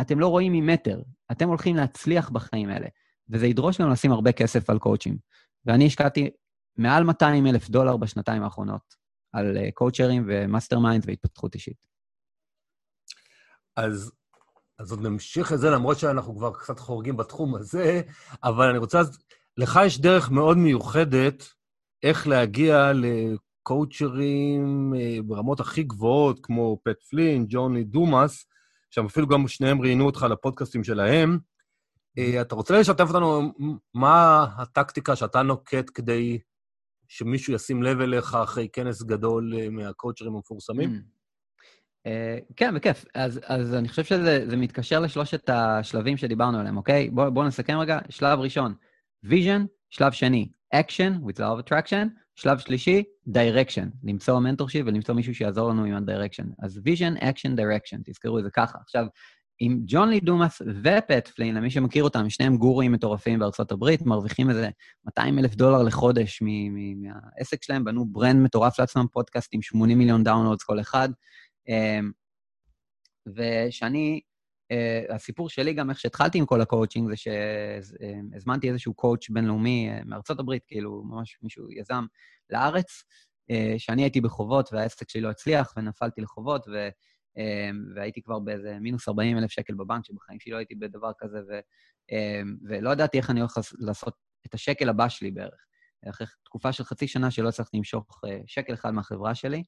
אתם 0.00 0.20
לא 0.20 0.28
רואים 0.28 0.52
ממטר, 0.52 1.02
אתם 1.32 1.48
הולכים 1.48 1.76
להצליח 1.76 2.30
בחיים 2.30 2.68
האלה. 2.68 2.86
וזה 3.28 3.46
ידרוש 3.46 3.80
גם 3.80 3.90
לשים 3.90 4.12
הרבה 4.12 4.32
כסף 4.32 4.70
על 4.70 4.78
קואוצ'ים. 4.78 5.16
ואני 5.66 5.86
השקעתי 5.86 6.30
מעל 6.76 7.04
200 7.04 7.46
אלף 7.46 7.70
דולר 7.70 7.96
בשנתיים 7.96 8.42
האחרונות 8.42 8.94
על 9.32 9.56
קואוצ'רים 9.74 10.24
ו 10.28 10.78
mastermind 10.78 11.04
והתפתחות 11.06 11.54
אישית. 11.54 11.89
אז, 13.76 14.12
אז 14.78 14.90
עוד 14.90 15.00
נמשיך 15.00 15.52
את 15.52 15.58
זה, 15.58 15.70
למרות 15.70 15.98
שאנחנו 15.98 16.36
כבר 16.36 16.52
קצת 16.52 16.78
חורגים 16.78 17.16
בתחום 17.16 17.54
הזה, 17.54 18.00
אבל 18.44 18.68
אני 18.68 18.78
רוצה... 18.78 19.00
לך 19.56 19.80
יש 19.86 20.00
דרך 20.00 20.30
מאוד 20.30 20.56
מיוחדת 20.56 21.48
איך 22.02 22.28
להגיע 22.28 22.92
לקואוצ'רים 22.94 24.94
אה, 24.96 25.16
ברמות 25.26 25.60
הכי 25.60 25.82
גבוהות, 25.82 26.40
כמו 26.42 26.78
פט 26.84 27.02
פלין, 27.10 27.46
ג'ון 27.48 27.72
לי 27.72 27.84
דומאס, 27.84 28.46
שם 28.90 29.06
אפילו 29.06 29.26
גם 29.26 29.48
שניהם 29.48 29.82
ראיינו 29.82 30.06
אותך 30.06 30.26
לפודקאסטים 30.30 30.84
שלהם. 30.84 31.38
אה, 32.18 32.40
אתה 32.40 32.54
רוצה 32.54 32.80
לשתף 32.80 33.04
אותנו 33.08 33.52
מה 33.94 34.46
הטקטיקה 34.56 35.16
שאתה 35.16 35.42
נוקט 35.42 35.90
כדי 35.94 36.38
שמישהו 37.08 37.54
ישים 37.54 37.82
לב 37.82 38.00
אליך 38.00 38.34
אחרי 38.34 38.68
כנס 38.72 39.02
גדול 39.02 39.54
אה, 39.58 39.70
מהקואוצ'רים 39.70 40.34
המפורסמים? 40.34 40.90
אממ. 40.90 41.19
אה, 42.06 42.54
כן, 42.56 42.74
בכיף. 42.74 43.04
אז, 43.14 43.40
אז 43.46 43.74
אני 43.74 43.88
חושב 43.88 44.04
שזה 44.04 44.56
מתקשר 44.56 45.00
לשלושת 45.00 45.50
השלבים 45.50 46.16
שדיברנו 46.16 46.58
עליהם, 46.58 46.76
אוקיי? 46.76 47.10
בואו 47.10 47.32
בוא 47.32 47.44
נסכם 47.44 47.78
רגע. 47.78 47.98
שלב 48.08 48.38
ראשון, 48.38 48.74
vision, 49.26 49.66
שלב 49.90 50.12
שני, 50.12 50.48
action, 50.74 51.28
with 51.28 51.38
Law 51.38 51.56
of 51.56 51.68
Attraction, 51.68 52.08
שלב 52.34 52.58
שלישי, 52.58 53.02
direction, 53.28 53.86
למצוא 54.04 54.38
mentorship 54.38 54.86
ולמצוא 54.86 55.14
מישהו 55.14 55.34
שיעזור 55.34 55.70
לנו 55.70 55.84
עם 55.84 55.94
ה-direction. 55.94 56.46
אז 56.62 56.80
vision, 56.86 57.20
action, 57.22 57.50
direction, 57.56 57.98
תזכרו 58.04 58.38
את 58.38 58.44
זה 58.44 58.50
ככה. 58.50 58.78
עכשיו, 58.82 59.06
עם 59.60 59.80
ג'ון 59.86 60.08
לי 60.08 60.20
דומאס 60.20 60.62
ופט 60.82 61.28
פלין, 61.28 61.54
למי 61.54 61.70
שמכיר 61.70 62.04
אותם, 62.04 62.30
שניהם 62.30 62.56
גורואים 62.56 62.92
מטורפים 62.92 63.38
בארצות 63.38 63.72
הברית, 63.72 64.02
מרוויחים 64.02 64.50
איזה 64.50 64.68
200 65.06 65.38
אלף 65.38 65.54
דולר 65.54 65.82
לחודש 65.82 66.42
מהעסק 66.42 67.62
שלהם, 67.62 67.84
בנו 67.84 68.06
brand 68.06 68.42
מטורף 68.42 68.78
לעצמם, 68.78 69.06
פודקאסט 69.12 69.50
עם 69.52 69.62
80 69.62 69.98
מיליון 69.98 70.24
downloads 70.24 70.62
כל 70.62 70.80
אחד. 70.80 71.08
אמ, 71.70 72.10
ושאני, 73.26 74.20
אה, 74.70 75.14
הסיפור 75.14 75.48
שלי 75.48 75.72
גם, 75.72 75.90
איך 75.90 76.00
שהתחלתי 76.00 76.38
עם 76.38 76.46
כל 76.46 76.60
הקואוצ'ינג, 76.60 77.10
זה 77.10 77.16
שהזמנתי 77.16 78.68
איזשהו 78.68 78.94
coach 78.94 79.30
בינלאומי 79.30 79.90
אה, 79.90 80.00
מארצות 80.04 80.40
הברית, 80.40 80.62
כאילו, 80.66 81.02
ממש 81.04 81.38
מישהו 81.42 81.72
יזם 81.72 82.04
לארץ, 82.50 83.04
אה, 83.50 83.74
שאני 83.78 84.02
הייתי 84.02 84.20
בחובות 84.20 84.72
והעסק 84.72 85.08
שלי 85.08 85.20
לא 85.20 85.30
הצליח, 85.30 85.72
ונפלתי 85.76 86.20
לחובות, 86.20 86.68
ו... 86.68 86.88
והייתי 87.94 88.22
כבר 88.22 88.38
באיזה 88.38 88.78
מינוס 88.80 89.08
40 89.08 89.38
אלף 89.38 89.50
שקל 89.50 89.74
בבנק, 89.74 90.04
שבחיים 90.04 90.40
שלי 90.40 90.52
לא 90.52 90.56
הייתי 90.56 90.74
בדבר 90.74 91.10
כזה, 91.18 91.38
ו, 91.38 91.60
ולא 92.68 92.90
ידעתי 92.90 93.18
איך 93.18 93.30
אני 93.30 93.40
הולך 93.40 93.58
לעשות 93.78 94.14
את 94.46 94.54
השקל 94.54 94.88
הבא 94.88 95.08
שלי 95.08 95.30
בערך. 95.30 95.66
אחרי 96.08 96.26
תקופה 96.44 96.72
של 96.72 96.84
חצי 96.84 97.08
שנה 97.08 97.30
שלא 97.30 97.48
הצלחתי 97.48 97.76
למשוך 97.76 98.20
שקל 98.46 98.74
אחד 98.74 98.90
מהחברה 98.90 99.34
שלי, 99.34 99.62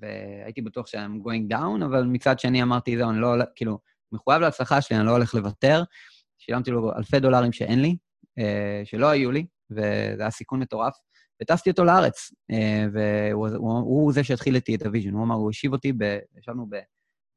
והייתי 0.00 0.62
בטוח 0.62 0.86
ש-I'm 0.86 1.20
going 1.24 1.54
down, 1.54 1.84
אבל 1.84 2.04
מצד 2.04 2.38
שני 2.38 2.62
אמרתי, 2.62 2.98
זהו, 2.98 3.10
אני 3.10 3.20
לא, 3.20 3.34
כאילו, 3.56 3.78
מחויב 4.12 4.40
להצלחה 4.40 4.80
שלי, 4.80 4.96
אני 4.96 5.06
לא 5.06 5.10
הולך 5.10 5.34
לוותר. 5.34 5.82
שילמתי 6.38 6.70
לו 6.70 6.92
אלפי 6.96 7.20
דולרים 7.20 7.52
שאין 7.52 7.82
לי, 7.82 7.96
אה, 8.38 8.82
שלא 8.84 9.06
היו 9.06 9.30
לי, 9.30 9.46
וזה 9.70 10.16
היה 10.18 10.30
סיכון 10.30 10.60
מטורף. 10.60 10.94
וטסתי 11.42 11.70
אותו 11.70 11.84
לארץ, 11.84 12.32
אה, 12.50 12.86
והוא 12.92 13.48
הוא, 13.48 13.78
הוא 13.78 14.12
זה 14.12 14.24
שהתחיל 14.24 14.54
איתי 14.54 14.74
את 14.74 14.82
ה 14.82 14.86
vision. 14.86 15.10
הוא 15.10 15.24
אמר, 15.24 15.34
הוא 15.34 15.50
הושיב 15.50 15.72
אותי, 15.72 15.92
ישבנו 16.38 16.66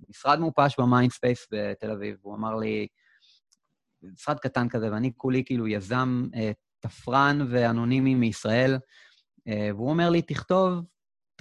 במשרד 0.08 0.40
מופש 0.40 0.76
במיינדספייס 0.80 1.48
בתל 1.52 1.92
אביב, 1.92 2.18
והוא 2.22 2.36
אמר 2.36 2.56
לי, 2.56 2.88
משרד 4.04 4.40
קטן 4.40 4.70
כזה, 4.70 4.92
ואני 4.92 5.12
כולי 5.18 5.44
כאילו 5.46 5.68
יזם 5.68 6.28
אה, 6.36 6.52
תפרן 6.80 7.48
ואנונימי 7.50 8.16
מישראל, 8.16 8.78
אה, 9.48 9.70
והוא 9.76 9.90
אומר 9.90 10.10
לי, 10.10 10.22
תכתוב, 10.22 10.80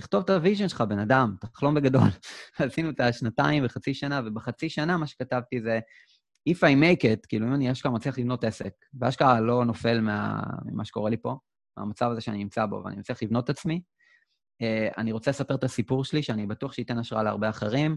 תכתוב 0.01 0.22
את 0.24 0.30
ה 0.31 0.36
vision 0.36 0.68
שלך, 0.68 0.80
בן 0.80 0.98
אדם, 0.98 1.34
תחלום 1.40 1.74
בגדול. 1.74 2.09
עשינו 2.59 2.90
את 2.90 3.01
השנתיים 3.01 3.64
וחצי 3.64 3.94
שנה, 3.94 4.20
ובחצי 4.24 4.68
שנה 4.68 4.96
מה 4.96 5.07
שכתבתי 5.07 5.61
זה, 5.61 5.80
If 6.48 6.57
I 6.57 6.82
make 6.82 7.03
it, 7.03 7.26
כאילו, 7.28 7.46
אם 7.46 7.55
אני 7.55 7.72
אשכרה 7.72 7.92
מצליח 7.92 8.18
לבנות 8.18 8.44
עסק, 8.44 8.72
ואשכרה 9.01 9.40
לא 9.40 9.64
נופל 9.64 10.01
מה, 10.01 10.42
ממה 10.64 10.84
שקורה 10.84 11.11
לי 11.11 11.16
פה, 11.16 11.36
מהמצב 11.76 12.11
הזה 12.11 12.20
שאני 12.20 12.38
נמצא 12.38 12.66
בו, 12.66 12.82
ואני 12.84 12.96
מצליח 12.96 13.22
לבנות 13.22 13.44
את 13.44 13.51
עצמי, 13.51 13.82
אה, 14.62 14.88
אני 14.98 15.12
רוצה 15.12 15.30
לספר 15.30 15.55
את 15.55 15.64
הסיפור 15.64 16.05
שלי, 16.05 16.22
שאני 16.22 16.46
בטוח 16.46 16.72
שייתן 16.72 16.98
השראה 16.98 17.22
להרבה 17.22 17.48
אחרים, 17.48 17.96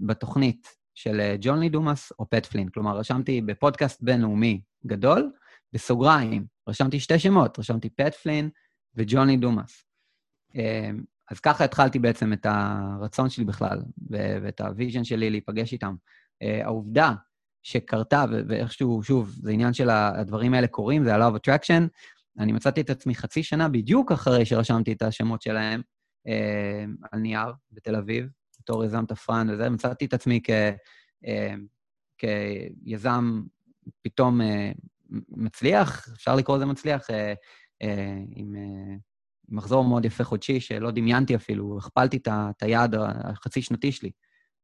בתוכנית 0.00 0.68
של 0.94 1.20
אה, 1.20 1.36
ג'ון 1.40 1.60
לי 1.60 1.68
דומאס 1.68 2.12
או 2.18 2.30
פט 2.30 2.46
פלין. 2.46 2.68
כלומר, 2.68 2.98
רשמתי 2.98 3.40
בפודקאסט 3.40 4.02
בינלאומי 4.02 4.62
גדול, 4.86 5.32
בסוגריים, 5.72 6.46
רשמתי 6.68 7.00
שתי 7.00 7.18
שמות, 7.18 7.58
רשמתי 7.58 7.90
פט 7.90 8.14
פלין 8.14 8.50
וג'ון 8.94 9.40
דומאס. 9.40 9.84
אה, 10.56 10.90
אז 11.30 11.40
ככה 11.40 11.64
התחלתי 11.64 11.98
בעצם 11.98 12.32
את 12.32 12.46
הרצון 12.48 13.30
שלי 13.30 13.44
בכלל, 13.44 13.82
ואת 14.10 14.60
ה 14.60 14.66
vision 14.66 15.04
שלי 15.04 15.30
להיפגש 15.30 15.72
איתם. 15.72 15.94
העובדה 16.64 17.12
שקרתה, 17.62 18.24
ואיכשהו, 18.48 19.02
שוב, 19.02 19.34
זה 19.42 19.50
עניין 19.50 19.72
של 19.72 19.90
הדברים 19.90 20.54
האלה 20.54 20.66
קורים, 20.66 21.04
זה 21.04 21.14
ה-Law 21.14 21.28
of 21.28 21.34
Attraction, 21.34 21.82
אני 22.38 22.52
מצאתי 22.52 22.80
את 22.80 22.90
עצמי 22.90 23.14
חצי 23.14 23.42
שנה 23.42 23.68
בדיוק 23.68 24.12
אחרי 24.12 24.46
שרשמתי 24.46 24.92
את 24.92 25.02
השמות 25.02 25.42
שלהם 25.42 25.82
אה, 26.26 26.84
על 27.12 27.20
נייר 27.20 27.52
בתל 27.72 27.96
אביב, 27.96 28.28
בתור 28.60 28.84
יזם 28.84 29.06
תפרן 29.06 29.50
וזה, 29.50 29.70
מצאתי 29.70 30.04
את 30.04 30.14
עצמי 30.14 30.40
כ, 30.44 30.50
אה, 31.26 31.54
כיזם 32.18 33.42
פתאום 34.02 34.40
אה, 34.40 34.72
מצליח, 35.28 36.08
אפשר 36.16 36.36
לקרוא 36.36 36.56
לזה 36.56 36.66
מצליח, 36.66 37.10
אה, 37.10 37.34
אה, 37.82 38.18
עם 38.30 38.54
אה, 38.56 38.96
מחזור 39.48 39.84
מאוד 39.84 40.04
יפה 40.04 40.24
חודשי, 40.24 40.60
שלא 40.60 40.90
דמיינתי 40.90 41.36
אפילו, 41.36 41.78
הכפלתי 41.78 42.16
את 42.16 42.62
היעד 42.62 42.94
החצי 42.94 43.62
שנתי 43.62 43.92
שלי. 43.92 44.10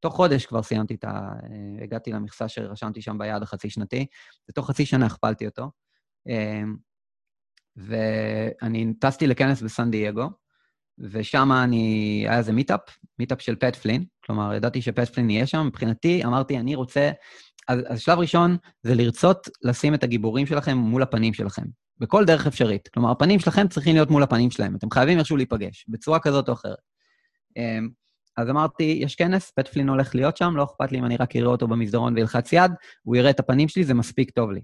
תוך 0.00 0.14
חודש 0.14 0.46
כבר 0.46 0.62
סיימתי 0.62 0.94
את 0.94 1.04
ה... 1.04 1.32
הגעתי 1.82 2.12
למכסה 2.12 2.48
שרשמתי 2.48 3.02
שם 3.02 3.18
ביעד 3.18 3.42
החצי 3.42 3.70
שנתי, 3.70 4.06
ותוך 4.48 4.70
חצי 4.70 4.86
שנה 4.86 5.06
הכפלתי 5.06 5.46
אותו. 5.46 5.70
אה, 6.28 6.62
ואני 7.76 8.94
טסתי 9.00 9.26
לכנס 9.26 9.62
בסן 9.62 9.90
דייגו, 9.90 10.30
ושם 10.98 11.52
אני, 11.64 12.24
היה 12.28 12.38
איזה 12.38 12.52
meetup, 12.52 12.80
meetup 13.18 13.40
של 13.42 13.56
פט 13.56 13.76
פלין, 13.76 14.04
כלומר, 14.24 14.54
ידעתי 14.54 14.82
שפט 14.82 15.08
פלין 15.08 15.30
יהיה 15.30 15.46
שם, 15.46 15.66
מבחינתי 15.66 16.24
אמרתי, 16.24 16.58
אני 16.58 16.74
רוצה... 16.74 17.10
אז, 17.68 17.80
אז 17.86 18.00
שלב 18.00 18.18
ראשון 18.18 18.56
זה 18.82 18.94
לרצות 18.94 19.48
לשים 19.62 19.94
את 19.94 20.02
הגיבורים 20.02 20.46
שלכם 20.46 20.76
מול 20.76 21.02
הפנים 21.02 21.34
שלכם, 21.34 21.62
בכל 22.00 22.24
דרך 22.24 22.46
אפשרית. 22.46 22.88
כלומר, 22.88 23.10
הפנים 23.10 23.40
שלכם 23.40 23.68
צריכים 23.68 23.94
להיות 23.94 24.10
מול 24.10 24.22
הפנים 24.22 24.50
שלהם, 24.50 24.76
אתם 24.76 24.90
חייבים 24.90 25.18
איכשהו 25.18 25.36
להיפגש, 25.36 25.86
בצורה 25.88 26.18
כזאת 26.18 26.48
או 26.48 26.52
אחרת. 26.54 26.78
אמ, 27.56 27.88
אז 28.36 28.50
אמרתי, 28.50 28.98
יש 29.02 29.14
כנס, 29.14 29.50
פט 29.50 29.68
פלין 29.68 29.88
הולך 29.88 30.14
להיות 30.14 30.36
שם, 30.36 30.56
לא 30.56 30.64
אכפת 30.64 30.92
לי 30.92 30.98
אם 30.98 31.04
אני 31.04 31.16
רק 31.16 31.36
אראה 31.36 31.48
אותו 31.48 31.68
במסדרון 31.68 32.14
ואלחץ 32.14 32.52
יד, 32.52 32.72
הוא 33.02 33.16
יראה 33.16 33.30
את 33.30 33.40
הפנים 33.40 33.68
שלי, 33.68 33.84
זה 33.84 33.94
מספיק 33.94 34.30
טוב 34.30 34.50
לי. 34.50 34.60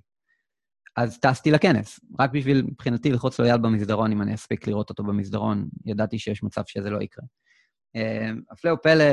אז 0.96 1.18
טסתי 1.18 1.50
לכנס, 1.50 2.00
רק 2.20 2.30
בשביל, 2.30 2.62
מבחינתי, 2.62 3.12
ללחוץ 3.12 3.38
לו 3.38 3.46
יד 3.46 3.62
במסדרון, 3.62 4.12
אם 4.12 4.22
אני 4.22 4.34
אספיק 4.34 4.66
לראות 4.66 4.90
אותו 4.90 5.04
במסדרון, 5.04 5.68
ידעתי 5.86 6.18
שיש 6.18 6.42
מצב 6.42 6.62
שזה 6.66 6.90
לא 6.90 6.98
יקרה. 7.02 7.24
הפלא 8.50 8.70
ופלא, 8.70 9.04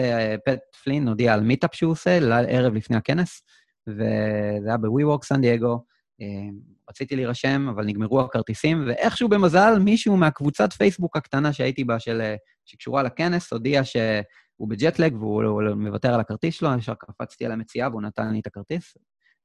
פט 0.46 0.60
פלין 0.84 1.08
הודיע 1.08 1.34
על 1.34 1.42
meetup 1.42 1.76
שהוא 1.76 1.92
עושה, 1.92 2.20
לערב 2.20 2.74
לפני 2.74 2.98
הכנס, 2.98 3.42
וזה 3.88 4.68
היה 4.68 4.78
ב-WeWork 4.78 5.24
סן 5.26 5.42
דייגו. 5.42 5.86
אה, 6.22 6.50
רציתי 6.90 7.16
להירשם, 7.16 7.70
אבל 7.70 7.86
נגמרו 7.86 8.22
הכרטיסים, 8.22 8.84
ואיכשהו 8.88 9.30
במזל, 9.30 9.80
מישהו 9.80 10.18
מהקבוצת 10.18 10.74
פייסבוק 10.74 11.18
הקטנה 11.18 11.54
שהייתי 11.54 11.84
בה, 11.84 12.00
של, 12.00 12.22
שקשורה 12.66 13.04
לכנס, 13.04 13.54
הודיע 13.54 13.84
שהוא 13.84 14.70
ב 14.70 14.76
jet 14.76 14.96
lag 14.96 15.16
והוא 15.16 15.62
מוותר 15.76 16.14
על 16.14 16.20
הכרטיס 16.20 16.56
שלו, 16.56 16.70
ישר 16.78 16.94
קפצתי 16.94 17.46
על 17.46 17.52
המציאה 17.52 17.90
והוא 17.90 18.02
נתן 18.02 18.34
לי 18.34 18.40
את 18.40 18.48
הכרטיס. 18.48 18.98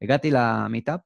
הגעתי 0.02 0.30
ל 0.32 0.41
meetup, 0.41 1.01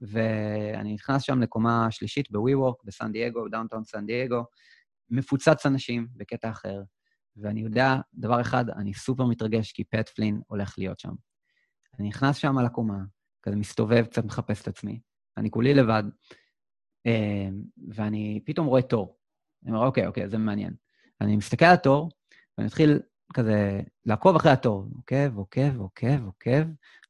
ואני 0.00 0.94
נכנס 0.94 1.22
שם 1.22 1.40
לקומה 1.42 1.90
שלישית 1.90 2.30
בווי-וורק, 2.30 2.84
בסן 2.84 3.12
דייגו, 3.12 3.48
downtown 3.48 3.84
סן 3.84 4.06
דייגו, 4.06 4.44
מפוצץ 5.10 5.66
אנשים 5.66 6.06
בקטע 6.16 6.50
אחר, 6.50 6.82
ואני 7.36 7.60
יודע 7.60 7.96
דבר 8.14 8.40
אחד, 8.40 8.70
אני 8.70 8.94
סופר 8.94 9.24
מתרגש, 9.24 9.72
כי 9.72 9.84
פט 9.84 10.08
פלין 10.08 10.40
הולך 10.46 10.74
להיות 10.78 10.98
שם. 10.98 11.12
אני 11.98 12.08
נכנס 12.08 12.36
שם 12.36 12.58
על 12.58 12.66
הקומה, 12.66 12.98
כזה 13.46 13.56
מסתובב, 13.56 14.04
קצת 14.04 14.24
מחפש 14.24 14.62
את 14.62 14.68
עצמי, 14.68 15.00
אני 15.36 15.50
כולי 15.50 15.74
לבד, 15.74 16.02
אה, 17.06 17.48
ואני 17.88 18.40
פתאום 18.44 18.66
רואה 18.66 18.82
תור. 18.82 19.16
אני 19.64 19.72
אומר, 19.72 19.86
אוקיי, 19.86 20.06
אוקיי, 20.06 20.28
זה 20.28 20.38
מעניין. 20.38 20.74
אני 21.20 21.36
מסתכל 21.36 21.64
על 21.64 21.74
התור, 21.74 22.10
ואני 22.58 22.66
מתחיל 22.66 23.00
כזה 23.34 23.80
לעקוב 24.06 24.36
אחרי 24.36 24.52
התור. 24.52 24.84
עוקב, 24.96 25.36
עוקב, 25.36 25.78
עוקב, 25.78 26.24
עוקב, 26.26 26.62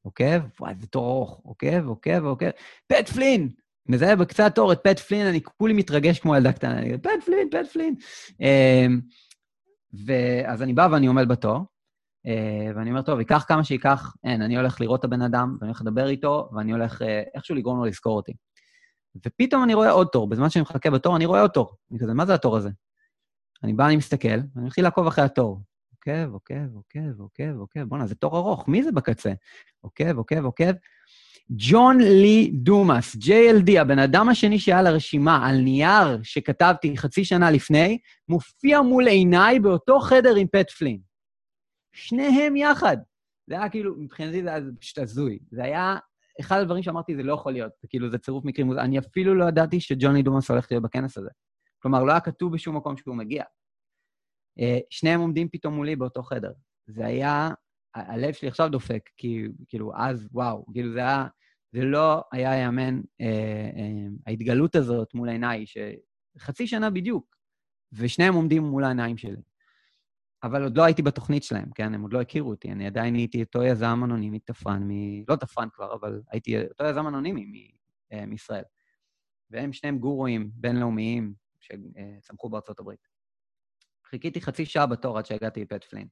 עוקב, 0.02 0.40
וואי, 0.60 0.74
זה 0.78 0.86
תור 0.86 1.06
ארוך, 1.06 1.40
עוקב, 1.44 1.86
עוקב, 1.86 2.24
עוקב. 2.24 2.50
פט 2.86 3.08
פלין! 3.08 3.48
מזהה 3.88 4.16
בקצה 4.16 4.46
התור 4.46 4.72
את 4.72 4.80
פט 4.84 4.98
פלין, 4.98 5.26
אני 5.26 5.42
כולי 5.42 5.74
מתרגש 5.74 6.18
כמו 6.18 6.36
ילדה 6.36 6.52
קטנה, 6.52 6.78
אני 6.78 6.86
אומר, 6.86 6.98
פט 6.98 7.24
פלין, 7.26 7.48
פט 7.50 7.72
פלין. 7.72 7.94
אמ, 8.40 9.00
ואז 10.06 10.62
אני 10.62 10.72
בא 10.72 10.88
ואני 10.92 11.06
עומד 11.06 11.28
בתור, 11.28 11.56
אה, 11.56 11.62
ואני 12.76 12.90
אומר, 12.90 13.02
טוב, 13.02 13.18
ייקח 13.18 13.44
כמה 13.48 13.64
שייקח, 13.64 14.14
אין, 14.24 14.42
אני 14.42 14.56
הולך 14.56 14.80
לראות 14.80 15.00
את 15.00 15.04
הבן 15.04 15.22
אדם, 15.22 15.56
ואני 15.60 15.68
הולך 15.68 15.80
לדבר 15.80 16.08
איתו, 16.08 16.50
ואני 16.52 16.72
הולך 16.72 17.02
אה, 17.02 17.22
איכשהו 17.34 17.54
לגרום 17.54 17.78
לו 17.78 17.84
לזכור 17.84 18.16
אותי. 18.16 18.32
ופתאום 19.26 19.64
אני 19.64 19.74
רואה 19.74 19.90
עוד 19.90 20.08
תור, 20.12 20.28
בזמן 20.28 20.50
שאני 20.50 20.62
מחכה 20.62 20.90
בתור, 20.90 21.16
אני 21.16 21.26
רואה 21.26 21.40
עוד 21.40 21.50
תור. 21.50 21.76
אני 21.90 21.98
כזה, 21.98 22.14
מה 22.14 22.26
זה 22.26 22.34
התור 22.34 22.56
הזה? 22.56 22.70
אני 23.62 23.72
בא, 23.72 23.86
אני 23.86 23.96
מסתכל, 23.96 24.28
ואני 24.28 24.66
מתחיל 24.66 24.84
לעקוב 24.84 25.06
אחרי 25.06 25.24
התור. 25.24 25.60
עוקב, 25.90 26.32
עוקב, 26.32 26.74
עוקב, 26.74 27.20
עוקב, 27.20 27.58
עוקב, 27.58 27.82
בואנה, 27.82 28.06
זה 28.06 28.14
תור 28.14 28.36
ארוך, 28.36 28.68
מי 28.68 28.82
זה 28.82 28.92
בקצה? 28.92 29.32
עוקב, 29.80 30.16
עוקב, 30.16 30.44
עוקב. 30.44 30.72
ג'ון 31.50 31.98
לי 32.00 32.50
דומאס, 32.54 33.16
JLD, 33.16 33.80
הבן 33.80 33.98
אדם 33.98 34.28
השני 34.28 34.58
שהיה 34.58 34.82
לרשימה, 34.82 35.48
על 35.48 35.56
נייר 35.56 36.22
שכתבתי 36.22 36.96
חצי 36.96 37.24
שנה 37.24 37.50
לפני, 37.50 37.98
מופיע 38.28 38.82
מול 38.82 39.08
עיניי 39.08 39.60
באותו 39.60 40.00
חדר 40.00 40.34
עם 40.34 40.46
פט 40.46 40.70
פלין. 40.70 41.05
שניהם 41.96 42.56
יחד. 42.56 42.96
זה 43.46 43.54
היה 43.54 43.68
כאילו, 43.68 43.94
מבחינתי 43.96 44.42
זה 44.42 44.48
היה 44.48 44.60
פשוט 44.80 44.98
הזוי. 44.98 45.38
זה 45.50 45.64
היה, 45.64 45.96
אחד 46.40 46.58
הדברים 46.60 46.82
שאמרתי, 46.82 47.16
זה 47.16 47.22
לא 47.22 47.32
יכול 47.34 47.52
להיות. 47.52 47.72
כאילו, 47.88 48.10
זה 48.10 48.18
צירוף 48.18 48.44
מקרים. 48.44 48.72
אני 48.72 48.98
אפילו 48.98 49.34
לא 49.34 49.44
ידעתי 49.44 49.80
שג'ון 49.80 50.12
לי 50.12 50.22
דומאס 50.22 50.50
הולך 50.50 50.66
להיות 50.70 50.82
בכנס 50.82 51.18
הזה. 51.18 51.30
כלומר, 51.78 52.04
לא 52.04 52.12
היה 52.12 52.20
כתוב 52.20 52.52
בשום 52.52 52.76
מקום 52.76 52.96
שהוא 52.96 53.16
מגיע. 53.16 53.44
אה, 54.60 54.78
שניהם 54.90 55.20
עומדים 55.20 55.48
פתאום 55.48 55.74
מולי 55.74 55.96
באותו 55.96 56.22
חדר. 56.22 56.52
זה 56.86 57.06
היה, 57.06 57.50
הלב 57.94 58.32
שלי 58.32 58.48
עכשיו 58.48 58.68
דופק, 58.68 59.10
כי 59.16 59.48
כאילו, 59.68 59.92
אז, 59.96 60.28
וואו, 60.32 60.66
כאילו 60.72 60.92
זה 60.92 60.98
היה, 60.98 61.26
זה 61.72 61.84
לא 61.84 62.22
היה 62.32 62.62
יאמן, 62.62 63.00
אה, 63.20 63.26
אה, 63.76 64.06
ההתגלות 64.26 64.76
הזאת 64.76 65.14
מול 65.14 65.28
העיניי, 65.28 65.64
שחצי 65.66 66.66
שנה 66.66 66.90
בדיוק, 66.90 67.36
ושניהם 67.92 68.34
עומדים 68.34 68.62
מול 68.62 68.84
העיניים 68.84 69.16
שלי. 69.16 69.42
אבל 70.42 70.62
עוד 70.62 70.76
לא 70.76 70.84
הייתי 70.84 71.02
בתוכנית 71.02 71.42
שלהם, 71.42 71.70
כן? 71.74 71.94
הם 71.94 72.02
עוד 72.02 72.12
לא 72.12 72.20
הכירו 72.20 72.50
אותי, 72.50 72.72
אני 72.72 72.86
עדיין 72.86 73.14
הייתי 73.14 73.42
אותו 73.42 73.62
יזם 73.62 74.00
אנונימי, 74.04 74.38
תפרן, 74.38 74.82
מ... 74.82 74.90
לא 75.28 75.36
תפרן 75.36 75.68
כבר, 75.72 75.94
אבל 75.94 76.22
הייתי 76.30 76.62
אותו 76.68 76.84
יזם 76.84 77.06
אנונימי 77.06 77.44
מ... 77.44 77.52
אה, 78.12 78.26
מישראל. 78.26 78.62
והם 79.50 79.72
שניהם 79.72 79.98
גורואים 79.98 80.50
בינלאומיים 80.54 81.34
שצמחו 81.60 82.48
בארצות 82.48 82.80
הברית. 82.80 83.08
חיכיתי 84.06 84.40
חצי 84.40 84.66
שעה 84.66 84.86
בתור 84.86 85.18
עד 85.18 85.26
שהגעתי 85.26 85.60
לפט 85.60 85.84
פלין. 85.84 86.08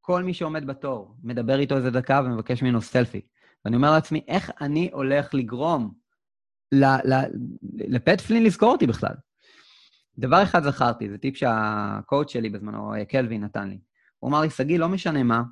כל 0.00 0.22
מי 0.22 0.34
שעומד 0.34 0.66
בתור, 0.66 1.14
מדבר 1.22 1.58
איתו 1.58 1.76
איזה 1.76 1.90
דקה 1.90 2.22
ומבקש 2.24 2.62
ממנו 2.62 2.82
סלפי. 2.82 3.20
ואני 3.64 3.76
אומר 3.76 3.90
לעצמי, 3.90 4.24
איך 4.28 4.50
אני 4.60 4.90
הולך 4.92 5.34
לגרום 5.34 5.94
לפט 7.72 8.20
פלין 8.20 8.44
לזכור 8.44 8.72
אותי 8.72 8.86
בכלל? 8.86 9.14
דבר 10.18 10.42
אחד 10.42 10.62
זכרתי, 10.62 11.10
זה 11.10 11.18
טיפ 11.18 11.36
שהקואוצ' 11.36 12.30
שלי 12.30 12.50
בזמנו, 12.50 12.92
קלווין, 13.08 13.44
נתן 13.44 13.68
לי. 13.68 13.78
הוא 14.18 14.30
אמר 14.30 14.40
לי, 14.40 14.50
שגיא, 14.50 14.78
לא 14.78 14.88
משנה 14.88 15.22
מה, 15.22 15.42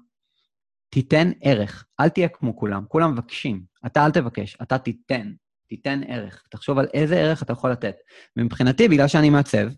תיתן 0.89 1.31
ערך, 1.43 1.87
אל 2.01 2.09
תהיה 2.09 2.29
כמו 2.29 2.57
כולם, 2.57 2.85
כולם 2.89 3.13
מבקשים. 3.13 3.63
אתה 3.87 4.07
אל 4.07 4.11
תבקש, 4.11 4.57
אתה 4.63 4.79
תיתן, 4.79 5.33
תיתן 5.69 6.01
ערך. 6.07 6.43
תחשוב 6.51 6.79
על 6.79 6.87
איזה 6.95 7.17
ערך 7.17 7.43
אתה 7.43 7.53
יכול 7.53 7.71
לתת. 7.71 7.95
ומבחינתי, 8.37 8.89
בגלל 8.89 9.09
שאני 9.09 9.31
מעצב, 9.31 9.69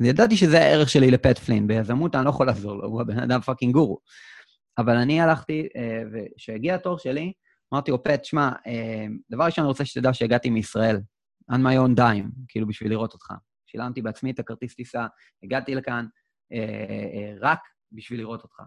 ידעתי 0.00 0.36
שזה 0.36 0.60
הערך 0.60 0.88
שלי 0.88 1.10
לפט 1.10 1.38
פלין, 1.38 1.66
ביזמות 1.66 2.14
אני 2.14 2.24
לא 2.24 2.30
יכול 2.30 2.46
לעזור 2.46 2.76
לו, 2.76 2.88
הוא 2.88 3.00
הבן 3.00 3.18
אדם 3.18 3.40
fucking 3.40 3.74
גורו. 3.74 3.98
אבל 4.78 4.96
אני 4.96 5.20
הלכתי, 5.20 5.68
אה, 5.76 6.02
וכשהגיע 6.12 6.74
התור 6.74 6.98
שלי, 6.98 7.32
אמרתי 7.72 7.90
לו, 7.90 8.02
פט, 8.02 8.24
שמע, 8.24 8.50
אה, 8.66 9.06
דבר 9.30 9.44
ראשון 9.44 9.62
אני 9.64 9.68
רוצה 9.68 9.84
שתדע 9.84 10.14
שהגעתי 10.14 10.50
מישראל, 10.50 11.00
on 11.52 11.54
my 11.54 11.76
own 11.86 11.98
dime, 11.98 12.30
כאילו 12.48 12.66
בשביל 12.66 12.90
לראות 12.90 13.12
אותך. 13.12 13.32
שילמתי 13.76 14.02
בעצמי 14.02 14.30
את 14.30 14.38
הכרטיס 14.38 14.74
טיסה, 14.74 15.06
הגעתי 15.42 15.74
לכאן 15.74 16.06
אה, 16.52 17.34
רק 17.40 17.60
בשביל 17.92 18.20
לראות 18.20 18.42
אותך. 18.42 18.62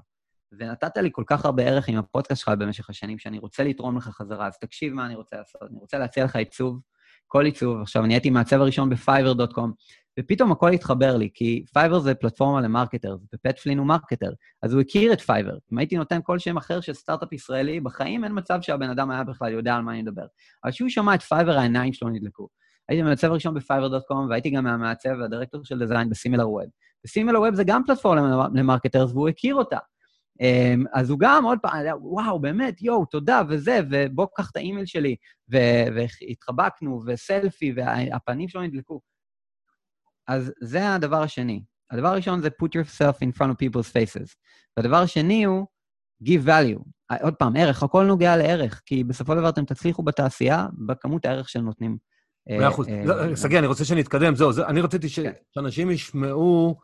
ונתת 0.52 0.98
לי 0.98 1.10
כל 1.12 1.24
כך 1.28 1.46
הרבה 1.46 1.64
ערך 1.64 1.88
עם 1.88 1.98
הפודקאסט 1.98 2.42
שלך 2.42 2.50
במשך 2.60 2.90
השנים, 2.90 3.20
שאני 3.20 3.40
רוצה 3.40 3.64
לתרום 3.64 3.98
לך 3.98 4.08
חזרה, 4.08 4.48
אז 4.48 4.58
תקשיב 4.58 4.94
מה 4.94 5.06
אני 5.06 5.16
רוצה 5.16 5.36
לעשות. 5.38 5.62
אני 5.62 5.80
רוצה 5.80 5.98
להציע 5.98 6.26
לך 6.26 6.36
עיצוב, 6.36 6.82
כל 7.28 7.46
עיצוב. 7.46 7.82
עכשיו, 7.82 8.04
אני 8.04 8.14
הייתי 8.14 8.30
מעצב 8.30 8.62
הראשון 8.62 8.90
ב-Fiverr.com, 8.90 9.70
ופתאום 10.20 10.52
הכל 10.52 10.72
התחבר 10.72 11.18
לי, 11.18 11.30
כי 11.34 11.64
פייבר 11.74 12.00
זה 12.00 12.16
פלטפורמה 12.16 12.62
ל 12.62 12.67
marketer, 12.67 13.18
ופט 13.34 13.53
פלין 13.53 13.78
הוא 13.78 13.88
marketer, 13.88 14.32
אז 14.64 14.74
הוא 14.74 14.82
הכיר 14.82 15.14
את 15.14 15.22
פייבר. 15.22 15.58
אם 15.74 15.78
הייתי 15.78 15.98
נותן 15.98 16.20
כל 16.24 16.40
שם 16.40 16.58
אחר 16.58 16.82
של 16.82 16.94
סטארט-אפ 16.94 17.34
ישראלי, 17.34 17.80
בחיים 17.80 18.24
אין 18.24 18.32
מצב 18.36 18.62
שהבן 18.62 18.90
אדם 18.90 19.12
היה 19.12 19.24
בכלל 19.24 19.52
יודע 19.52 19.76
על 19.76 19.82
מה 19.82 19.92
אני 19.92 20.02
מדבר. 20.02 20.26
אבל 20.64 20.72
כשהוא 20.72 20.90
שמע 20.90 21.16
את 21.16 21.22
פייבר, 21.22 21.58
העיניים 21.58 21.94
שלו 21.94 22.10
נדלקו. 22.10 22.48
הייתי 22.90 23.04
מעצב 23.04 23.28
הראשון 23.28 23.54
ב 23.54 23.60
Fiverr.com, 23.60 24.30
והייתי 24.30 24.50
גם 24.50 24.68
המעצב 24.68 25.10
והדירקטור 25.20 25.64
של 25.64 25.80
design 25.80 26.10
בסימילר 26.10 26.50
ווב. 26.50 26.64
וסימילר 27.06 27.42
ווב 27.42 27.56
זה 27.56 27.64
גם 27.64 27.82
פלטפורמה 27.86 28.48
ל 28.54 28.59
marketers, 28.59 29.12
והוא 29.12 29.30
הכיר 29.30 29.56
אותה. 29.56 29.78
אמ, 30.42 30.84
אז 30.94 31.10
הוא 31.10 31.20
גם 31.20 31.46
עוד 31.46 31.60
פעם, 31.62 31.86
וואו, 32.02 32.40
באמת, 32.40 32.82
יואו, 32.82 33.06
תודה, 33.06 33.42
וזה, 33.50 33.80
ובוא 33.90 34.28
קח 34.36 34.50
את 34.52 34.56
האימייל 34.56 34.86
שלי, 34.86 35.16
והתחבקנו, 35.50 37.02
וסלפי, 37.06 37.74
והפנים 37.76 38.50
שלו 38.50 38.62
נדלקו. 38.62 39.02
אז 40.28 40.52
זה 40.62 40.94
הדבר 40.94 41.22
השני. 41.22 41.64
הדבר 41.92 42.08
הראשון 42.08 42.42
זה 42.42 42.48
put 42.48 42.68
yourself 42.68 43.16
in 43.16 43.38
front 43.38 43.50
of 43.50 43.56
people's 43.66 43.92
faces. 43.94 44.36
והדבר 44.78 44.98
השני 44.98 45.44
הוא 45.44 45.68
give 46.24 46.48
value. 46.48 46.84
עוד 47.22 47.36
פעם, 47.36 47.56
ערך, 47.56 47.84
הכל 47.84 48.06
נוגע 48.06 48.38
לערך, 48.38 48.82
כי 48.86 49.04
בסופו 49.04 49.34
של 49.34 49.40
דבר 49.40 49.50
אתם 49.50 49.66
תצליחו 49.66 50.04
בתעשייה 50.04 50.68
בכמות 50.88 51.26
הערך 51.26 51.50
שהם 51.50 51.66
נותנים. 51.66 52.09
מאה 52.50 52.68
אחוז. 52.68 52.88
אה, 52.88 53.02
לא, 53.06 53.36
שגיא, 53.36 53.60
אני 53.60 53.68
רוצה 53.68 53.86
שנתקדם, 53.86 54.36
זהו, 54.36 54.52
אני 54.68 54.82
רציתי 54.82 55.10
כן. 55.10 55.32
שאנשים 55.54 55.92
ישמעו 55.92 56.80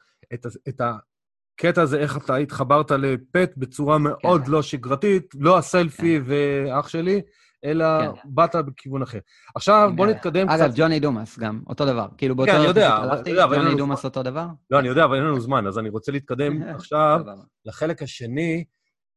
את 0.70 0.82
הקטע 0.82 1.82
הזה, 1.82 1.99
איך 1.99 2.18
אתה 2.18 2.36
התחברת 2.36 2.91
לפט 2.91 3.51
בצורה 3.57 3.97
מאוד 3.97 4.41
כן. 4.45 4.51
לא 4.51 4.61
שגרתית, 4.61 5.36
לא 5.39 5.57
הסלפי 5.57 6.20
כן. 6.20 6.24
ואח 6.26 6.88
שלי, 6.88 7.22
אלא 7.66 7.86
כן. 8.01 8.11
באת 8.26 8.55
בכיוון 8.55 9.01
אחר. 9.01 9.20
עכשיו, 9.55 9.91
בוא 9.95 10.07
נתקדם 10.07 10.47
קצת. 10.47 10.59
אגב, 10.59 10.74
ג'וני 10.76 10.99
דומאס 10.99 11.39
גם, 11.39 11.61
אותו 11.68 11.86
דבר. 11.86 12.07
כאילו, 12.18 12.36
באותו... 12.36 12.51
כן, 12.51 12.57
אני 12.57 12.68
יודע. 12.68 12.99
ג'וני 13.55 13.76
דומאס 13.76 14.05
אותו 14.05 14.24
דבר? 14.24 14.47
לא, 14.70 14.80
אני 14.80 14.88
יודע, 14.88 15.05
אבל 15.05 15.16
אין 15.16 15.24
לנו 15.24 15.41
זמן, 15.41 15.68
אז 15.68 15.80
אני 15.80 15.89
רוצה 15.89 16.11
להתקדם 16.11 16.63
עכשיו 16.76 17.22
לחלק 17.66 18.01
השני, 18.03 18.63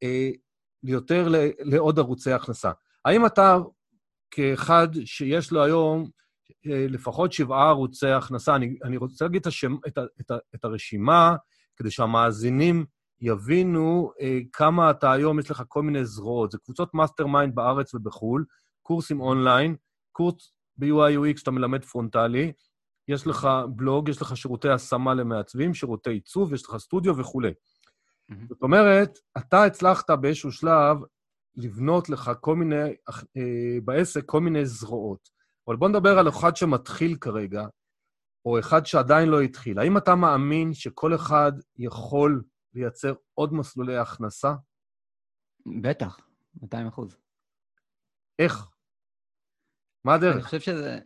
אה, 0.03 0.31
יותר 0.85 1.29
לעוד 1.59 1.99
ערוצי 1.99 2.33
הכנסה. 2.33 2.71
האם 3.05 3.27
אתה, 3.27 3.59
כאחד 4.31 4.89
שיש 5.05 5.53
לו 5.53 5.65
היום 5.65 6.01
אה, 6.01 6.09
לפחות 6.65 7.33
שבעה 7.33 7.69
ערוצי 7.69 8.09
הכנסה, 8.09 8.57
אני, 8.57 8.77
אני 8.85 8.97
רוצה 8.97 9.25
להגיד 9.25 9.41
את, 9.41 9.47
השם, 9.47 9.77
את, 9.87 9.99
את, 10.21 10.31
את 10.55 10.65
הרשימה, 10.65 11.37
כדי 11.77 11.91
שהמאזינים 11.91 12.85
יבינו 13.21 14.13
אה, 14.21 14.39
כמה 14.53 14.91
אתה 14.91 15.13
היום, 15.13 15.39
יש 15.39 15.51
לך 15.51 15.63
כל 15.69 15.83
מיני 15.83 16.05
זרועות. 16.05 16.51
זה 16.51 16.59
קבוצות 16.59 16.95
mastermind 16.95 17.55
בארץ 17.55 17.95
ובחו"ל, 17.95 18.45
קורסים 18.83 19.21
אונליין, 19.21 19.77
קורס 20.13 20.53
ב-UI/UX 20.77 21.39
שאתה 21.39 21.51
מלמד 21.51 21.85
פרונטלי, 21.85 22.53
יש 23.09 23.27
לך 23.27 23.49
בלוג, 23.77 24.09
יש 24.09 24.23
לך 24.23 24.37
שירותי 24.37 24.69
השמה 24.69 25.15
למעצבים, 25.15 25.75
שירותי 25.75 26.11
עיצוב, 26.11 26.55
יש 26.55 26.67
לך 26.67 26.77
סטודיו 26.77 27.17
וכולי. 27.17 27.51
Mm-hmm. 27.51 28.35
זאת 28.49 28.63
אומרת, 28.63 29.19
אתה 29.39 29.65
הצלחת 29.65 30.11
באיזשהו 30.11 30.53
שלב 30.53 30.97
לבנות 31.57 32.09
לך 32.09 32.31
כל 32.41 32.57
מיני, 32.57 32.89
אה, 33.09 33.79
בעסק 33.85 34.25
כל 34.25 34.41
מיני 34.41 34.67
זרועות. 34.67 35.38
אבל 35.69 35.77
בוא 35.77 35.89
נדבר 35.89 36.19
על 36.19 36.29
אחד 36.29 36.57
שמתחיל 36.57 37.17
כרגע, 37.21 37.67
או 38.45 38.59
אחד 38.59 38.87
שעדיין 38.87 39.29
לא 39.29 39.41
התחיל. 39.41 39.79
האם 39.79 39.97
אתה 39.97 40.15
מאמין 40.15 40.75
שכל 40.75 41.15
אחד 41.15 41.53
יכול 41.77 42.43
לייצר 42.75 43.15
עוד 43.35 43.55
מסלולי 43.55 43.97
הכנסה? 43.97 44.55
בטח, 45.81 46.19
200 46.63 46.87
אחוז. 46.87 47.17
איך? 48.39 48.67
מה 50.05 50.15
הדרך? 50.15 50.35
אני 50.35 50.43
חושב 50.43 50.61
שזה... 50.61 50.99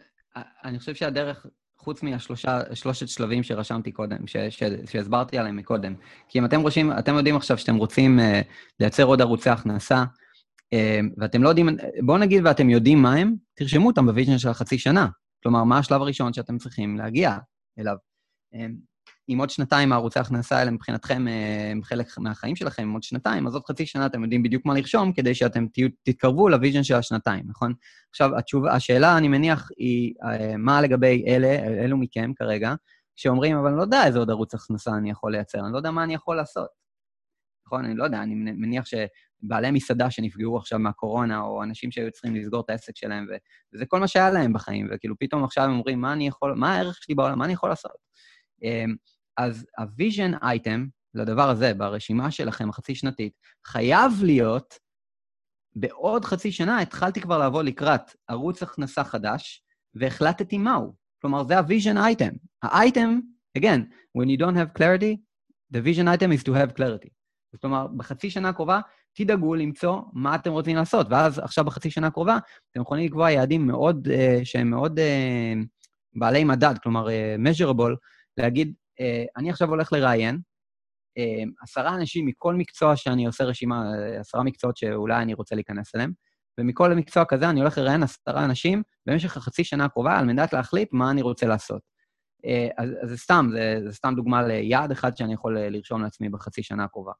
אני 0.65 0.79
חושב 0.79 0.95
שהדרך, 0.95 1.47
חוץ 1.79 2.03
מהשלושת 2.03 3.09
שלבים 3.09 3.43
שרשמתי 3.43 3.93
קודם, 3.93 4.27
ש, 4.27 4.37
ש, 4.37 4.63
שהסברתי 4.87 5.39
עליהם 5.39 5.57
מקודם, 5.57 5.95
כי 6.29 6.39
אם 6.39 6.45
אתם 6.45 6.61
רוצים, 6.61 6.93
אתם 6.99 7.15
יודעים 7.15 7.37
עכשיו 7.37 7.59
שאתם 7.59 7.77
רוצים 7.77 8.19
אה, 8.19 8.23
לייצר 8.81 9.05
עוד 9.05 9.21
ערוצי 9.21 9.51
הכנסה, 9.51 10.05
ואתם 11.19 11.43
לא 11.43 11.49
יודעים, 11.49 11.69
בואו 12.03 12.19
נגיד 12.19 12.47
ואתם 12.47 12.71
יודעים 12.71 13.03
מה 13.03 13.15
הם, 13.15 13.35
תרשמו 13.55 13.87
אותם 13.87 14.07
ב 14.07 14.12
vision 14.12 14.39
של 14.39 14.49
החצי 14.49 14.79
שנה. 14.79 15.09
כלומר, 15.43 15.65
מה 15.65 15.79
השלב 15.79 16.01
הראשון 16.01 16.33
שאתם 16.33 16.59
צריכים 16.59 16.97
להגיע 16.97 17.39
אליו. 17.79 17.97
אה, 18.55 18.59
אם 19.29 19.39
עוד 19.39 19.51
שנתיים 19.51 19.93
הערוצי 19.93 20.19
ההכנסה 20.19 20.59
האלה 20.59 20.71
מבחינתכם 20.71 21.15
הם 21.15 21.29
אה, 21.29 21.85
חלק 21.85 22.19
מהחיים 22.19 22.57
שלכם, 22.57 22.83
אם 22.83 22.93
עוד 22.93 23.03
שנתיים, 23.03 23.47
אז 23.47 23.55
עוד 23.55 23.65
חצי 23.65 23.87
שנה 23.87 24.07
אתם 24.07 24.23
יודעים 24.23 24.43
בדיוק 24.43 24.67
מה 24.67 24.75
לרשום 24.75 25.13
כדי 25.13 25.35
שאתם 25.35 25.67
תתקרבו 26.03 26.49
ל 26.49 26.54
vision 26.54 26.83
של 26.83 26.95
השנתיים, 26.95 27.45
נכון? 27.49 27.75
עכשיו, 28.11 28.39
התשובה, 28.39 28.73
השאלה, 28.75 29.19
אני 29.19 29.29
מניח, 29.29 29.69
היא 29.77 30.15
אה, 30.25 30.57
מה 30.57 30.81
לגבי 30.81 31.25
אלה, 31.27 31.49
אלו 31.85 31.97
מכם 31.97 32.33
כרגע, 32.37 32.75
שאומרים, 33.17 33.57
אבל 33.57 33.69
אני 33.69 33.77
לא 33.77 33.83
יודע 33.83 34.07
איזה 34.07 34.19
עוד 34.19 34.31
ערוץ 34.31 34.55
הכנסה 34.55 34.91
אני 34.97 35.11
יכול 35.11 35.33
לייצר, 35.33 35.59
אני 35.65 35.73
לא 35.73 35.77
יודע 35.77 35.91
מה 35.91 36.05
אני 36.05 36.15
יכול 36.15 36.37
לעשות. 36.37 36.69
נכון? 37.67 37.85
אני 37.85 37.95
לא 37.97 38.05
יודע, 38.05 38.23
אני 38.23 38.35
מניח 38.35 38.87
שבעלי 39.45 39.71
מסעדה 39.71 40.11
שנפגעו 40.11 40.57
עכשיו 40.57 40.79
מהקורונה, 40.79 41.41
או 41.41 41.63
אנשים 41.63 41.91
שהיו 41.91 42.11
צריכים 42.11 42.35
לסגור 42.35 42.61
את 42.61 42.71
העסק 42.71 42.97
שלהם, 42.97 43.27
וזה 43.75 43.87
כל 43.87 44.01
מה 44.01 44.09
שהיה 44.09 44.31
להם 44.31 44.53
בחיים, 44.53 44.89
וכאילו 44.93 45.15
פתאום 45.19 45.45
עכשיו 45.45 45.65
הם 45.65 45.71
אומרים, 45.71 46.01
מה 46.01 46.13
אני 46.13 46.29
יכול, 46.29 46.55
מה 46.55 46.75
הערך 46.75 46.99
שלי 47.03 47.15
בעולם, 47.15 47.39
מה 47.39 47.45
אני 47.45 47.53
יכול 47.53 47.69
לעשות? 47.69 47.97
אמ, 48.63 48.95
אז 49.37 49.67
ה 49.79 49.87
vision 49.87 50.33
item 50.43 50.87
לדבר 51.15 51.51
הזה 51.51 51.75
ברשימה 51.75 52.31
שלכם, 52.31 52.69
החצי 52.69 52.95
שנתית, 52.95 53.33
חייב 53.67 54.13
להיות, 54.23 54.75
בעוד 55.77 56.25
חצי 56.25 56.53
שנה 56.53 56.81
התחלתי 56.81 57.21
כבר 57.21 57.39
לעבוד 57.39 57.65
לקראת 57.65 58.01
ערוץ 58.29 58.63
הכנסה 58.63 59.05
חדש, 59.05 59.65
והחלטתי 59.95 60.59
מהו. 60.59 60.95
כלומר, 61.23 61.45
זה 61.45 61.59
ה 61.59 61.65
vision 61.65 61.99
item. 61.99 62.31
ה 62.63 62.73
item, 62.73 63.21
again, 63.59 63.81
when 64.19 64.27
you 64.27 64.39
don't 64.39 64.57
have 64.57 64.79
clarity, 64.79 65.17
the 65.75 65.81
vision 65.81 66.09
item 66.09 66.33
is 66.33 66.45
to 66.45 66.53
have 66.53 66.77
clarity. 66.77 67.09
אומרת, 67.65 67.91
בחצי 67.97 68.31
שנה 68.31 68.49
הקרובה, 68.49 68.81
תדאגו 69.15 69.55
למצוא 69.55 70.01
מה 70.13 70.35
אתם 70.35 70.53
רוצים 70.53 70.77
לעשות, 70.77 71.07
ואז 71.11 71.39
עכשיו 71.39 71.65
בחצי 71.65 71.91
שנה 71.91 72.07
הקרובה, 72.07 72.39
אתם 72.71 72.81
יכולים 72.81 73.07
לקבוע 73.07 73.31
יעדים 73.31 73.67
מאוד, 73.67 74.09
אה, 74.09 74.45
שהם 74.45 74.71
מאוד 74.71 74.99
אה, 74.99 75.67
בעלי 76.15 76.45
מדד, 76.45 76.75
כלומר, 76.83 77.07
אה, 77.07 77.11
measurable, 77.47 77.97
להגיד, 78.37 78.75
אה, 79.01 79.25
אני 79.37 79.51
עכשיו 79.51 79.69
הולך 79.69 79.93
לראיין, 79.93 80.39
אה, 81.19 81.43
עשרה 81.63 81.95
אנשים 81.95 82.27
מכל 82.27 82.55
מקצוע 82.55 82.97
שאני 82.97 83.27
עושה 83.27 83.45
רשימה, 83.45 83.83
עשרה 84.21 84.43
מקצועות 84.43 84.77
שאולי 84.77 85.23
אני 85.23 85.35
רוצה 85.35 85.55
להיכנס 85.55 85.95
אליהם, 85.95 86.13
ומכל 86.61 86.95
מקצוע 86.95 87.25
כזה 87.25 87.51
אני 87.51 87.61
הולך 87.61 87.79
לראיין 87.79 88.03
עשרה 88.03 88.45
אנשים 88.45 88.83
במשך 89.07 89.37
החצי 89.37 89.65
שנה 89.65 89.85
הקרובה 89.85 90.19
על 90.19 90.25
מנת 90.25 90.53
להחליט 90.53 90.89
מה 90.93 91.11
אני 91.11 91.23
רוצה 91.23 91.47
לעשות. 91.47 91.83
אז, 92.79 92.91
אז 93.03 93.09
זה 93.09 93.17
סתם, 93.17 93.49
זה, 93.53 93.81
זה 93.85 93.93
סתם 93.93 94.15
דוגמה 94.17 94.43
ליעד 94.43 94.91
אחד 94.91 95.17
שאני 95.17 95.35
יכול 95.35 95.59
לרשום 95.59 96.03
לעצמי 96.03 96.29
בחצי 96.29 96.63
שנה 96.63 96.85
הקרובה. 96.85 97.13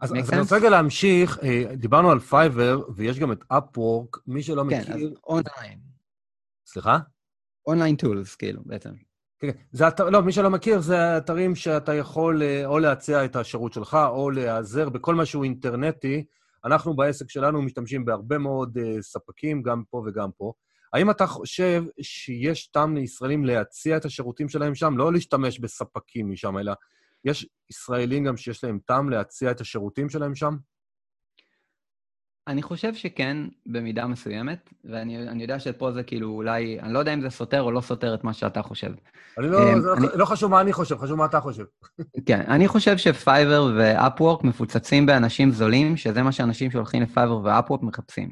אז, 0.00 0.12
אז 0.22 0.32
אני 0.32 0.40
רוצה 0.40 0.56
רגע 0.56 0.70
להמשיך, 0.70 1.38
דיברנו 1.76 2.10
על 2.10 2.20
פייבר, 2.20 2.82
ויש 2.94 3.18
גם 3.18 3.32
את 3.32 3.44
אפוורק, 3.48 4.16
מי 4.26 4.42
שלא 4.42 4.62
כן, 4.62 4.66
מכיר... 4.66 4.84
כן, 4.84 4.92
אז 4.92 5.02
אונליין. 5.26 5.78
סליחה? 6.66 6.98
online 7.66 7.96
tools, 7.96 8.34
כאילו, 8.34 8.62
בעצם. 8.66 8.90
כן, 9.38 9.50
זה 9.72 9.88
אתר, 9.88 10.10
לא, 10.10 10.22
מי 10.22 10.32
שלא 10.32 10.50
מכיר, 10.50 10.80
זה 10.80 11.16
אתרים 11.16 11.54
שאתה 11.54 11.94
יכול 11.94 12.42
אה, 12.42 12.66
או 12.66 12.78
להציע 12.78 13.24
את 13.24 13.36
השירות 13.36 13.72
שלך, 13.72 13.98
או 14.08 14.30
להיעזר 14.30 14.88
בכל 14.88 15.14
מה 15.14 15.26
שהוא 15.26 15.44
אינטרנטי. 15.44 16.24
אנחנו 16.64 16.96
בעסק 16.96 17.30
שלנו 17.30 17.62
משתמשים 17.62 18.04
בהרבה 18.04 18.38
מאוד 18.38 18.78
uh, 18.78 19.02
ספקים, 19.02 19.62
גם 19.62 19.82
פה 19.90 20.02
וגם 20.06 20.30
פה. 20.36 20.52
האם 20.92 21.10
אתה 21.10 21.26
חושב 21.26 21.84
שיש 22.02 22.66
טעם 22.66 22.96
לישראלים 22.96 23.44
להציע 23.44 23.96
את 23.96 24.04
השירותים 24.04 24.48
שלהם 24.48 24.74
שם? 24.74 24.96
לא 24.96 25.12
להשתמש 25.12 25.58
בספקים 25.58 26.30
משם, 26.30 26.58
אלא 26.58 26.72
יש 27.24 27.46
ישראלים 27.70 28.24
גם 28.24 28.36
שיש 28.36 28.64
להם 28.64 28.78
טעם 28.86 29.10
להציע 29.10 29.50
את 29.50 29.60
השירותים 29.60 30.08
שלהם 30.08 30.34
שם? 30.34 30.56
אני 32.48 32.62
חושב 32.62 32.94
שכן, 32.94 33.36
במידה 33.66 34.06
מסוימת, 34.06 34.70
ואני 34.84 35.42
יודע 35.42 35.58
שפה 35.58 35.92
זה 35.92 36.02
כאילו 36.02 36.28
אולי, 36.28 36.80
אני 36.80 36.92
לא 36.92 36.98
יודע 36.98 37.14
אם 37.14 37.20
זה 37.20 37.30
סותר 37.30 37.62
או 37.62 37.70
לא 37.70 37.80
סותר 37.80 38.14
את 38.14 38.24
מה 38.24 38.32
שאתה 38.32 38.62
חושב. 38.62 38.92
אני 39.38 39.48
לא, 39.48 39.72
אמ, 39.72 39.80
זה 39.80 39.86
לא 39.86 39.94
אני, 39.94 40.06
לא 40.14 40.24
חשוב 40.24 40.50
מה 40.50 40.60
אני 40.60 40.72
חושב, 40.72 40.98
חשוב 40.98 41.18
מה 41.18 41.24
אתה 41.24 41.40
חושב. 41.40 41.64
כן, 42.26 42.40
אני 42.48 42.68
חושב 42.68 42.96
שפייבר 42.96 43.72
ואפוורק 43.78 44.44
מפוצצים 44.44 45.06
באנשים 45.06 45.50
זולים, 45.50 45.96
שזה 45.96 46.22
מה 46.22 46.32
שאנשים 46.32 46.70
שהולכים 46.70 47.02
לפייבר 47.02 47.40
ואפוורק 47.44 47.82
מחפשים. 47.82 48.30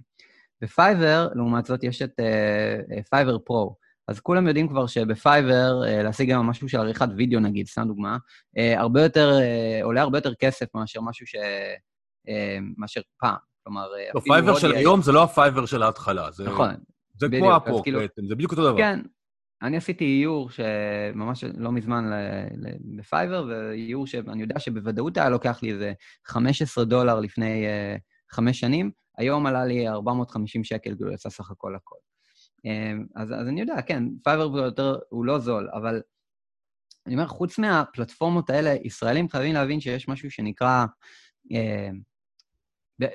בפייבר, 0.63 1.29
לעומת 1.35 1.65
זאת, 1.65 1.85
יש 1.85 2.03
את 2.03 2.21
פייבר 3.11 3.37
אה, 3.37 3.39
פרו. 3.45 3.77
אז 4.09 4.21
כולם 4.21 4.47
יודעים 4.47 4.69
כבר 4.69 4.87
שבפייבר, 4.87 5.81
אה, 5.85 6.03
להשיג 6.03 6.31
גם 6.31 6.47
משהו 6.47 6.69
של 6.69 6.79
עריכת 6.79 7.09
וידאו 7.17 7.41
נגיד, 7.41 7.67
סתם 7.67 7.85
דוגמה, 7.87 8.17
אה, 8.59 8.81
הרבה 8.81 9.03
יותר, 9.03 9.39
uh, 9.39 9.85
עולה 9.85 10.03
הרבה 10.03 10.19
יותר 10.19 10.35
כסף 10.35 10.67
מאשר 10.75 11.01
משהו 11.01 11.27
ש... 11.27 11.35
מאשר 12.77 13.01
פעם. 13.21 13.37
כלומר, 13.63 13.87
לא, 14.15 14.21
פייבר 14.21 14.59
של 14.59 14.73
היום 14.73 15.03
זה 15.03 15.13
לא 15.13 15.23
הפייבר 15.23 15.67
של 15.67 15.83
ההתחלה. 15.83 16.31
זה... 16.31 16.45
נכון. 16.45 16.75
זה 17.21 17.27
כמו 17.39 17.57
אפו 17.57 17.83
כאילו... 17.83 18.01
בעצם, 18.01 18.27
זה 18.27 18.35
בדיוק 18.35 18.51
אותו 18.51 18.63
דבר. 18.63 18.79
כן, 18.79 19.01
אני 19.63 19.77
עשיתי 19.77 20.05
איור 20.05 20.51
שממש 20.51 21.45
לא 21.45 21.73
מזמן 21.73 22.11
בפייבר, 22.99 23.47
ואיור 23.49 24.07
שאני 24.07 24.43
יודע 24.43 24.59
שבוודאות 24.59 25.17
היה 25.17 25.29
לוקח 25.29 25.63
לי 25.63 25.73
איזה 25.73 25.93
15 26.27 26.85
דולר 26.85 27.21
לפני 27.21 27.65
חמש 28.31 28.61
שנים, 28.61 28.91
היום 29.19 29.47
עלה 29.47 29.65
לי 29.65 29.89
450 29.89 30.65
שקל, 30.65 30.95
כאילו 30.97 31.13
יצא 31.13 31.31
סך 31.31 31.51
הכל 31.51 31.75
הכל. 31.75 31.97
אמ, 32.67 33.07
אז, 33.17 33.29
אז 33.33 33.49
אני 33.49 33.61
יודע, 33.61 33.83
כן, 33.83 34.05
פייבר 34.25 34.59
יותר, 34.59 34.99
הוא 35.09 35.25
לא 35.25 35.39
זול, 35.39 35.71
אבל 35.73 36.03
אני 37.07 37.15
אומר, 37.15 37.27
חוץ 37.27 37.59
מהפלטפורמות 37.59 38.51
האלה, 38.51 38.75
ישראלים 38.85 39.29
חייבים 39.29 39.55
להבין 39.55 39.81
שיש 39.81 40.09
משהו 40.09 40.31
שנקרא... 40.31 40.85
אה, 41.53 43.07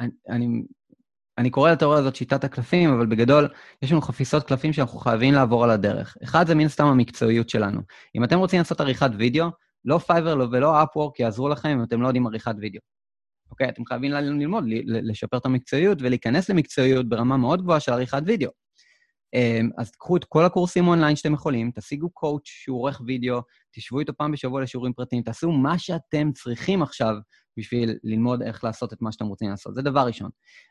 אני, 0.00 0.10
אני 0.28 0.62
אני 1.38 1.50
קורא 1.50 1.70
לתיאוריה 1.70 2.00
הזאת 2.00 2.16
שיטת 2.16 2.44
הקלפים, 2.44 2.92
אבל 2.92 3.06
בגדול, 3.06 3.48
יש 3.82 3.92
לנו 3.92 4.00
חפיסות 4.00 4.46
קלפים 4.46 4.72
שאנחנו 4.72 4.98
חייבים 4.98 5.34
לעבור 5.34 5.64
על 5.64 5.70
הדרך. 5.70 6.16
אחד, 6.24 6.46
זה 6.46 6.54
מן 6.54 6.68
סתם 6.68 6.86
המקצועיות 6.86 7.48
שלנו. 7.48 7.80
אם 8.16 8.24
אתם 8.24 8.38
רוצים 8.38 8.58
לעשות 8.58 8.80
עריכת 8.80 9.10
וידאו, 9.18 9.46
לא 9.84 9.98
פייבר 9.98 10.48
ולא 10.52 10.82
אפוורק 10.82 11.20
יעזרו 11.20 11.48
לכם 11.48 11.68
אם 11.68 11.82
אתם 11.82 12.02
לא 12.02 12.06
יודעים 12.06 12.26
עריכת 12.26 12.54
וידאו. 12.60 12.80
אוקיי? 13.50 13.68
אתם 13.68 13.84
חייבים 13.84 14.12
ללמוד, 14.12 14.64
לשפר 14.86 15.36
את 15.36 15.46
המקצועיות 15.46 15.98
ולהיכנס 16.02 16.50
למקצועיות 16.50 17.08
ברמה 17.08 17.36
מאוד 17.36 17.62
גבוהה 17.62 17.80
של 17.80 17.92
עריכת 17.92 18.22
וידאו. 18.26 18.50
אמ, 19.34 19.70
אז 19.78 19.90
תקחו 19.90 20.16
את 20.16 20.24
כל 20.24 20.44
הקורסים 20.44 20.88
אונליין 20.88 21.16
שאתם 21.16 21.34
יכולים, 21.34 21.70
תשיגו 21.74 22.10
coach 22.10 22.42
שהוא 22.44 22.78
עורך 22.78 23.00
וידאו, 23.06 23.40
תשבו 23.70 24.00
איתו 24.00 24.12
פעם 24.16 24.32
בשבוע 24.32 24.62
לשיעורים 24.62 24.92
פרטיים, 24.92 25.22
תעשו 25.22 25.52
מה 25.52 25.78
שאתם 25.78 26.32
צריכים 26.32 26.82
עכשיו 26.82 27.14
בשביל 27.56 27.98
ללמוד 28.04 28.42
איך 28.42 28.64
לעשות 28.64 28.92
את 28.92 29.02
מה 29.02 29.12
שאתם 29.12 29.26
רוצים 29.26 29.50
לעשות. 29.50 29.74
זה 29.74 29.82
דבר 29.82 30.06
ראשון. 30.06 30.30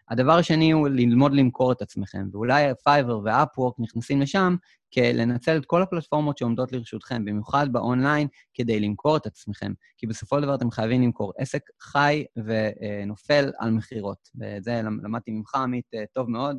הדבר 0.10 0.32
השני 0.32 0.72
הוא 0.72 0.88
ללמוד 0.88 1.34
למכור 1.34 1.72
את 1.72 1.82
עצמכם, 1.82 2.28
ואולי 2.32 2.64
פייבר 2.84 3.20
ואפוורק 3.24 3.76
נכנסים 3.80 4.22
לשם 4.22 4.56
לנצל 4.98 5.58
את 5.58 5.66
כל 5.66 5.82
הפלטפורמות 5.82 6.38
שעומדות 6.38 6.72
לרשותכם, 6.72 7.26
במיוחד 7.26 7.68
באונליין, 7.72 8.28
כדי 8.54 8.80
למכור 8.80 9.18
את 9.18 9.26
עצמכם. 9.26 9.74
כי 9.98 10.08
בסופו 10.08 10.36
של 10.36 10.42
דבר 10.42 10.56
אתם 10.56 10.72
חייבים 10.72 11.02
למכור. 11.02 11.34
עסק 11.38 11.62
חי 11.82 12.26
ונופל 12.36 13.52
על 13.60 13.72
מכירות. 13.72 14.30
ואת 14.36 14.64
זה 14.64 14.82
למדתי 15.04 15.32
ממך, 15.32 15.56
עמית, 15.56 15.86
אה, 15.94 16.04
טוב 16.14 16.30
מאוד. 16.30 16.58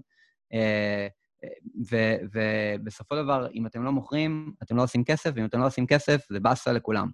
אה, 1.45 2.17
ובסופו 2.33 3.17
של 3.17 3.23
דבר, 3.23 3.47
אם 3.55 3.67
אתם 3.67 3.83
לא 3.83 3.93
מוכרים, 3.93 4.53
אתם 4.63 4.77
לא 4.77 4.83
עושים 4.83 5.05
כסף, 5.05 5.31
ואם 5.35 5.45
אתם 5.45 5.61
לא 5.61 5.67
עושים 5.67 5.87
כסף, 5.87 6.27
זה 6.31 6.41
באסה 6.41 6.73
לכולם. 6.73 7.09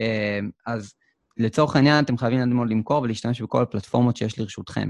אה, 0.00 0.40
אז 0.66 0.94
לצורך 1.36 1.76
העניין, 1.76 2.04
אתם 2.04 2.18
חייבים 2.18 2.38
ללמוד 2.40 2.70
למכור 2.70 3.02
ולהשתמש 3.02 3.42
בכל 3.42 3.62
הפלטפורמות 3.62 4.16
שיש 4.16 4.38
לרשותכם. 4.38 4.88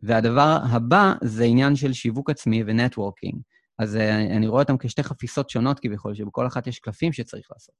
והדבר 0.00 0.58
הבא 0.70 1.12
זה 1.24 1.44
עניין 1.44 1.76
של 1.76 1.92
שיווק 1.92 2.30
עצמי 2.30 2.62
ו 2.66 2.72
networking. 2.72 3.40
אז 3.78 3.96
אה, 3.96 4.16
אני 4.36 4.46
רואה 4.46 4.62
אותם 4.62 4.78
כשתי 4.78 5.02
חפיסות 5.02 5.50
שונות 5.50 5.80
כביכול, 5.80 6.14
שבכל 6.14 6.46
אחת 6.46 6.66
יש 6.66 6.78
קלפים 6.78 7.12
שצריך 7.12 7.48
לעשות. 7.52 7.74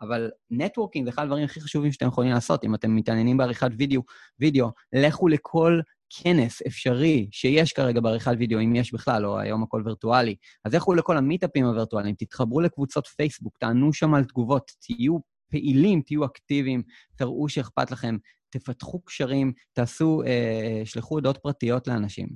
אבל 0.00 0.30
networking 0.50 1.04
זה 1.04 1.10
אחד 1.10 1.22
הדברים 1.22 1.44
הכי 1.44 1.60
חשובים 1.60 1.92
שאתם 1.92 2.06
יכולים 2.06 2.30
לעשות. 2.30 2.64
אם 2.64 2.74
אתם 2.74 2.96
מתעניינים 2.96 3.36
בעריכת 3.36 3.70
וידאו, 3.78 4.02
וידאו, 4.38 4.70
לכו 4.92 5.28
לכל 5.28 5.80
כנס 6.10 6.62
אפשרי 6.66 7.28
שיש 7.32 7.72
כרגע 7.72 8.00
בעריכת 8.00 8.32
וידאו, 8.38 8.60
אם 8.60 8.76
יש 8.76 8.92
בכלל, 8.92 9.26
או 9.26 9.38
היום 9.38 9.62
הכל 9.62 9.82
וירטואלי. 9.84 10.34
אז 10.64 10.74
לכו 10.74 10.94
לכל 10.94 11.16
המיטאפים 11.16 11.66
הווירטואליים, 11.66 12.14
תתחברו 12.18 12.60
לקבוצות 12.60 13.06
פייסבוק, 13.06 13.56
תענו 13.58 13.92
שם 13.92 14.14
על 14.14 14.24
תגובות, 14.24 14.70
תהיו 14.80 15.18
פעילים, 15.50 16.02
תהיו 16.06 16.24
אקטיביים, 16.24 16.82
תראו 17.16 17.48
שאכפת 17.48 17.90
לכם, 17.90 18.16
תפתחו 18.50 19.00
קשרים, 19.00 19.52
תעשו, 19.72 20.22
אה, 20.26 20.82
שלחו 20.84 21.14
הודעות 21.14 21.38
פרטיות 21.38 21.86
לאנשים. 21.86 22.28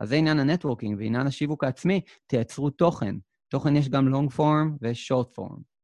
אז 0.00 0.08
זה 0.08 0.16
עניין 0.16 0.38
ה 0.38 0.43
networking, 0.43 0.98
ועניין 0.98 1.26
השיווק 1.26 1.64
העצמי, 1.64 2.00
תייצרו 2.26 2.70
תוכן. 2.70 3.14
תוכן 3.48 3.76
יש 3.76 3.88
long 3.88 4.28
form 4.28 4.76
ויש 4.80 5.06
short 5.06 5.34
form. 5.34 5.75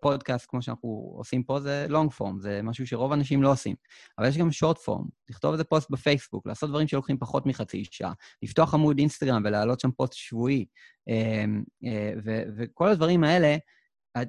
פודקאסט, 0.00 0.46
כמו 0.48 0.62
שאנחנו 0.62 1.14
עושים 1.16 1.42
פה, 1.42 1.60
זה 1.60 1.86
long 1.88 2.10
form, 2.10 2.40
זה 2.40 2.60
משהו 2.62 2.86
שרוב 2.86 3.12
האנשים 3.12 3.42
לא 3.42 3.52
עושים. 3.52 3.76
אבל 4.18 4.28
יש 4.28 4.36
גם 4.38 4.52
short 4.52 4.78
form, 4.78 5.04
לכתוב 5.30 5.52
איזה 5.52 5.64
פוסט 5.64 5.90
בפייסבוק, 5.90 6.46
לעשות 6.46 6.70
דברים 6.70 6.88
שלוקחים 6.88 7.18
פחות 7.18 7.46
מחצי 7.46 7.84
שעה, 7.90 8.12
לפתוח 8.42 8.74
עמוד 8.74 8.98
אינסטגרם 8.98 9.42
ולהעלות 9.44 9.80
שם 9.80 9.90
פוסט 9.90 10.12
שבועי, 10.12 10.66
אמ, 11.08 11.62
אה, 11.84 12.12
וכל 12.56 12.88
הדברים 12.88 13.24
האלה 13.24 13.56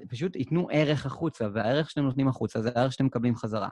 פשוט 0.09 0.35
ייתנו 0.35 0.67
ערך 0.71 1.05
החוצה, 1.05 1.47
והערך 1.53 1.89
שאתם 1.89 2.01
נותנים 2.01 2.27
החוצה 2.27 2.61
זה 2.61 2.69
הערך 2.75 2.93
שאתם 2.93 3.05
מקבלים 3.05 3.35
חזרה. 3.35 3.69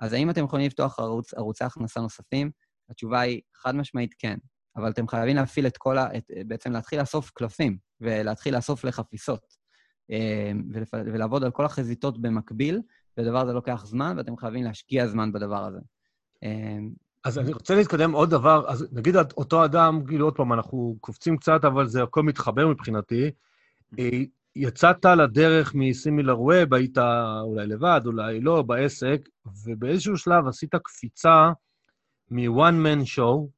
אז 0.00 0.12
האם 0.12 0.30
אתם 0.30 0.44
יכולים 0.44 0.66
לפתוח 0.66 0.98
ערוץ, 0.98 1.34
ערוצי 1.34 1.64
הכנסה 1.64 2.00
נוספים? 2.00 2.50
התשובה 2.90 3.20
היא 3.20 3.40
חד 3.54 3.74
משמעית 3.74 4.14
כן, 4.18 4.36
אבל 4.76 4.90
אתם 4.90 5.08
חייבים 5.08 5.36
להפעיל 5.36 5.66
את 5.66 5.76
כל 5.76 5.98
ה... 5.98 6.16
את, 6.16 6.24
בעצם 6.46 6.72
להתחיל 6.72 7.00
לאסוף 7.00 7.30
קלפים, 7.30 7.78
ולהתחיל 8.00 8.56
לאסוף 8.56 8.84
לחפיסות. 8.84 9.63
אמ, 10.10 10.62
ולעבוד 10.94 11.44
על 11.44 11.50
כל 11.50 11.64
החזיתות 11.64 12.18
במקביל, 12.18 12.80
והדבר 13.16 13.38
הזה 13.38 13.52
לוקח 13.52 13.86
זמן, 13.86 14.14
ואתם 14.16 14.36
חייבים 14.36 14.64
להשקיע 14.64 15.06
זמן 15.06 15.32
בדבר 15.32 15.64
הזה. 15.64 15.78
אמ, 16.42 16.90
אז 17.24 17.38
אני 17.38 17.52
רוצה 17.52 17.74
להתקדם 17.74 18.12
עוד 18.12 18.30
דבר, 18.30 18.64
אז 18.68 18.86
נגיד 18.92 19.16
אותו 19.16 19.64
אדם, 19.64 20.06
כאילו 20.06 20.26
עוד 20.26 20.36
פעם, 20.36 20.52
אנחנו 20.52 20.96
קופצים 21.00 21.36
קצת, 21.36 21.64
אבל 21.64 21.86
זה 21.86 22.02
הכל 22.02 22.22
מתחבר 22.22 22.68
מבחינתי. 22.68 23.30
אה, 23.98 24.22
יצאת 24.56 25.04
לדרך 25.04 25.74
מסימילר 25.74 26.40
ווב, 26.40 26.74
היית 26.74 26.98
אולי 27.42 27.66
לבד, 27.66 28.00
אולי 28.06 28.40
לא, 28.40 28.62
בעסק, 28.62 29.28
ובאיזשהו 29.64 30.16
שלב 30.16 30.46
עשית 30.48 30.74
קפיצה 30.74 31.50
מ-one 32.30 32.86
man 32.86 33.06
show 33.16 33.48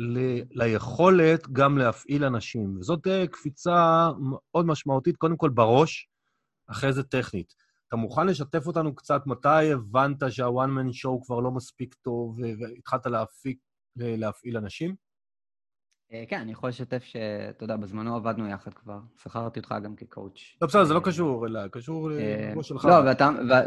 ל- 0.00 0.42
ליכולת 0.50 1.48
גם 1.52 1.78
להפעיל 1.78 2.24
אנשים. 2.24 2.76
וזאת 2.78 3.06
אה, 3.06 3.26
קפיצה 3.26 4.08
מאוד 4.20 4.66
משמעותית, 4.66 5.16
קודם 5.16 5.36
כל 5.36 5.48
בראש, 5.50 6.08
אחרי 6.70 6.92
זה 6.92 7.02
טכנית. 7.02 7.54
אתה 7.88 7.96
מוכן 7.96 8.26
לשתף 8.26 8.66
אותנו 8.66 8.94
קצת 8.94 9.26
מתי 9.26 9.72
הבנת 9.72 10.22
שה-one 10.28 10.70
man 10.78 10.88
show 10.92 11.24
כבר 11.26 11.40
לא 11.40 11.50
מספיק 11.50 11.94
טוב 11.94 12.38
והתחלת 12.60 13.06
להפיק, 13.06 13.58
להפעיל 13.96 14.56
אנשים? 14.56 14.94
אה, 16.12 16.24
כן, 16.28 16.40
אני 16.40 16.52
יכול 16.52 16.68
לשתף 16.68 17.02
שאתה 17.04 17.64
יודע, 17.64 17.76
בזמנו 17.76 18.16
עבדנו 18.16 18.48
יחד 18.48 18.74
כבר. 18.74 18.98
שכרתי 19.22 19.60
אותך 19.60 19.74
גם 19.84 19.96
כקואוצ'. 19.96 20.56
לא, 20.62 20.68
בסדר, 20.68 20.84
זה 20.84 20.94
לא 20.94 21.00
קשור 21.04 21.46
אליי, 21.46 21.68
קשור 21.70 22.10
לראש 22.10 22.68
שלך. 22.68 22.84
לא, 22.84 22.94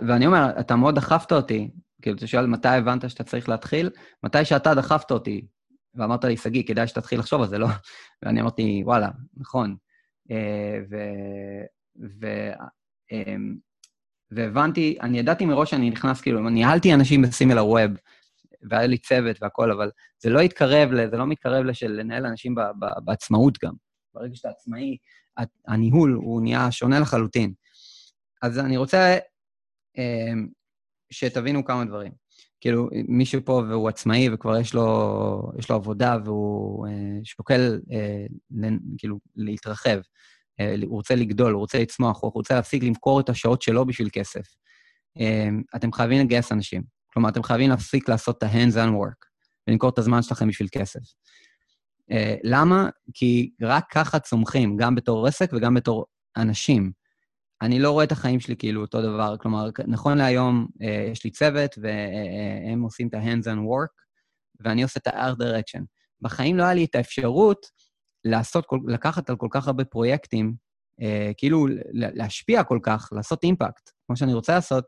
ואני 0.07 0.27
אומר, 0.27 0.59
אתה 0.59 0.75
מאוד 0.75 0.95
דחפת 0.95 1.31
אותי, 1.31 1.71
כאילו, 2.01 2.17
אתה 2.17 2.27
שואל 2.27 2.45
מתי 2.47 2.67
הבנת 2.67 3.09
שאתה 3.09 3.23
צריך 3.23 3.49
להתחיל? 3.49 3.89
מתי 4.23 4.45
שאתה 4.45 4.75
דחפת 4.75 5.11
אותי 5.11 5.47
ואמרת 5.95 6.23
לי, 6.23 6.37
שגיא, 6.37 6.63
כדאי 6.67 6.87
שתתחיל 6.87 7.19
לחשוב 7.19 7.41
על 7.41 7.47
זה, 7.47 7.57
לא? 7.57 7.67
ואני 8.23 8.41
אמרתי, 8.41 8.81
וואלה, 8.85 9.09
נכון. 9.37 9.75
אה, 10.31 10.79
ו... 10.89 10.97
ו... 12.21 12.27
אמ, 13.11 13.55
והבנתי, 14.31 14.97
אני 15.01 15.19
ידעתי 15.19 15.45
מראש 15.45 15.71
שאני 15.71 15.89
נכנס, 15.89 16.21
כאילו, 16.21 16.49
ניהלתי 16.49 16.93
אנשים 16.93 17.21
בסימילר 17.21 17.65
ווב, 17.65 17.91
והיה 18.69 18.87
לי 18.87 18.97
צוות 18.97 19.41
והכול, 19.41 19.71
אבל 19.71 19.91
זה 20.19 20.29
לא 20.29 20.39
התקרב, 20.39 20.89
זה 21.11 21.17
לא 21.17 21.27
מתקרב 21.27 21.65
לשל 21.65 21.87
לנהל 21.87 22.25
אנשים 22.25 22.55
בעצמאות 23.05 23.57
גם. 23.63 23.73
ברגע 24.13 24.35
שאתה 24.35 24.49
עצמאי, 24.49 24.97
הניהול 25.67 26.13
הוא 26.13 26.41
נהיה 26.41 26.71
שונה 26.71 26.99
לחלוטין. 26.99 27.53
אז 28.41 28.59
אני 28.59 28.77
רוצה 28.77 29.17
אמ, 29.97 30.47
שתבינו 31.11 31.65
כמה 31.65 31.85
דברים. 31.85 32.11
כאילו, 32.63 32.89
מישהו 33.07 33.41
פה 33.45 33.63
והוא 33.69 33.89
עצמאי 33.89 34.29
וכבר 34.33 34.59
יש 34.59 34.73
לו, 34.73 35.51
יש 35.59 35.69
לו 35.69 35.75
עבודה 35.75 36.17
והוא 36.25 36.87
אה, 36.87 36.91
שוקל 37.23 37.79
אה, 37.91 38.25
ל, 38.51 38.67
כאילו 38.97 39.19
להתרחב, 39.35 39.97
אה, 40.59 40.75
הוא 40.85 40.95
רוצה 40.95 41.15
לגדול, 41.15 41.53
הוא 41.53 41.59
רוצה 41.59 41.79
לצמוח, 41.79 42.23
הוא 42.23 42.31
רוצה 42.33 42.55
להפסיק 42.55 42.83
למכור 42.83 43.19
את 43.19 43.29
השעות 43.29 43.61
שלו 43.61 43.85
בשביל 43.85 44.09
כסף. 44.13 44.41
אה, 45.19 45.49
אתם 45.75 45.93
חייבים 45.93 46.25
לגייס 46.25 46.51
אנשים. 46.51 46.83
כלומר, 47.13 47.29
אתם 47.29 47.43
חייבים 47.43 47.69
להפסיק 47.69 48.09
לעשות 48.09 48.37
את 48.37 48.43
ה-hands-on 48.43 48.89
work 48.89 49.25
ולמכור 49.67 49.89
את 49.89 49.97
הזמן 49.97 50.21
שלכם 50.21 50.47
בשביל 50.47 50.67
כסף. 50.71 50.99
אה, 52.11 52.35
למה? 52.43 52.89
כי 53.13 53.51
רק 53.61 53.85
ככה 53.91 54.19
צומחים, 54.19 54.77
גם 54.77 54.95
בתור 54.95 55.27
עסק 55.27 55.49
וגם 55.53 55.73
בתור 55.73 56.05
אנשים. 56.37 56.91
אני 57.63 57.79
לא 57.79 57.91
רואה 57.91 58.03
את 58.03 58.11
החיים 58.11 58.39
שלי 58.39 58.55
כאילו 58.55 58.81
אותו 58.81 59.01
דבר. 59.01 59.35
כלומר, 59.37 59.69
נכון 59.87 60.17
להיום 60.17 60.67
אה, 60.81 61.07
יש 61.11 61.23
לי 61.23 61.31
צוות, 61.31 61.71
והם 61.81 62.81
עושים 62.81 63.07
את 63.07 63.13
ה-hands-on 63.13 63.57
work, 63.57 64.03
ואני 64.59 64.83
עושה 64.83 64.99
את 64.99 65.07
ה-art 65.07 65.35
direction. 65.35 65.83
בחיים 66.21 66.57
לא 66.57 66.63
היה 66.63 66.73
לי 66.73 66.85
את 66.85 66.95
האפשרות 66.95 67.65
לעשות, 68.25 68.65
לקחת 68.87 69.29
על 69.29 69.35
כל 69.35 69.47
כך 69.51 69.67
הרבה 69.67 69.85
פרויקטים, 69.85 70.55
אה, 71.01 71.31
כאילו 71.37 71.67
להשפיע 71.93 72.63
כל 72.63 72.79
כך, 72.83 73.09
לעשות 73.11 73.43
אימפקט, 73.43 73.89
כמו 74.07 74.17
שאני 74.17 74.33
רוצה 74.33 74.55
לעשות, 74.55 74.85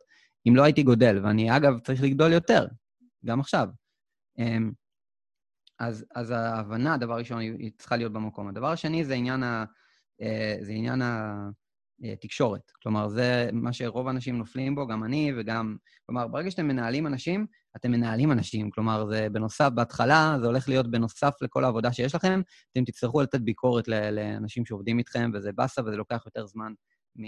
אם 0.48 0.56
לא 0.56 0.64
הייתי 0.64 0.84
גודל. 0.84 1.26
ואני, 1.26 1.58
אגב, 1.58 1.80
צריך 1.80 2.04
לגדול 2.04 2.34
יותר, 2.34 2.68
גם 3.26 3.40
עכשיו. 3.40 3.68
אמ, 4.38 4.72
אז, 5.80 6.06
אז 6.16 6.32
ההבנה, 6.32 6.98
דבר 6.98 7.18
ראשון, 7.18 7.40
היא 7.40 7.72
צריכה 7.78 7.98
להיות 7.98 8.14
במקום. 8.14 8.48
הדבר 8.48 8.72
השני 8.72 9.06
זה 9.06 9.14
עניין 9.14 9.44
ה... 9.44 9.66
אה, 10.22 10.58
זה 10.62 10.72
עניין 10.72 11.02
ה... 11.02 11.36
אה, 12.04 12.16
תקשורת. 12.22 12.72
כלומר, 12.84 13.08
זה 13.08 13.50
מה 13.54 13.74
שרוב 13.74 14.08
האנשים 14.08 14.38
נופלים 14.38 14.76
בו, 14.76 14.88
גם 14.88 15.04
אני 15.04 15.32
וגם... 15.38 15.76
כלומר, 16.06 16.28
ברגע 16.28 16.52
שאתם 16.52 16.68
מנהלים 16.68 17.08
אנשים, 17.08 17.46
אתם 17.76 17.92
מנהלים 17.92 18.32
אנשים. 18.32 18.70
כלומר, 18.70 19.06
זה 19.06 19.28
בנוסף, 19.32 19.70
בהתחלה, 19.76 20.38
זה 20.40 20.48
הולך 20.48 20.70
להיות 20.70 20.92
בנוסף 20.92 21.34
לכל 21.42 21.64
העבודה 21.64 21.94
שיש 21.94 22.16
לכם, 22.16 22.42
אתם 22.72 22.86
תצטרכו 22.86 23.22
לתת 23.22 23.42
ביקורת 23.42 23.88
לאנשים 23.88 24.66
שעובדים 24.66 25.00
איתכם, 25.00 25.32
וזה 25.34 25.52
באסה, 25.52 25.82
וזה 25.82 25.98
לוקח 25.98 26.24
יותר 26.26 26.46
זמן 26.46 26.74
מ... 27.16 27.24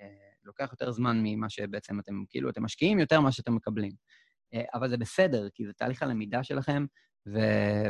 אה, 0.00 0.06
לוקח 0.44 0.68
יותר 0.72 0.92
זמן 0.92 1.20
ממה 1.22 1.50
שבעצם 1.50 2.00
אתם, 2.00 2.22
כאילו, 2.28 2.50
אתם 2.50 2.62
משקיעים 2.62 2.98
יותר 2.98 3.20
ממה 3.20 3.32
שאתם 3.32 3.54
מקבלים. 3.54 3.92
אה, 4.54 4.62
אבל 4.74 4.88
זה 4.88 4.96
בסדר, 4.96 5.48
כי 5.54 5.66
זה 5.66 5.72
תהליך 5.72 6.02
הלמידה 6.02 6.44
שלכם, 6.44 6.86
ו... 7.28 7.38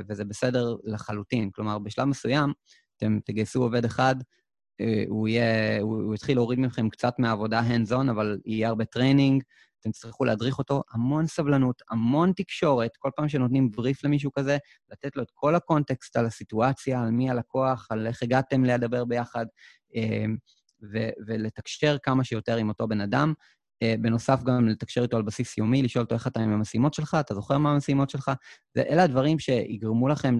וזה 0.09 0.25
בסדר 0.25 0.77
לחלוטין. 0.85 1.51
כלומר, 1.51 1.79
בשלב 1.79 2.05
מסוים, 2.05 2.53
אתם 2.97 3.19
תגייסו 3.25 3.63
עובד 3.63 3.85
אחד, 3.85 4.17
הוא, 5.09 5.29
יהיה, 5.29 5.81
הוא, 5.81 6.15
יתחיל 6.15 6.37
להוריד 6.37 6.59
מכם 6.59 6.89
קצת 6.89 7.19
מהעבודה 7.19 7.61
hands-on, 7.61 8.11
אבל 8.11 8.39
יהיה 8.45 8.69
הרבה 8.69 8.85
training, 8.85 9.43
אתם 9.81 9.91
תצטרכו 9.91 10.25
להדריך 10.25 10.59
אותו, 10.59 10.83
המון 10.93 11.27
סבלנות, 11.27 11.83
המון 11.91 12.33
תקשורת, 12.37 12.91
כל 12.99 13.11
פעם 13.17 13.29
שנותנים 13.29 13.71
בריף 13.71 14.05
למישהו 14.05 14.33
כזה, 14.33 14.59
לתת 14.93 15.17
לו 15.17 15.23
את 15.23 15.31
כל 15.35 15.55
הקונטקסט 15.55 16.17
על 16.17 16.27
הסיטואציה, 16.27 17.03
על 17.03 17.11
מי 17.11 17.31
הלקוח, 17.31 17.87
על 17.91 18.07
איך 18.07 18.23
הגעתם 18.23 18.65
לדבר 18.65 19.05
ביחד, 19.05 19.47
אה, 19.97 20.25
ו- 20.93 21.11
ולתקשר 21.27 21.97
כמה 22.03 22.25
שיותר 22.25 22.57
עם 22.57 22.69
אותו 22.69 22.89
בן 22.89 23.01
אדם. 23.01 23.33
אה, 23.83 23.95
בנוסף, 24.01 24.43
גם 24.43 24.69
לתקשר 24.69 25.03
איתו 25.03 25.17
על 25.17 25.23
בסיס 25.23 25.59
יומי, 25.59 25.83
לשאול 25.83 26.05
אותו 26.05 26.15
איך 26.15 26.27
אתה 26.27 26.41
עם 26.41 26.53
המשימות 26.53 26.95
שלך, 26.95 27.17
אתה 27.21 27.35
זוכר 27.35 27.59
מה 27.59 27.73
המשימות 27.73 28.11
שלך, 28.11 28.31
ואלה 28.77 29.03
הדברים 29.03 29.39
שיגרמו 29.39 30.09
לכם 30.09 30.37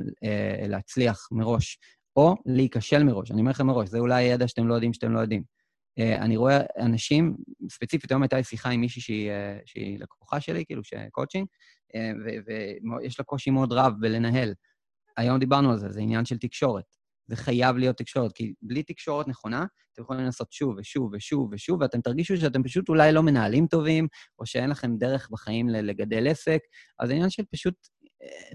להצליח 0.69 1.29
מראש. 1.33 1.79
או 2.17 2.35
להיכשל 2.47 3.05
מראש. 3.05 3.31
אני 3.31 3.41
אומר 3.41 3.51
לכם 3.51 3.67
מראש, 3.67 3.89
זה 3.89 3.99
אולי 3.99 4.23
ידע 4.23 4.49
שאתם 4.49 4.69
לא 4.69 4.75
יודעים 4.75 4.93
שאתם 4.93 5.13
לא 5.13 5.21
יודעים. 5.21 5.43
Uh, 6.01 6.21
אני 6.21 6.37
רואה 6.37 6.61
אנשים, 6.79 7.37
ספציפית 7.71 8.11
היום 8.11 8.23
הייתה 8.23 8.37
לי 8.37 8.45
שיחה 8.45 8.71
עם 8.71 8.81
מישהי 8.81 9.03
שהיא, 9.03 9.31
uh, 9.31 9.63
שהיא 9.67 9.99
לקוחה 10.01 10.41
שלי, 10.41 10.65
כאילו, 10.67 10.85
שקואוצ'ינג, 10.85 11.47
uh, 11.93 11.99
ויש 13.03 13.19
לה 13.19 13.25
קושי 13.25 13.51
מאוד 13.51 13.73
רב 13.73 13.93
בלנהל. 14.01 14.55
היום 15.17 15.39
דיברנו 15.39 15.71
על 15.71 15.79
זה, 15.79 15.93
זה 15.93 16.01
עניין 16.01 16.25
של 16.25 16.39
תקשורת. 16.39 16.85
זה 17.27 17.37
חייב 17.37 17.77
להיות 17.77 17.97
תקשורת, 17.97 18.33
כי 18.33 18.53
בלי 18.63 18.83
תקשורת 18.83 19.29
נכונה, 19.29 19.67
אתם 19.93 20.03
יכולים 20.03 20.25
לנסות 20.25 20.53
שוב 20.53 20.75
ושוב 20.79 21.11
ושוב 21.13 21.49
ושוב, 21.53 21.81
ואתם 21.81 22.01
תרגישו 22.01 22.37
שאתם 22.37 22.63
פשוט 22.63 22.89
אולי 22.89 23.13
לא 23.13 23.23
מנהלים 23.23 23.67
טובים, 23.67 24.09
או 24.39 24.47
שאין 24.47 24.71
לכם 24.71 24.97
דרך 24.97 25.29
בחיים 25.31 25.69
לגדל 25.69 26.27
עסק, 26.27 26.61
אז 26.99 27.09
זה 27.09 27.15
עניין 27.15 27.31
של 27.31 27.43
פשוט, 27.53 27.75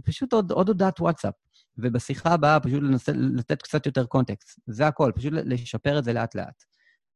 פשוט 0.05 0.33
עוד, 0.33 0.51
עוד 0.51 0.67
הודעת 0.67 0.99
וואטסאפ. 0.99 1.33
ובשיחה 1.77 2.29
הבאה 2.29 2.59
פשוט 2.59 2.83
לנסה 2.83 3.11
לתת 3.15 3.61
קצת 3.61 3.85
יותר 3.85 4.05
קונטקסט. 4.05 4.59
זה 4.67 4.87
הכל, 4.87 5.11
פשוט 5.15 5.33
לשפר 5.33 5.99
את 5.99 6.03
זה 6.03 6.13
לאט-לאט. 6.13 6.63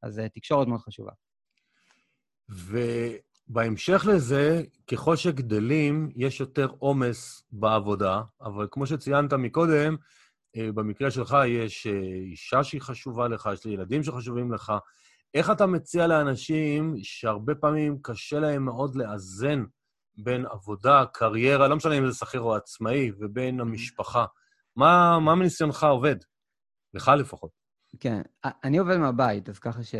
אז 0.03 0.19
אה, 0.19 0.29
תקשורת 0.29 0.67
מאוד 0.67 0.79
חשובה. 0.79 1.11
ובהמשך 2.49 4.05
לזה, 4.13 4.63
ככל 4.91 5.15
שגדלים, 5.15 6.11
יש 6.15 6.39
יותר 6.39 6.67
עומס 6.79 7.43
בעבודה, 7.51 8.21
אבל 8.41 8.67
כמו 8.71 8.87
שציינת 8.87 9.33
מקודם, 9.33 9.95
אה, 10.57 10.71
במקרה 10.71 11.11
שלך 11.11 11.37
יש 11.47 11.87
אה, 11.87 12.01
אישה 12.31 12.63
שהיא 12.63 12.81
חשובה 12.81 13.27
לך, 13.27 13.49
יש 13.53 13.65
לי 13.65 13.73
ילדים 13.73 14.03
שחשובים 14.03 14.53
לך. 14.53 14.73
איך 15.33 15.51
אתה 15.51 15.65
מציע 15.65 16.07
לאנשים 16.07 16.95
שהרבה 17.03 17.55
פעמים 17.55 17.97
קשה 18.01 18.39
להם 18.39 18.65
מאוד 18.65 18.95
לאזן 18.95 19.63
בין 20.17 20.45
עבודה, 20.45 21.03
קריירה, 21.13 21.67
לא 21.67 21.75
משנה 21.75 21.97
אם 21.97 22.07
זה 22.07 22.13
שכיר 22.13 22.41
או 22.41 22.55
עצמאי, 22.55 23.11
ובין 23.19 23.59
המשפחה? 23.59 24.25
מה, 24.75 25.19
מה 25.19 25.35
מניסיונך 25.35 25.83
עובד? 25.83 26.15
לך 26.93 27.11
לפחות. 27.19 27.51
כן, 27.99 28.21
אני 28.63 28.77
עובד 28.77 28.97
מהבית, 28.97 29.49
אז 29.49 29.59
ככה 29.59 29.83
ש... 29.83 29.95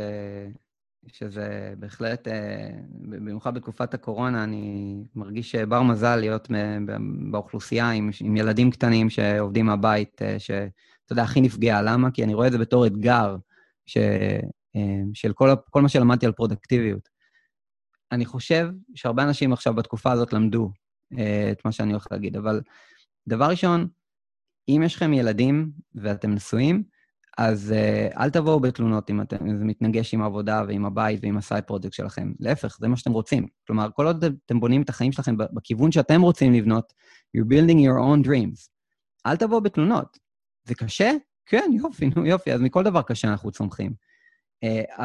שזה 1.08 1.74
בהחלט, 1.80 2.28
אה, 2.28 2.70
במיוחד 2.90 3.54
בתקופת 3.54 3.94
הקורונה, 3.94 4.44
אני 4.44 4.96
מרגיש 5.16 5.56
בר 5.56 5.82
מזל 5.82 6.16
להיות 6.16 6.48
באוכלוסייה 7.32 7.92
עם, 7.92 8.10
עם 8.22 8.38
ילדים 8.38 8.72
קטנים 8.72 9.10
שעובדים 9.10 9.66
מהבית, 9.66 10.22
אה, 10.22 10.40
שאתה 10.40 11.12
יודע, 11.12 11.24
הכי 11.24 11.42
נפגע. 11.42 11.82
למה? 11.82 12.12
כי 12.12 12.24
אני 12.24 12.34
רואה 12.34 12.48
את 12.48 12.52
זה 12.52 12.58
בתור 12.58 12.88
אתגר 12.88 13.36
ש, 13.86 13.98
אה, 14.76 15.02
של 15.14 15.34
כל, 15.34 15.50
כל 15.70 15.82
מה 15.82 15.90
שלמדתי 15.90 16.26
על 16.26 16.32
פרודקטיביות. 16.32 17.10
אני 18.12 18.26
חושב 18.26 18.70
שהרבה 18.96 19.24
אנשים 19.24 19.54
עכשיו 19.54 19.74
בתקופה 19.74 20.12
הזאת 20.12 20.34
למדו 20.34 20.72
את 21.52 21.66
מה 21.66 21.72
שאני 21.72 21.92
הולך 21.92 22.08
להגיד, 22.12 22.38
אבל 22.38 22.62
דבר 23.28 23.46
ראשון, 23.46 23.88
אם 24.70 24.82
יש 24.86 24.96
לכם 24.96 25.14
ילדים 25.14 25.72
ואתם 25.96 26.32
נשואים, 26.32 26.84
אז 27.38 27.74
uh, 27.74 28.18
אל 28.18 28.30
תבואו 28.30 28.60
בתלונות 28.60 29.10
אם 29.10 29.22
אתם, 29.22 29.58
זה 29.58 29.66
מתנגש 29.66 30.14
עם 30.14 30.22
העבודה 30.22 30.64
ועם 30.68 30.86
הבית 30.86 31.20
ועם 31.24 31.38
הסייד 31.38 31.64
פרויקט 31.64 31.94
שלכם. 31.94 32.34
להפך, 32.40 32.78
זה 32.80 32.88
מה 32.88 32.98
שאתם 32.98 33.12
רוצים. 33.12 33.48
כלומר, 33.68 33.90
כל 33.94 34.06
עוד 34.06 34.26
אתם 34.46 34.60
בונים 34.60 34.82
את 34.82 34.90
החיים 34.90 35.12
שלכם 35.12 35.38
בכיוון 35.38 35.92
שאתם 35.92 36.22
רוצים 36.22 36.54
לבנות, 36.54 36.94
you're 37.38 37.46
building 37.46 37.78
your 37.78 38.00
own 38.00 38.28
dreams. 38.28 38.70
אל 39.26 39.36
תבואו 39.36 39.62
בתלונות. 39.62 40.18
זה 40.64 40.76
קשה? 40.76 41.12
כן, 41.46 41.72
יופי, 41.84 42.10
נו 42.16 42.26
יופי. 42.26 42.52
אז 42.54 42.62
מכל 42.62 42.84
דבר 42.84 43.02
קשה 43.02 43.28
אנחנו 43.28 43.52
צומחים. 43.52 43.94
Uh, 44.66 45.04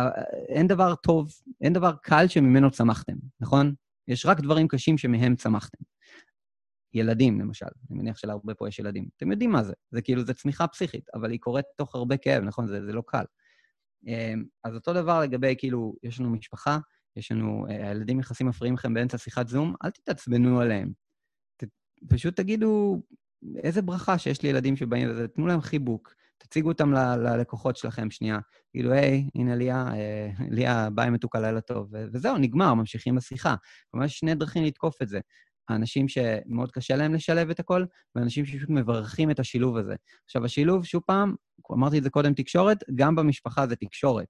אין 0.48 0.66
דבר 0.66 0.94
טוב, 0.94 1.32
אין 1.60 1.72
דבר 1.72 1.92
קל 2.02 2.28
שממנו 2.28 2.70
צמחתם, 2.70 3.16
נכון? 3.40 3.74
יש 4.08 4.26
רק 4.26 4.40
דברים 4.40 4.68
קשים 4.68 4.98
שמהם 4.98 5.36
צמחתם. 5.36 5.89
ילדים, 6.94 7.40
למשל. 7.40 7.66
אני 7.90 7.98
מניח 7.98 8.16
שלהרבה 8.16 8.54
פה 8.54 8.68
יש 8.68 8.78
ילדים. 8.78 9.08
אתם 9.16 9.30
יודעים 9.30 9.50
מה 9.50 9.64
זה. 9.64 9.72
זה 9.90 10.02
כאילו, 10.02 10.24
זה 10.24 10.34
צמיחה 10.34 10.66
פסיכית, 10.66 11.04
אבל 11.14 11.30
היא 11.30 11.40
קורית 11.40 11.64
תוך 11.76 11.94
הרבה 11.94 12.16
כאב, 12.16 12.42
נכון? 12.42 12.66
זה, 12.66 12.84
זה 12.86 12.92
לא 12.92 13.02
קל. 13.06 13.24
אמ, 14.06 14.44
אז 14.64 14.74
אותו 14.74 14.92
דבר 14.92 15.20
לגבי, 15.20 15.54
כאילו, 15.58 15.94
יש 16.02 16.20
לנו 16.20 16.30
משפחה, 16.30 16.78
יש 17.16 17.32
לנו, 17.32 17.66
אה, 17.70 17.88
הילדים 17.88 18.20
יחסים 18.20 18.46
מפריעים 18.46 18.74
לכם 18.74 18.94
באמצע 18.94 19.18
שיחת 19.18 19.48
זום, 19.48 19.74
אל 19.84 19.90
תתעצבנו 19.90 20.60
עליהם. 20.60 20.92
ת, 21.56 21.64
פשוט 22.08 22.36
תגידו, 22.36 23.02
איזה 23.56 23.82
ברכה 23.82 24.18
שיש 24.18 24.42
לי 24.42 24.48
ילדים 24.48 24.76
שבאים 24.76 25.08
לזה, 25.08 25.28
תנו 25.28 25.46
להם 25.46 25.60
חיבוק, 25.60 26.14
תציגו 26.38 26.68
אותם 26.68 26.92
ל, 26.92 27.16
ללקוחות 27.16 27.76
שלכם 27.76 28.10
שנייה. 28.10 28.38
כאילו, 28.70 28.92
היי, 28.92 29.28
הנה 29.34 29.56
ליה, 29.56 29.88
אה, 29.94 30.30
ליה, 30.50 30.90
ביי 30.90 31.10
מתוקה, 31.10 31.40
לילה 31.40 31.60
טוב. 31.60 31.88
וזהו, 32.12 32.38
נגמר, 32.38 32.74
ממשיכים 32.74 33.14
בשיחה. 33.14 33.54
יש 34.04 34.18
שני 34.18 34.34
דרכים 34.34 34.64
לתקוף 34.64 35.02
את 35.02 35.08
זה. 35.08 35.20
האנשים 35.70 36.08
שמאוד 36.08 36.70
קשה 36.72 36.96
להם 36.96 37.14
לשלב 37.14 37.50
את 37.50 37.60
הכל, 37.60 37.84
ואנשים 38.14 38.46
שפשוט 38.46 38.70
מברכים 38.70 39.30
את 39.30 39.40
השילוב 39.40 39.76
הזה. 39.76 39.94
עכשיו, 40.24 40.44
השילוב, 40.44 40.84
שוב 40.84 41.02
פעם, 41.06 41.34
אמרתי 41.72 41.98
את 41.98 42.02
זה 42.02 42.10
קודם, 42.10 42.34
תקשורת, 42.34 42.78
גם 42.94 43.16
במשפחה 43.16 43.66
זה 43.66 43.76
תקשורת. 43.76 44.26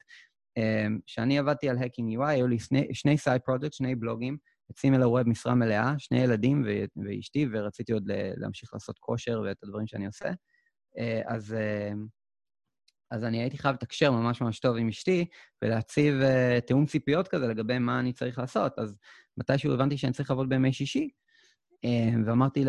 כשאני 1.07 1.39
עבדתי 1.39 1.69
על 1.69 1.79
Hacking 1.79 2.19
UI, 2.19 2.27
היו 2.27 2.49
לי 2.49 2.59
שני, 2.59 2.95
שני 2.95 3.19
side 3.19 3.43
project, 3.43 3.73
שני 3.73 3.95
בלוגים, 3.95 4.37
את 4.71 4.79
סימל 4.79 5.03
הווב 5.03 5.29
משרה 5.29 5.55
מלאה, 5.55 5.95
שני 5.99 6.19
ילדים 6.19 6.63
ו- 6.67 7.05
ואשתי, 7.05 7.47
ורציתי 7.53 7.93
עוד 7.93 8.05
להמשיך 8.37 8.71
לעשות 8.75 8.99
כושר 8.99 9.43
ואת 9.45 9.57
הדברים 9.63 9.87
שאני 9.87 10.07
עושה. 10.07 10.29
אה, 10.99 11.23
אז, 11.27 11.55
אה, 11.55 11.93
אז 13.11 13.25
אני 13.25 13.41
הייתי 13.41 13.59
חייב 13.59 13.75
לתקשר 13.75 14.11
ממש 14.11 14.41
ממש 14.41 14.61
טוב 14.61 14.77
עם 14.77 14.89
אשתי, 14.89 15.27
ולהציב 15.63 16.15
uh, 16.21 16.61
תיאום 16.61 16.87
ציפיות 16.87 17.29
כזה 17.29 17.47
לגבי 17.47 17.79
מה 17.79 18.01
אני 18.01 18.13
צריך 18.13 18.39
לעשות. 18.39 18.79
אז 18.79 18.97
מתישהו 19.37 19.75
הבנתי 19.75 19.97
שאני 19.97 20.13
צריך 20.13 20.31
לעבוד 20.31 20.49
בימי 20.49 20.73
שישי, 20.73 21.01
אה, 21.01 21.09
ואמרתי, 22.27 22.65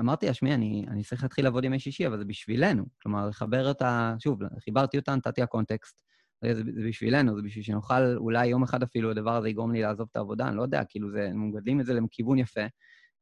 אמרתי 0.00 0.26
לה, 0.26 0.34
שמי, 0.34 0.54
אני, 0.54 0.84
אני 0.88 1.02
צריך 1.02 1.22
להתחיל 1.22 1.44
לעבוד 1.44 1.64
ימי 1.64 1.78
שישי, 1.78 2.06
אבל 2.06 2.18
זה 2.18 2.24
בשבילנו. 2.24 2.84
כלומר, 3.02 3.28
לחבר 3.28 3.70
את 3.70 3.82
ה... 3.82 4.14
שוב, 4.18 4.40
חיברתי 4.64 4.98
אותה, 4.98 5.14
נתתי 5.14 5.40
לה 5.40 5.46
קונטקסט. 5.46 6.02
זה, 6.44 6.54
זה 6.54 6.62
בשבילנו, 6.88 7.36
זה 7.36 7.42
בשביל 7.42 7.64
שנוכל, 7.64 8.16
אולי 8.16 8.46
יום 8.46 8.62
אחד 8.62 8.82
אפילו 8.82 9.10
הדבר 9.10 9.36
הזה 9.36 9.48
יגרום 9.48 9.72
לי 9.72 9.82
לעזוב 9.82 10.08
את 10.10 10.16
העבודה, 10.16 10.48
אני 10.48 10.56
לא 10.56 10.62
יודע, 10.62 10.84
כאילו, 10.88 11.10
זה, 11.10 11.28
הם 11.28 11.48
מגדלים 11.48 11.80
את 11.80 11.86
זה 11.86 11.94
לכיוון 11.94 12.38
יפה. 12.38 12.66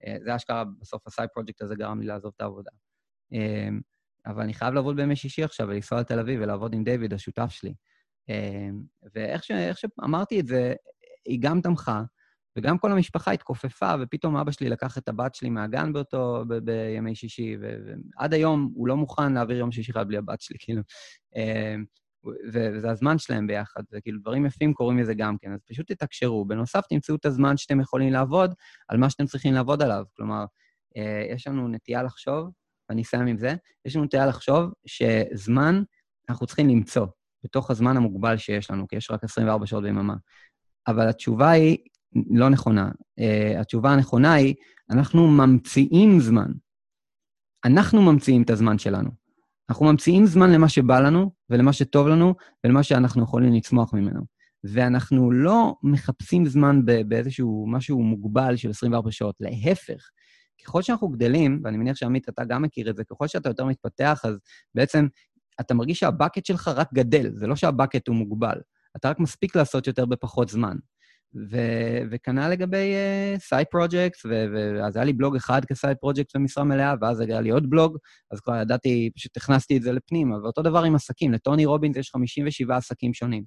אה, 0.07 0.17
זה 0.25 0.37
אשכרה, 0.37 0.65
בסוף 0.81 1.07
הסייד 1.07 1.29
פרויקט 1.35 1.63
הזה 1.63 1.75
גרם 1.75 2.01
לי 2.01 2.07
לעזוב 2.07 2.33
את 2.37 2.41
העבודה. 2.41 2.71
אה, 3.35 3.69
אבל 4.27 4.43
אני 4.43 4.55
חייב 4.55 4.75
לעבוד 4.75 4.97
בימי 4.97 5.17
שישי 5.17 5.45
עכשיו 5.45 5.69
ולנסוע 5.69 6.01
לתל 6.01 6.19
אביב 6.19 6.41
ולעבוד 6.43 6.75
עם 6.75 6.85
דיוויד, 6.85 7.15
השותף 7.15 7.49
שלי. 7.51 7.75
ואיך 9.15 9.45
ש, 9.45 9.53
שאמרתי 9.75 10.41
את 10.41 10.47
זה, 10.47 10.75
היא 11.27 11.39
גם 11.43 11.61
תמכה, 11.61 12.03
וגם 12.57 12.79
כל 12.79 12.93
המשפחה 12.93 13.31
התכופפה, 13.31 13.95
ופתאום 14.01 14.37
אבא 14.37 14.51
שלי 14.51 14.69
לקח 14.69 14.99
את 14.99 15.09
הבת 15.09 15.35
שלי 15.35 15.51
מהגן 15.51 15.93
באותו, 15.93 16.45
ב- 16.49 16.59
בימי 16.59 17.15
שישי, 17.15 17.57
ועד 17.61 18.35
היום 18.35 18.73
הוא 18.75 18.89
לא 18.89 18.97
מוכן 18.97 19.33
להעביר 19.33 19.57
יום 19.57 19.73
שישי 19.73 19.93
אחד 19.93 20.09
בלי 20.09 20.17
הבת 20.17 20.41
שלי, 20.41 20.57
כאילו. 20.65 20.83
אמ, 21.37 21.85
וזה 22.53 22.91
הזמן 22.91 23.19
שלהם 23.19 23.47
ביחד, 23.47 23.83
וכאילו 23.93 24.21
דברים 24.21 24.47
יפים 24.47 24.75
קורים 24.75 24.97
מזה 24.97 25.15
גם 25.15 25.39
כן, 25.39 25.53
אז 25.53 25.61
פשוט 25.69 25.93
תתקשרו. 25.93 26.45
בנוסף, 26.45 26.81
תמצאו 26.89 27.15
את 27.15 27.27
הזמן 27.27 27.57
שאתם 27.57 27.81
יכולים 27.81 28.13
לעבוד 28.13 28.55
על 28.89 28.99
מה 28.99 29.11
שאתם 29.11 29.27
צריכים 29.27 29.55
לעבוד 29.55 29.83
עליו. 29.83 30.05
כלומר, 30.17 30.45
אה, 30.97 31.27
יש 31.31 31.47
לנו 31.47 31.69
נטייה 31.69 32.03
לחשוב, 32.03 32.51
ואני 32.89 33.03
אסיים 33.03 33.27
עם 33.27 33.39
זה, 33.39 33.55
יש 33.85 33.97
לנו 33.97 34.05
נטייה 34.05 34.27
לחשוב 34.27 34.73
שזמן 34.87 35.83
אנחנו 36.29 36.47
צריכים 36.47 36.69
למצוא 36.69 37.07
בתוך 37.45 37.71
הזמן 37.71 37.97
המוגבל 37.97 38.37
שיש 38.37 38.71
לנו, 38.71 38.89
כי 38.89 38.97
יש 38.97 39.11
רק 39.11 39.25
24 39.25 39.67
שעות 39.67 39.83
ביממה. 39.83 40.15
אבל 40.87 41.09
התשובה 41.09 41.51
היא 41.51 41.79
לא 42.31 42.49
נכונה. 42.49 42.91
Uh, 43.21 43.61
התשובה 43.61 43.91
הנכונה 43.91 44.33
היא, 44.33 44.55
אנחנו 44.91 45.29
ממציאים 45.29 46.21
זמן. 46.21 46.53
אנחנו 47.65 48.03
ממציאים 48.03 48.43
את 48.43 48.51
הזמן 48.51 48.79
שלנו. 48.79 49.11
אנחנו 49.71 49.87
ממציאים 49.87 50.27
זמן 50.27 50.51
למה 50.51 50.69
שבא 50.69 51.01
לנו, 51.01 51.31
ולמה 51.51 51.73
שטוב 51.73 52.09
לנו, 52.09 52.35
ולמה 52.65 52.83
שאנחנו 52.83 53.23
יכולים 53.23 53.53
לצמוח 53.53 53.95
ממנו. 53.95 54.21
ואנחנו 54.65 55.31
לא 55.31 55.75
מחפשים 55.83 56.47
זמן 56.47 56.81
באיזשהו 57.09 57.67
משהו 57.69 58.03
מוגבל 58.03 58.57
של 58.57 58.71
24 58.71 59.11
שעות, 59.11 59.35
להפך. 59.41 60.11
ככל 60.65 60.83
שאנחנו 60.83 61.09
גדלים, 61.09 61.61
ואני 61.65 61.77
מניח 61.77 61.97
שעמית, 61.97 62.29
אתה 62.29 62.45
גם 62.45 62.63
מכיר 62.63 62.91
את 62.91 62.97
זה, 62.97 63.05
ככל 63.05 63.29
שאתה 63.29 63.49
יותר 63.49 63.65
מתפתח, 63.65 64.23
אז 64.25 64.39
בעצם 64.75 65.07
אתה 65.61 65.75
מרגיש 65.75 65.99
שה 65.99 66.15
bucket 66.15 66.47
שלך 66.47 66.69
רק 66.69 66.93
גדל, 66.93 67.31
זה 67.35 67.47
לא 67.47 67.57
שה 67.57 67.74
bucket 67.74 68.09
הוא 68.09 68.17
מוגבל. 68.17 68.61
אתה 68.97 69.11
רק 69.11 69.19
מספיק 69.19 69.57
לעשות 69.57 69.87
יותר 69.87 70.07
בפחות 70.07 70.49
זמן. 70.49 70.77
ו- 71.51 72.01
וכנ"ל 72.11 72.49
לגבי 72.49 72.95
side 73.39 73.67
uh, 73.67 73.71
project, 73.71 74.19
ואז 74.25 74.97
היה 74.97 75.05
לי 75.05 75.13
בלוג 75.13 75.37
אחד 75.37 75.65
כ 75.65 75.75
side 75.75 75.97
project 75.97 76.37
במשרה 76.37 76.65
מלאה, 76.65 76.95
ואז 77.01 77.21
היה 77.21 77.41
לי 77.41 77.51
עוד 77.51 77.71
בלוג, 77.71 77.99
אז 78.31 78.41
כבר 78.41 78.57
ידעתי, 78.57 79.11
פשוט 79.17 79.37
הכנסתי 79.37 79.77
את 79.77 79.83
זה 79.83 79.93
לפנימה. 79.93 80.43
ואותו 80.43 80.63
דבר 80.63 80.83
עם 80.85 80.95
עסקים, 80.95 81.33
לטוני 81.33 81.67
רובינס 81.67 81.97
יש 81.97 82.11
57 82.11 82.77
עסקים 82.77 83.15
שונים. 83.15 83.45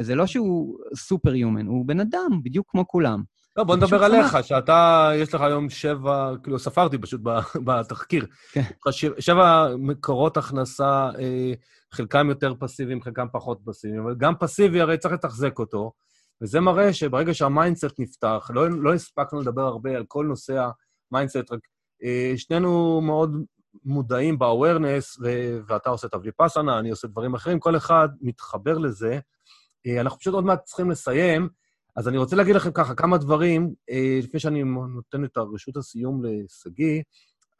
וזה 0.00 0.14
לא 0.14 0.26
שהוא 0.26 0.78
super 0.96 1.34
human, 1.34 1.66
הוא 1.66 1.86
בן 1.86 2.00
אדם, 2.00 2.40
בדיוק 2.42 2.66
כמו 2.70 2.88
כולם. 2.88 3.22
לא, 3.56 3.64
בוא 3.64 3.76
נדבר 3.76 4.04
עליך, 4.04 4.36
שאתה, 4.42 5.10
יש 5.14 5.34
לך 5.34 5.40
היום 5.40 5.70
שבע, 5.70 6.32
כאילו, 6.42 6.58
ספרתי 6.58 6.98
פשוט 6.98 7.20
בתחקיר. 7.66 8.26
כן. 8.52 8.62
שבע 9.18 9.68
מקורות 9.78 10.36
הכנסה, 10.36 11.10
אה, 11.18 11.52
חלקם 11.92 12.28
יותר 12.28 12.54
פסיביים, 12.60 13.02
חלקם 13.02 13.26
פחות 13.32 13.60
פסיביים, 13.64 14.02
אבל 14.02 14.14
גם 14.18 14.34
פסיבי, 14.40 14.80
הרי 14.80 14.98
צריך 14.98 15.14
לתחזק 15.14 15.58
אותו. 15.58 15.92
וזה 16.42 16.60
מראה 16.60 16.92
שברגע 16.92 17.34
שה 17.34 17.54
mindset 17.54 18.00
נפתח, 18.00 18.50
לא, 18.54 18.70
לא 18.70 18.94
הספקנו 18.94 19.40
לדבר 19.40 19.62
הרבה 19.62 19.96
על 19.96 20.04
כל 20.08 20.26
נושא 20.26 20.66
ה 21.12 21.16
mindset, 21.16 21.52
רק 21.52 21.60
אה, 22.04 22.32
שנינו 22.36 23.00
מאוד 23.00 23.36
מודעים 23.84 24.38
ב-awareness, 24.38 25.20
ואתה 25.66 25.90
עושה 25.90 26.06
את 26.06 26.14
הוויפאסנה, 26.14 26.78
אני 26.78 26.90
עושה 26.90 27.08
דברים 27.08 27.34
אחרים, 27.34 27.58
כל 27.58 27.76
אחד 27.76 28.08
מתחבר 28.20 28.78
לזה. 28.78 29.18
אה, 29.86 30.00
אנחנו 30.00 30.18
פשוט 30.18 30.34
עוד 30.34 30.44
מעט 30.44 30.64
צריכים 30.64 30.90
לסיים, 30.90 31.48
אז 31.96 32.08
אני 32.08 32.18
רוצה 32.18 32.36
להגיד 32.36 32.54
לכם 32.56 32.70
ככה 32.72 32.94
כמה 32.94 33.18
דברים, 33.18 33.74
אה, 33.90 34.18
לפני 34.22 34.40
שאני 34.40 34.62
נותן 34.94 35.24
את 35.24 35.36
הרשות 35.36 35.76
הסיום 35.76 36.22
לשגיא. 36.24 37.02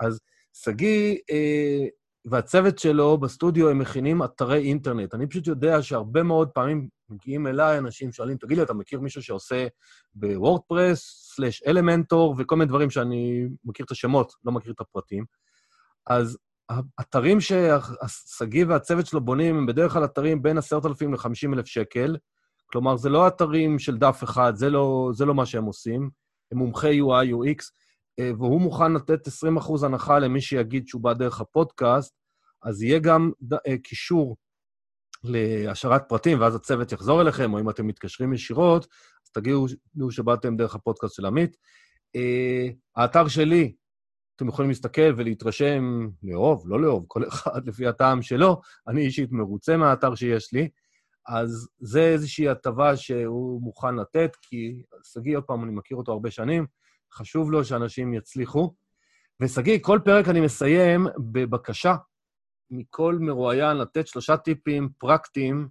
אז 0.00 0.20
שגיא 0.52 1.16
אה, 1.30 1.86
והצוות 2.24 2.78
שלו 2.78 3.18
בסטודיו, 3.18 3.68
הם 3.68 3.78
מכינים 3.78 4.22
אתרי 4.22 4.58
אינטרנט. 4.58 5.14
אני 5.14 5.26
פשוט 5.26 5.46
יודע 5.46 5.82
שהרבה 5.82 6.22
מאוד 6.22 6.48
פעמים 6.48 6.88
מגיעים 7.12 7.46
אליי 7.46 7.78
אנשים, 7.78 8.12
שואלים, 8.12 8.36
תגיד 8.36 8.56
לי, 8.56 8.62
אתה 8.62 8.74
מכיר 8.74 9.00
מישהו 9.00 9.22
שעושה 9.22 9.66
בוורדפרס, 10.14 11.32
סלאש 11.34 11.62
אלמנטור, 11.66 12.34
וכל 12.38 12.56
מיני 12.56 12.68
דברים 12.68 12.90
שאני 12.90 13.48
מכיר 13.64 13.86
את 13.86 13.90
השמות, 13.90 14.32
לא 14.44 14.52
מכיר 14.52 14.72
את 14.72 14.80
הפרטים. 14.80 15.24
אז 16.06 16.38
האתרים 16.98 17.38
ששגיא 17.40 18.64
והצוות 18.68 19.06
שלו 19.06 19.20
בונים 19.20 19.56
הם 19.56 19.66
בדרך 19.66 19.92
כלל 19.92 20.04
אתרים 20.04 20.42
בין 20.42 20.58
10,000 20.58 21.12
ל-50,000 21.12 21.64
שקל. 21.64 22.16
כלומר, 22.66 22.96
זה 22.96 23.08
לא 23.08 23.28
אתרים 23.28 23.78
של 23.78 23.98
דף 23.98 24.24
אחד, 24.24 24.52
זה 24.56 24.70
לא, 24.70 25.10
זה 25.12 25.24
לא 25.24 25.34
מה 25.34 25.46
שהם 25.46 25.64
עושים. 25.64 26.10
הם 26.52 26.58
מומחי 26.58 27.00
UI, 27.00 27.26
UX, 27.32 27.64
אה, 28.20 28.30
והוא 28.38 28.60
מוכן 28.60 28.92
לתת 28.92 29.28
20% 29.28 29.30
הנחה 29.84 30.18
למי 30.18 30.40
שיגיד 30.40 30.88
שהוא 30.88 31.02
בא 31.02 31.12
דרך 31.12 31.40
הפודקאסט, 31.40 32.14
אז 32.62 32.82
יהיה 32.82 32.98
גם 32.98 33.30
אה, 33.66 33.78
קישור 33.78 34.36
להשארת 35.24 36.02
פרטים, 36.08 36.40
ואז 36.40 36.54
הצוות 36.54 36.92
יחזור 36.92 37.20
אליכם, 37.20 37.54
או 37.54 37.60
אם 37.60 37.70
אתם 37.70 37.86
מתקשרים 37.86 38.32
ישירות, 38.32 38.86
אז 39.26 39.30
תגידו 39.30 39.66
שבאתם 40.10 40.56
דרך 40.56 40.74
הפודקאסט 40.74 41.14
של 41.14 41.26
עמית. 41.26 41.56
Uh, 42.16 42.74
האתר 42.96 43.28
שלי, 43.28 43.74
אתם 44.36 44.48
יכולים 44.48 44.70
להסתכל 44.70 45.14
ולהתרשם, 45.16 46.08
לאהוב, 46.22 46.64
לא 46.68 46.80
לאהוב, 46.80 47.04
כל 47.08 47.28
אחד 47.28 47.60
לפי 47.68 47.86
הטעם 47.86 48.22
שלו. 48.22 48.60
אני 48.88 49.00
אישית 49.00 49.32
מרוצה 49.32 49.76
מהאתר 49.76 50.14
שיש 50.14 50.52
לי, 50.52 50.68
אז 51.28 51.68
זה 51.78 52.00
איזושהי 52.00 52.48
הטבה 52.48 52.96
שהוא 52.96 53.62
מוכן 53.62 53.94
לתת, 53.94 54.36
כי 54.42 54.82
שגיא, 55.12 55.36
עוד 55.36 55.44
פעם, 55.44 55.64
אני 55.64 55.72
מכיר 55.72 55.96
אותו 55.96 56.12
הרבה 56.12 56.30
שנים, 56.30 56.66
חשוב 57.12 57.52
לו 57.52 57.64
שאנשים 57.64 58.14
יצליחו. 58.14 58.74
ושגיא, 59.40 59.78
כל 59.80 59.98
פרק 60.04 60.28
אני 60.28 60.40
מסיים 60.40 61.06
בבקשה 61.32 61.94
מכל 62.72 63.18
מרואיין 63.20 63.76
לתת 63.76 64.06
שלושה 64.06 64.36
טיפים 64.36 64.88
פרקטיים 64.98 65.68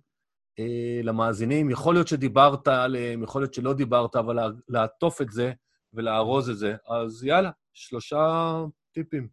אה, 0.60 1.02
למאזינים. 1.04 1.70
יכול 1.70 1.96
להיות 1.96 2.08
שדיברת 2.08 2.68
עליהם, 2.68 3.24
יכול 3.24 3.42
להיות 3.42 3.54
שלא 3.54 3.74
דיברת, 3.74 4.16
אבל 4.16 4.54
לעטוף 4.68 5.22
את 5.22 5.32
זה 5.32 5.54
ולארוז 5.94 6.50
את 6.50 6.58
זה. 6.58 6.76
אז 6.88 7.24
יאללה, 7.24 7.52
שלושה 7.74 8.54
טיפים. 8.92 9.28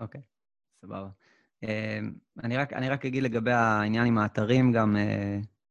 אוקיי, 0.00 0.20
okay, 0.20 0.24
סבבה. 0.86 1.08
אה, 1.64 1.98
אני, 2.44 2.56
רק, 2.56 2.72
אני 2.72 2.88
רק 2.88 3.06
אגיד 3.06 3.22
לגבי 3.22 3.52
העניין 3.52 4.06
עם 4.06 4.18
האתרים 4.18 4.72
גם, 4.72 4.96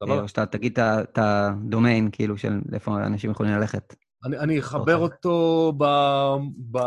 סבבה. 0.04 0.22
או 0.22 0.28
שאתה 0.28 0.46
תגיד 0.46 0.80
את 0.80 1.18
הדומיין, 1.18 2.10
כאילו, 2.12 2.38
של 2.38 2.60
איפה 2.74 3.06
אנשים 3.06 3.32
יכולים 3.32 3.52
ללכת. 3.52 3.96
אני, 4.26 4.38
אני 4.38 4.60
אחבר 4.60 4.98
אותו 4.98 5.74
ב, 5.78 5.84
ב... 6.72 6.78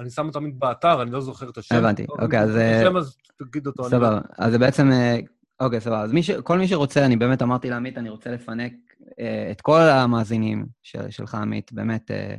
אני 0.00 0.10
שם 0.10 0.26
אותו 0.26 0.38
תמיד 0.38 0.58
באתר, 0.58 1.02
אני 1.02 1.10
לא 1.10 1.20
זוכר 1.20 1.48
את 1.50 1.58
השם. 1.58 1.74
הבנתי, 1.74 2.06
אוקיי, 2.08 2.40
אז... 2.40 2.56
השם, 2.56 2.96
אז 2.96 3.16
תגיד 3.38 3.66
אותו. 3.66 3.84
סבבה, 3.84 4.10
לא- 4.10 4.20
אז 4.38 4.52
זה 4.52 4.58
בעצם... 4.58 4.92
אה, 4.92 5.18
אוקיי, 5.60 5.80
סבבה. 5.80 6.02
אז 6.02 6.12
מי 6.12 6.22
ש... 6.22 6.30
כל 6.30 6.58
מי 6.58 6.68
שרוצה, 6.68 7.06
אני 7.06 7.16
באמת 7.16 7.42
אמרתי 7.42 7.70
לעמית, 7.70 7.98
אני 7.98 8.10
רוצה 8.10 8.30
לפנק 8.30 8.72
אה, 9.20 9.48
את 9.50 9.60
כל 9.60 9.80
המאזינים 9.80 10.66
של, 10.82 11.10
שלך, 11.10 11.34
עמית. 11.34 11.72
באמת, 11.72 12.10
אה, 12.10 12.34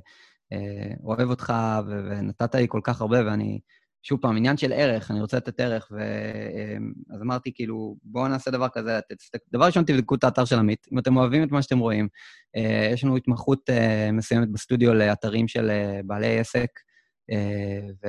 אה, 0.53 0.93
אוהב 1.03 1.29
אותך, 1.29 1.53
ו... 1.87 2.09
ונתת 2.09 2.55
לי 2.55 2.65
כל 2.69 2.81
כך 2.83 3.01
הרבה, 3.01 3.25
ואני... 3.25 3.59
שוב 4.07 4.19
פעם, 4.21 4.37
עניין 4.37 4.57
של 4.57 4.73
ערך, 4.73 5.11
אני 5.11 5.21
רוצה 5.21 5.37
לתת 5.37 5.59
ערך, 5.59 5.87
ו... 5.91 5.99
אה, 5.99 6.77
אז 7.15 7.21
אמרתי, 7.21 7.53
כאילו, 7.53 7.97
בואו 8.03 8.27
נעשה 8.27 8.51
דבר 8.51 8.67
כזה. 8.69 8.99
דבר 9.51 9.65
ראשון, 9.65 9.83
תבדקו 9.83 10.15
את 10.15 10.23
האתר 10.23 10.45
של 10.45 10.59
עמית. 10.59 10.87
אם 10.91 10.99
אתם 10.99 11.17
אוהבים 11.17 11.43
את 11.43 11.51
מה 11.51 11.61
שאתם 11.61 11.79
רואים, 11.79 12.07
אה, 12.55 12.89
יש 12.93 13.03
לנו 13.03 13.17
התמחות 13.17 13.69
אה, 13.69 14.11
מסוימת 14.11 14.49
בסטודיו 14.49 14.93
לאתרים 14.93 15.47
של 15.47 15.71
בעלי 16.05 16.39
עסק, 16.39 16.69
ו... 18.03 18.07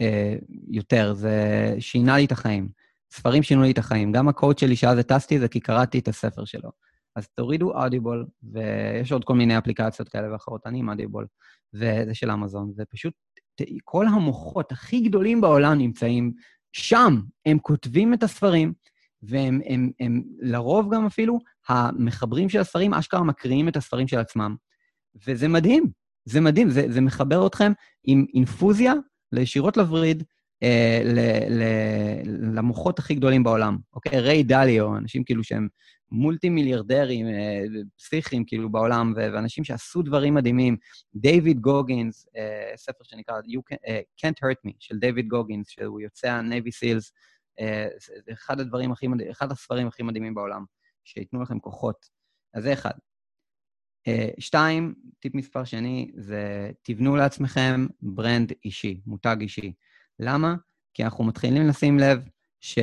אה, 0.02 0.36
יותר, 0.70 1.14
זה 1.14 1.76
שינה 1.80 2.18
לי 2.18 2.26
את 2.26 2.32
החיים. 2.32 2.70
ספרים 3.12 3.44
שינו 3.44 3.64
לי 3.64 3.72
את 3.72 3.78
החיים. 3.78 4.12
גם 4.12 4.28
הקוד 4.28 4.58
שלי 4.58 4.76
שאז 4.76 4.98
הטסתי 4.98 5.40
זה 5.40 5.48
כי 5.48 5.60
קראתי 5.60 6.00
את 6.00 6.08
הספר 6.08 6.46
שלו. 6.46 6.70
אז 7.16 7.28
תורידו 7.28 7.74
אודיובול, 7.74 8.26
ויש 8.44 9.12
עוד 9.12 9.24
כל 9.24 9.34
מיני 9.34 9.58
אפליקציות 9.58 10.10
כאלה 10.10 10.34
ואחרות, 10.34 10.68
אני 10.68 10.80
עם 10.80 10.90
אודיובול, 10.90 11.26
וזה 11.74 12.14
של 12.14 12.32
אמזון, 12.32 12.74
ופשוט 12.78 13.14
כל 13.84 14.08
המוחות 14.08 14.72
הכי 14.72 15.02
גדולים 15.02 15.42
בעולם 15.42 15.78
נמצאים 15.78 16.32
שם. 16.74 17.22
הם 17.46 17.60
כותבים 17.60 18.14
את 18.14 18.24
הספרים, 18.24 18.74
והם 19.22 19.62
הם, 19.66 19.92
הם, 20.00 20.24
לרוב 20.40 20.94
גם 20.94 21.06
אפילו, 21.06 21.40
המחברים 21.70 22.50
של 22.50 22.60
הספרים 22.60 22.94
אשכרה 22.94 23.24
מקריאים 23.24 23.68
את 23.68 23.76
הספרים 23.76 24.08
של 24.08 24.20
עצמם. 24.20 24.56
וזה 25.28 25.48
מדהים, 25.48 25.92
זה 26.26 26.42
מדהים, 26.42 26.70
זה, 26.70 26.86
זה 26.90 27.02
מחבר 27.02 27.48
אתכם 27.48 27.72
עם 28.04 28.26
אינפוזיה 28.34 28.94
לישירות 29.32 29.78
לווריד, 29.78 30.24
אה, 30.64 31.02
ל, 31.04 31.20
ל, 31.50 31.64
למוחות 32.58 33.00
הכי 33.00 33.16
גדולים 33.16 33.44
בעולם, 33.44 33.78
אוקיי? 33.94 34.20
ריי 34.20 34.44
דליו, 34.44 34.98
אנשים 34.98 35.24
כאילו 35.24 35.44
שהם 35.44 35.68
מולטי 36.12 36.50
מיליארדרים, 36.50 37.28
אה, 37.28 37.64
פסיכיים 37.98 38.44
כאילו 38.46 38.70
בעולם, 38.70 39.14
ואנשים 39.16 39.64
שעשו 39.64 40.02
דברים 40.02 40.34
מדהימים. 40.34 40.78
דייוויד 41.16 41.60
גוגינס, 41.60 42.28
אה, 42.38 42.78
ספר 42.78 43.04
שנקרא 43.04 43.36
You 43.40 43.74
Can, 43.74 43.76
uh, 43.76 44.26
Can't 44.26 44.38
Hurt 44.44 44.70
Me, 44.70 44.74
של 44.80 45.00
דייוויד 45.00 45.28
גוגינס, 45.28 45.70
שהוא 45.70 46.02
יוצא 46.02 46.28
ה-Navy 46.28 46.70
Seals, 46.70 47.12
זה 48.26 48.34
אחד 48.34 48.60
הדברים 48.60 48.92
הכי 48.92 49.08
מדהימים, 49.08 49.32
אחד 49.32 49.52
הספרים 49.52 49.88
הכי 49.88 50.04
מדהימים 50.04 50.34
בעולם, 50.36 50.66
שייתנו 51.04 51.42
לכם 51.42 51.60
כוחות. 51.60 52.06
אז 52.54 52.64
זה 52.64 52.74
אחד. 52.74 52.92
שתיים, 54.40 54.94
טיפ 55.20 55.36
מספר 55.36 55.64
שני, 55.64 56.12
זה 56.16 56.72
תבנו 56.84 57.16
לעצמכם 57.16 57.88
brand 58.02 58.52
אישי, 58.66 59.02
מותג 59.08 59.38
אישי. 59.42 59.74
למה? 60.20 60.56
כי 60.94 61.04
אנחנו 61.04 61.24
מתחילים 61.24 61.68
לשים 61.68 62.00
לב 62.00 62.28
ש... 62.60 62.80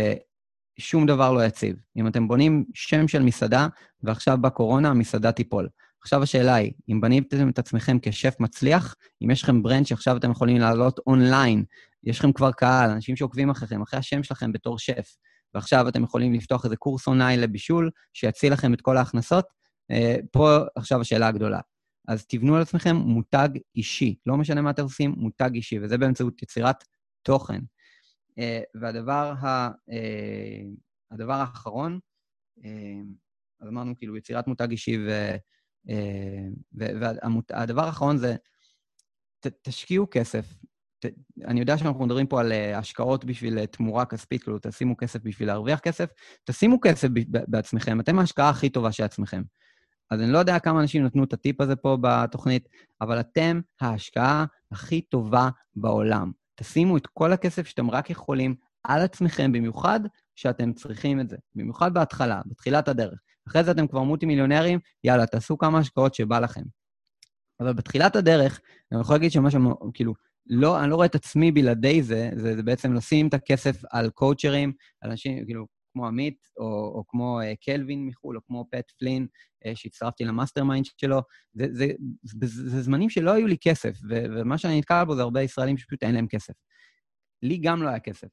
שום 0.78 1.06
דבר 1.06 1.32
לא 1.32 1.44
יציב. 1.44 1.76
אם 1.96 2.06
אתם 2.06 2.28
בונים 2.28 2.64
שם 2.74 3.08
של 3.08 3.22
מסעדה, 3.22 3.68
ועכשיו 4.02 4.38
בקורונה 4.40 4.88
המסעדה 4.88 5.32
תיפול. 5.32 5.68
עכשיו 6.00 6.22
השאלה 6.22 6.54
היא, 6.54 6.72
אם 6.88 7.00
בניתם 7.00 7.48
את 7.48 7.58
עצמכם 7.58 7.98
כשף 8.02 8.34
מצליח, 8.40 8.94
אם 9.22 9.30
יש 9.30 9.42
לכם 9.42 9.62
brand 9.62 9.86
שעכשיו 9.86 10.16
אתם 10.16 10.30
יכולים 10.30 10.58
לעלות 10.58 11.00
אונליין, 11.06 11.64
יש 12.04 12.18
לכם 12.18 12.32
כבר 12.32 12.52
קהל, 12.52 12.90
אנשים 12.90 13.16
שעוקבים 13.16 13.50
אחריכם, 13.50 13.82
אחרי 13.82 13.98
השם 13.98 14.22
שלכם 14.22 14.52
בתור 14.52 14.78
שף, 14.78 15.16
ועכשיו 15.54 15.88
אתם 15.88 16.04
יכולים 16.04 16.34
לפתוח 16.34 16.64
איזה 16.64 16.76
קורס 16.76 17.06
אונליין 17.06 17.40
לבישול, 17.40 17.90
שיציל 18.12 18.52
לכם 18.52 18.74
את 18.74 18.80
כל 18.80 18.96
ההכנסות, 18.96 19.44
פה 20.32 20.58
עכשיו 20.76 21.00
השאלה 21.00 21.28
הגדולה. 21.28 21.60
אז 22.08 22.26
תבנו 22.26 22.56
על 22.56 22.62
עצמכם 22.62 22.96
מותג 22.96 23.48
אישי. 23.76 24.16
לא 24.26 24.36
משנה 24.36 24.62
מה 24.62 24.70
אתם 24.70 24.82
עושים, 24.82 25.14
מותג 25.16 25.50
אישי, 25.54 25.78
וזה 25.78 25.98
באמצעות 25.98 26.42
יצירת 26.42 26.84
תוכן. 27.22 27.60
אה, 28.38 28.60
והדבר 28.74 29.34
ה, 29.40 29.70
אה, 29.90 30.62
הדבר 31.10 31.32
האחרון, 31.32 31.98
אה, 32.64 33.00
אז 33.60 33.68
אמרנו 33.68 33.96
כאילו 33.96 34.16
יצירת 34.16 34.46
מותג 34.46 34.70
אישי, 34.70 34.98
והדבר 36.72 37.84
האחרון 37.84 38.16
זה, 38.16 38.36
ת, 39.40 39.46
תשקיעו 39.62 40.06
כסף. 40.10 40.54
ת, 40.98 41.06
אני 41.44 41.60
יודע 41.60 41.78
שאנחנו 41.78 42.06
מדברים 42.06 42.26
פה 42.26 42.40
על 42.40 42.52
השקעות 42.52 43.24
בשביל 43.24 43.66
תמורה 43.66 44.06
כספית, 44.06 44.42
כאילו 44.42 44.58
תשימו 44.62 44.96
כסף 44.96 45.20
בשביל 45.22 45.48
להרוויח 45.48 45.80
כסף, 45.80 46.10
תשימו 46.44 46.80
כסף 46.80 47.08
בעצמכם, 47.28 48.00
אתם 48.00 48.18
ההשקעה 48.18 48.50
הכי 48.50 48.70
טובה 48.70 48.92
של 48.92 49.02
עצמכם. 49.02 49.42
אז 50.12 50.20
אני 50.20 50.32
לא 50.32 50.38
יודע 50.38 50.58
כמה 50.58 50.80
אנשים 50.80 51.04
נתנו 51.04 51.24
את 51.24 51.32
הטיפ 51.32 51.60
הזה 51.60 51.76
פה 51.76 51.96
בתוכנית, 52.00 52.68
אבל 53.00 53.20
אתם 53.20 53.60
ההשקעה 53.80 54.44
הכי 54.72 55.00
טובה 55.00 55.48
בעולם. 55.76 56.32
תשימו 56.54 56.96
את 56.96 57.06
כל 57.06 57.32
הכסף 57.32 57.66
שאתם 57.66 57.90
רק 57.90 58.10
יכולים 58.10 58.54
על 58.84 59.02
עצמכם, 59.02 59.52
במיוחד 59.52 60.00
שאתם 60.34 60.72
צריכים 60.72 61.20
את 61.20 61.28
זה. 61.28 61.36
במיוחד 61.54 61.94
בהתחלה, 61.94 62.40
בתחילת 62.46 62.88
הדרך. 62.88 63.20
אחרי 63.48 63.64
זה 63.64 63.70
אתם 63.70 63.86
כבר 63.86 64.02
מולטי 64.02 64.26
מיליונרים, 64.26 64.78
יאללה, 65.04 65.26
תעשו 65.26 65.58
כמה 65.58 65.78
השקעות 65.78 66.14
שבא 66.14 66.38
לכם. 66.38 66.62
אבל 67.60 67.72
בתחילת 67.72 68.16
הדרך, 68.16 68.60
אני 68.92 69.00
יכול 69.00 69.14
להגיד 69.14 69.32
שמה 69.32 69.50
שמשהו, 69.50 69.90
כאילו, 69.94 70.14
לא, 70.46 70.80
אני 70.80 70.90
לא 70.90 70.94
רואה 70.94 71.06
את 71.06 71.14
עצמי 71.14 71.52
בלעדי 71.52 72.02
זה, 72.02 72.30
זה, 72.36 72.56
זה 72.56 72.62
בעצם 72.62 72.92
לשים 72.92 73.28
את 73.28 73.34
הכסף 73.34 73.82
על 73.90 74.10
קואוצ'רים, 74.10 74.72
על 75.00 75.10
אנשים, 75.10 75.44
כאילו, 75.44 75.66
כמו 75.92 76.06
עמית, 76.06 76.38
או, 76.56 76.64
או 76.64 77.04
כמו 77.08 77.40
uh, 77.40 77.64
קלווין 77.64 78.06
מחו"ל, 78.06 78.36
או 78.36 78.40
כמו 78.46 78.64
פט 78.70 78.90
פלין, 78.98 79.26
uh, 79.66 79.70
שהצטרפתי 79.74 80.24
ל 80.24 80.64
mastermind 80.64 80.86
שלו. 80.96 81.20
זה, 81.54 81.66
זה, 81.72 81.86
זה, 82.22 82.46
זה, 82.46 82.70
זה 82.70 82.82
זמנים 82.82 83.10
שלא 83.10 83.30
היו 83.30 83.46
לי 83.46 83.56
כסף, 83.60 83.98
ו, 84.08 84.24
ומה 84.36 84.58
שאני 84.58 84.78
נתקל 84.78 85.04
בו 85.04 85.16
זה 85.16 85.22
הרבה 85.22 85.42
ישראלים 85.42 85.78
שפשוט 85.78 86.02
אין 86.02 86.14
להם 86.14 86.26
כסף. 86.26 86.54
לי 87.42 87.58
גם 87.58 87.82
לא 87.82 87.88
היה 87.88 88.00
כסף, 88.00 88.28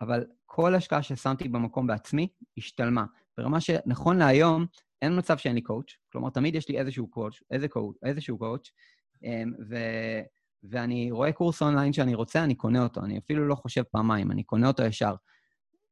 אבל 0.00 0.24
כל 0.46 0.74
השקעה 0.74 1.02
ששמתי 1.02 1.48
במקום 1.48 1.86
בעצמי 1.86 2.28
השתלמה. 2.58 3.04
ברמה 3.38 3.60
שנכון 3.60 4.18
להיום, 4.18 4.66
אין 5.02 5.18
מצב 5.18 5.38
שאין 5.38 5.54
לי 5.54 5.62
coach, 5.62 5.92
כלומר, 6.12 6.30
תמיד 6.30 6.54
יש 6.54 6.68
לי 6.68 6.78
איזשהו 6.78 7.10
coach, 7.10 7.42
איזה 7.50 7.68
coach, 7.68 7.96
איזשהו 8.04 8.38
coach, 8.38 8.70
אמ, 9.24 9.52
ו... 9.70 9.76
ואני 10.70 11.10
רואה 11.10 11.32
קורס 11.32 11.62
אונליין 11.62 11.92
שאני 11.92 12.14
רוצה, 12.14 12.44
אני 12.44 12.54
קונה 12.54 12.82
אותו. 12.82 13.00
אני 13.04 13.18
אפילו 13.18 13.48
לא 13.48 13.54
חושב 13.54 13.82
פעמיים, 13.82 14.30
אני 14.30 14.44
קונה 14.44 14.68
אותו 14.68 14.82
ישר. 14.82 15.14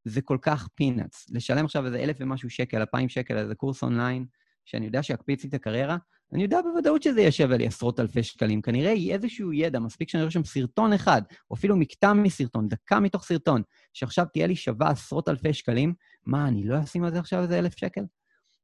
זה 0.05 0.23
כל 0.23 0.39
כך 0.43 0.69
peanuts. 0.75 1.27
לשלם 1.31 1.65
עכשיו 1.65 1.87
איזה 1.87 1.99
אלף 1.99 2.17
ומשהו 2.21 2.51
שקל, 2.51 2.77
אלפיים 2.77 3.09
שקל, 3.09 3.39
איזה 3.39 3.55
קורס 3.55 3.83
אונליין, 3.83 4.27
שאני 4.65 4.87
יודע 4.87 5.03
שיקפיץ 5.03 5.43
לי 5.43 5.49
את 5.49 5.55
הקריירה, 5.55 5.97
אני 6.33 6.43
יודע 6.43 6.61
בוודאות 6.63 7.03
שזה 7.03 7.21
יהיה 7.21 7.33
שווה 7.33 7.57
לי 7.57 7.67
עשרות 7.67 8.01
אלפי 8.01 8.23
שקלים. 8.23 8.63
כנראה 8.63 8.91
יהיה 8.91 9.15
איזשהו 9.15 9.53
ידע, 9.53 9.79
מספיק 9.79 10.09
שאני 10.09 10.23
רואה 10.23 10.31
שם 10.31 10.45
סרטון 10.45 10.93
אחד, 10.93 11.23
או 11.51 11.57
אפילו 11.57 11.77
מקטע 11.77 12.13
מסרטון, 12.13 12.69
דקה 12.69 13.01
מתוך 13.01 13.25
סרטון, 13.25 13.63
שעכשיו 13.93 14.27
תהיה 14.33 14.47
לי 14.47 14.57
שווה 14.57 14.91
עשרות 14.91 15.29
אלפי 15.29 15.53
שקלים, 15.53 15.95
מה, 16.27 16.49
אני 16.49 16.65
לא 16.69 16.83
אשים 16.83 17.05
על 17.05 17.13
זה 17.13 17.19
עכשיו 17.19 17.43
איזה 17.43 17.59
אלף 17.59 17.77
שקל? 17.77 18.05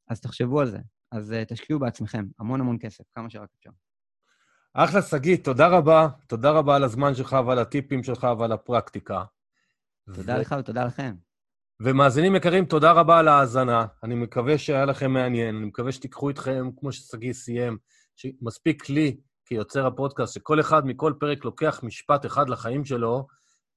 אז 0.08 0.20
תחשבו 0.20 0.60
על 0.60 0.70
זה. 0.70 0.78
אז 1.12 1.32
uh, 1.32 1.54
תשקיעו 1.54 1.78
בעצמכם, 1.80 2.26
המון 2.38 2.60
המון 2.60 2.76
כסף, 2.80 3.04
כמה 3.14 3.30
שרק 3.30 3.48
אפשר. 3.58 3.70
אחלה, 4.74 5.02
שגיא, 5.02 5.36
תודה 5.36 5.68
רבה. 5.68 6.08
תודה 6.26 6.50
רבה 6.50 6.76
על 6.76 6.84
הזמן 6.84 7.14
שלך 7.14 7.36
ועל 7.46 7.58
הטיפים 7.58 8.02
שלך 8.02 8.26
ועל 8.38 8.52
הפרקטיקה. 8.52 9.24
תודה 10.14 10.36
ו... 10.36 10.40
לך 10.40 10.54
ותודה 10.58 10.84
לכם. 10.84 11.14
ומאזינים 11.82 12.36
יקרים, 12.36 12.64
תודה 12.64 12.92
רבה 12.92 13.18
על 13.18 13.28
ההאזנה. 13.28 13.86
אני 14.02 14.14
מקווה 14.14 14.58
שהיה 14.58 14.84
לכם 14.84 15.10
מעניין, 15.10 15.56
אני 15.56 15.66
מקווה 15.66 15.92
שתיקחו 15.92 16.28
איתכם, 16.28 16.70
כמו 16.76 16.92
ששגיא 16.92 17.32
סיים, 17.32 17.78
שמספיק 18.16 18.88
לי, 18.88 19.20
כיוצר 19.44 19.86
הפודקאסט, 19.86 20.34
שכל 20.34 20.60
אחד 20.60 20.86
מכל 20.86 21.12
פרק 21.20 21.44
לוקח 21.44 21.80
משפט 21.82 22.26
אחד 22.26 22.48
לחיים 22.48 22.84
שלו, 22.84 23.26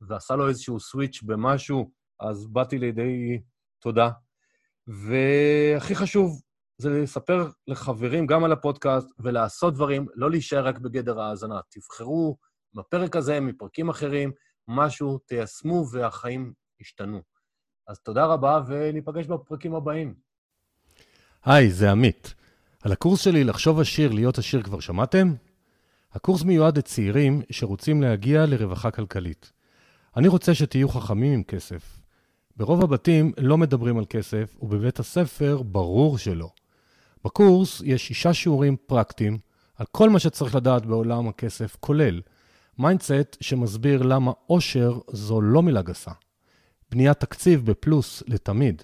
ועשה 0.02 0.36
לו 0.36 0.48
איזשהו 0.48 0.80
סוויץ' 0.80 1.24
במשהו, 1.24 1.92
אז 2.20 2.48
באתי 2.48 2.78
לידי 2.78 3.42
תודה. 3.82 4.10
והכי 4.88 5.96
חשוב, 5.96 6.42
זה 6.78 6.90
לספר 6.90 7.50
לחברים 7.68 8.28
גם 8.28 8.44
על 8.44 8.52
הפודקאסט 8.52 9.08
ולעשות 9.20 9.74
דברים, 9.74 10.08
לא 10.16 10.32
להישאר 10.32 10.66
רק 10.66 10.78
בגדר 10.78 11.22
ההאזנה. 11.22 11.60
תבחרו 11.70 12.38
בפרק 12.74 13.16
הזה, 13.16 13.40
מפרקים 13.40 13.90
אחרים, 13.90 14.32
משהו, 14.68 15.18
תיישמו 15.18 15.86
והחיים 15.92 16.54
ישתנו. 16.80 17.22
אז 17.88 18.00
תודה 18.00 18.26
רבה, 18.26 18.62
וניפגש 18.68 19.26
בפרקים 19.26 19.76
הבאים. 19.76 20.14
היי, 21.46 21.72
זה 21.72 21.92
עמית. 21.92 22.34
על 22.82 22.92
הקורס 22.92 23.22
שלי 23.22 23.44
לחשוב 23.44 23.80
עשיר, 23.80 24.12
להיות 24.12 24.38
עשיר 24.38 24.62
כבר 24.62 24.80
שמעתם? 24.80 25.34
הקורס 26.14 26.44
מיועד 26.44 26.78
לצעירים 26.78 27.42
שרוצים 27.50 28.02
להגיע 28.02 28.46
לרווחה 28.46 28.92
כלכלית. 28.92 29.52
אני 30.18 30.28
רוצה 30.28 30.56
שתהיו 30.56 30.90
חכמים 30.90 31.34
עם 31.34 31.44
כסף. 31.44 32.00
ברוב 32.58 32.84
הבתים 32.84 33.32
לא 33.38 33.58
מדברים 33.58 33.98
על 33.98 34.06
כסף, 34.10 34.56
ובבית 34.62 35.00
הספר 35.00 35.62
ברור 35.62 36.18
שלא. 36.18 36.50
בקורס 37.26 37.82
יש 37.86 38.08
שישה 38.08 38.34
שיעורים 38.34 38.78
פרקטיים 38.86 39.38
על 39.76 39.86
כל 39.92 40.10
מה 40.10 40.20
שצריך 40.20 40.56
לדעת 40.56 40.86
בעולם 40.86 41.28
הכסף, 41.28 41.78
כולל 41.80 42.22
mindset 42.78 43.38
שמסביר 43.42 44.02
למה 44.02 44.32
עושר 44.46 45.00
זו 45.08 45.42
לא 45.42 45.64
מילה 45.64 45.82
גסה. 45.82 46.12
בניית 46.92 47.20
תקציב 47.20 47.66
בפלוס 47.66 48.24
לתמיד. 48.28 48.82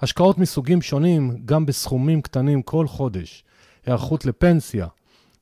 השקעות 0.00 0.38
מסוגים 0.38 0.82
שונים, 0.82 1.36
גם 1.44 1.66
בסכומים 1.66 2.22
קטנים 2.22 2.62
כל 2.62 2.86
חודש. 2.86 3.44
היערכות 3.86 4.24
לפנסיה. 4.24 4.86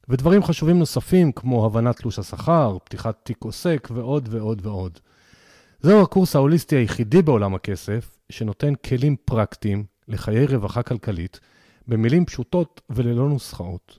ודברים 0.09 0.43
חשובים 0.43 0.79
נוספים 0.79 1.33
כמו 1.33 1.67
הבנת 1.67 1.97
תלוש 1.97 2.19
השכר, 2.19 2.79
פתיחת 2.85 3.21
תיק 3.23 3.45
עוסק 3.45 3.89
ועוד 3.95 4.29
ועוד 4.33 4.67
ועוד. 4.67 4.99
זהו 5.81 6.03
הקורס 6.03 6.37
ההוליסטי 6.37 6.77
היחידי 6.77 7.23
בעולם 7.23 7.55
הכסף, 7.55 8.17
שנותן 8.31 8.75
כלים 8.75 9.17
פרקטיים 9.25 9.85
לחיי 10.09 10.47
רווחה 10.47 10.83
כלכלית, 10.83 11.41
במילים 11.89 12.25
פשוטות 12.25 12.81
וללא 12.91 13.29
נוסחאות. 13.29 13.99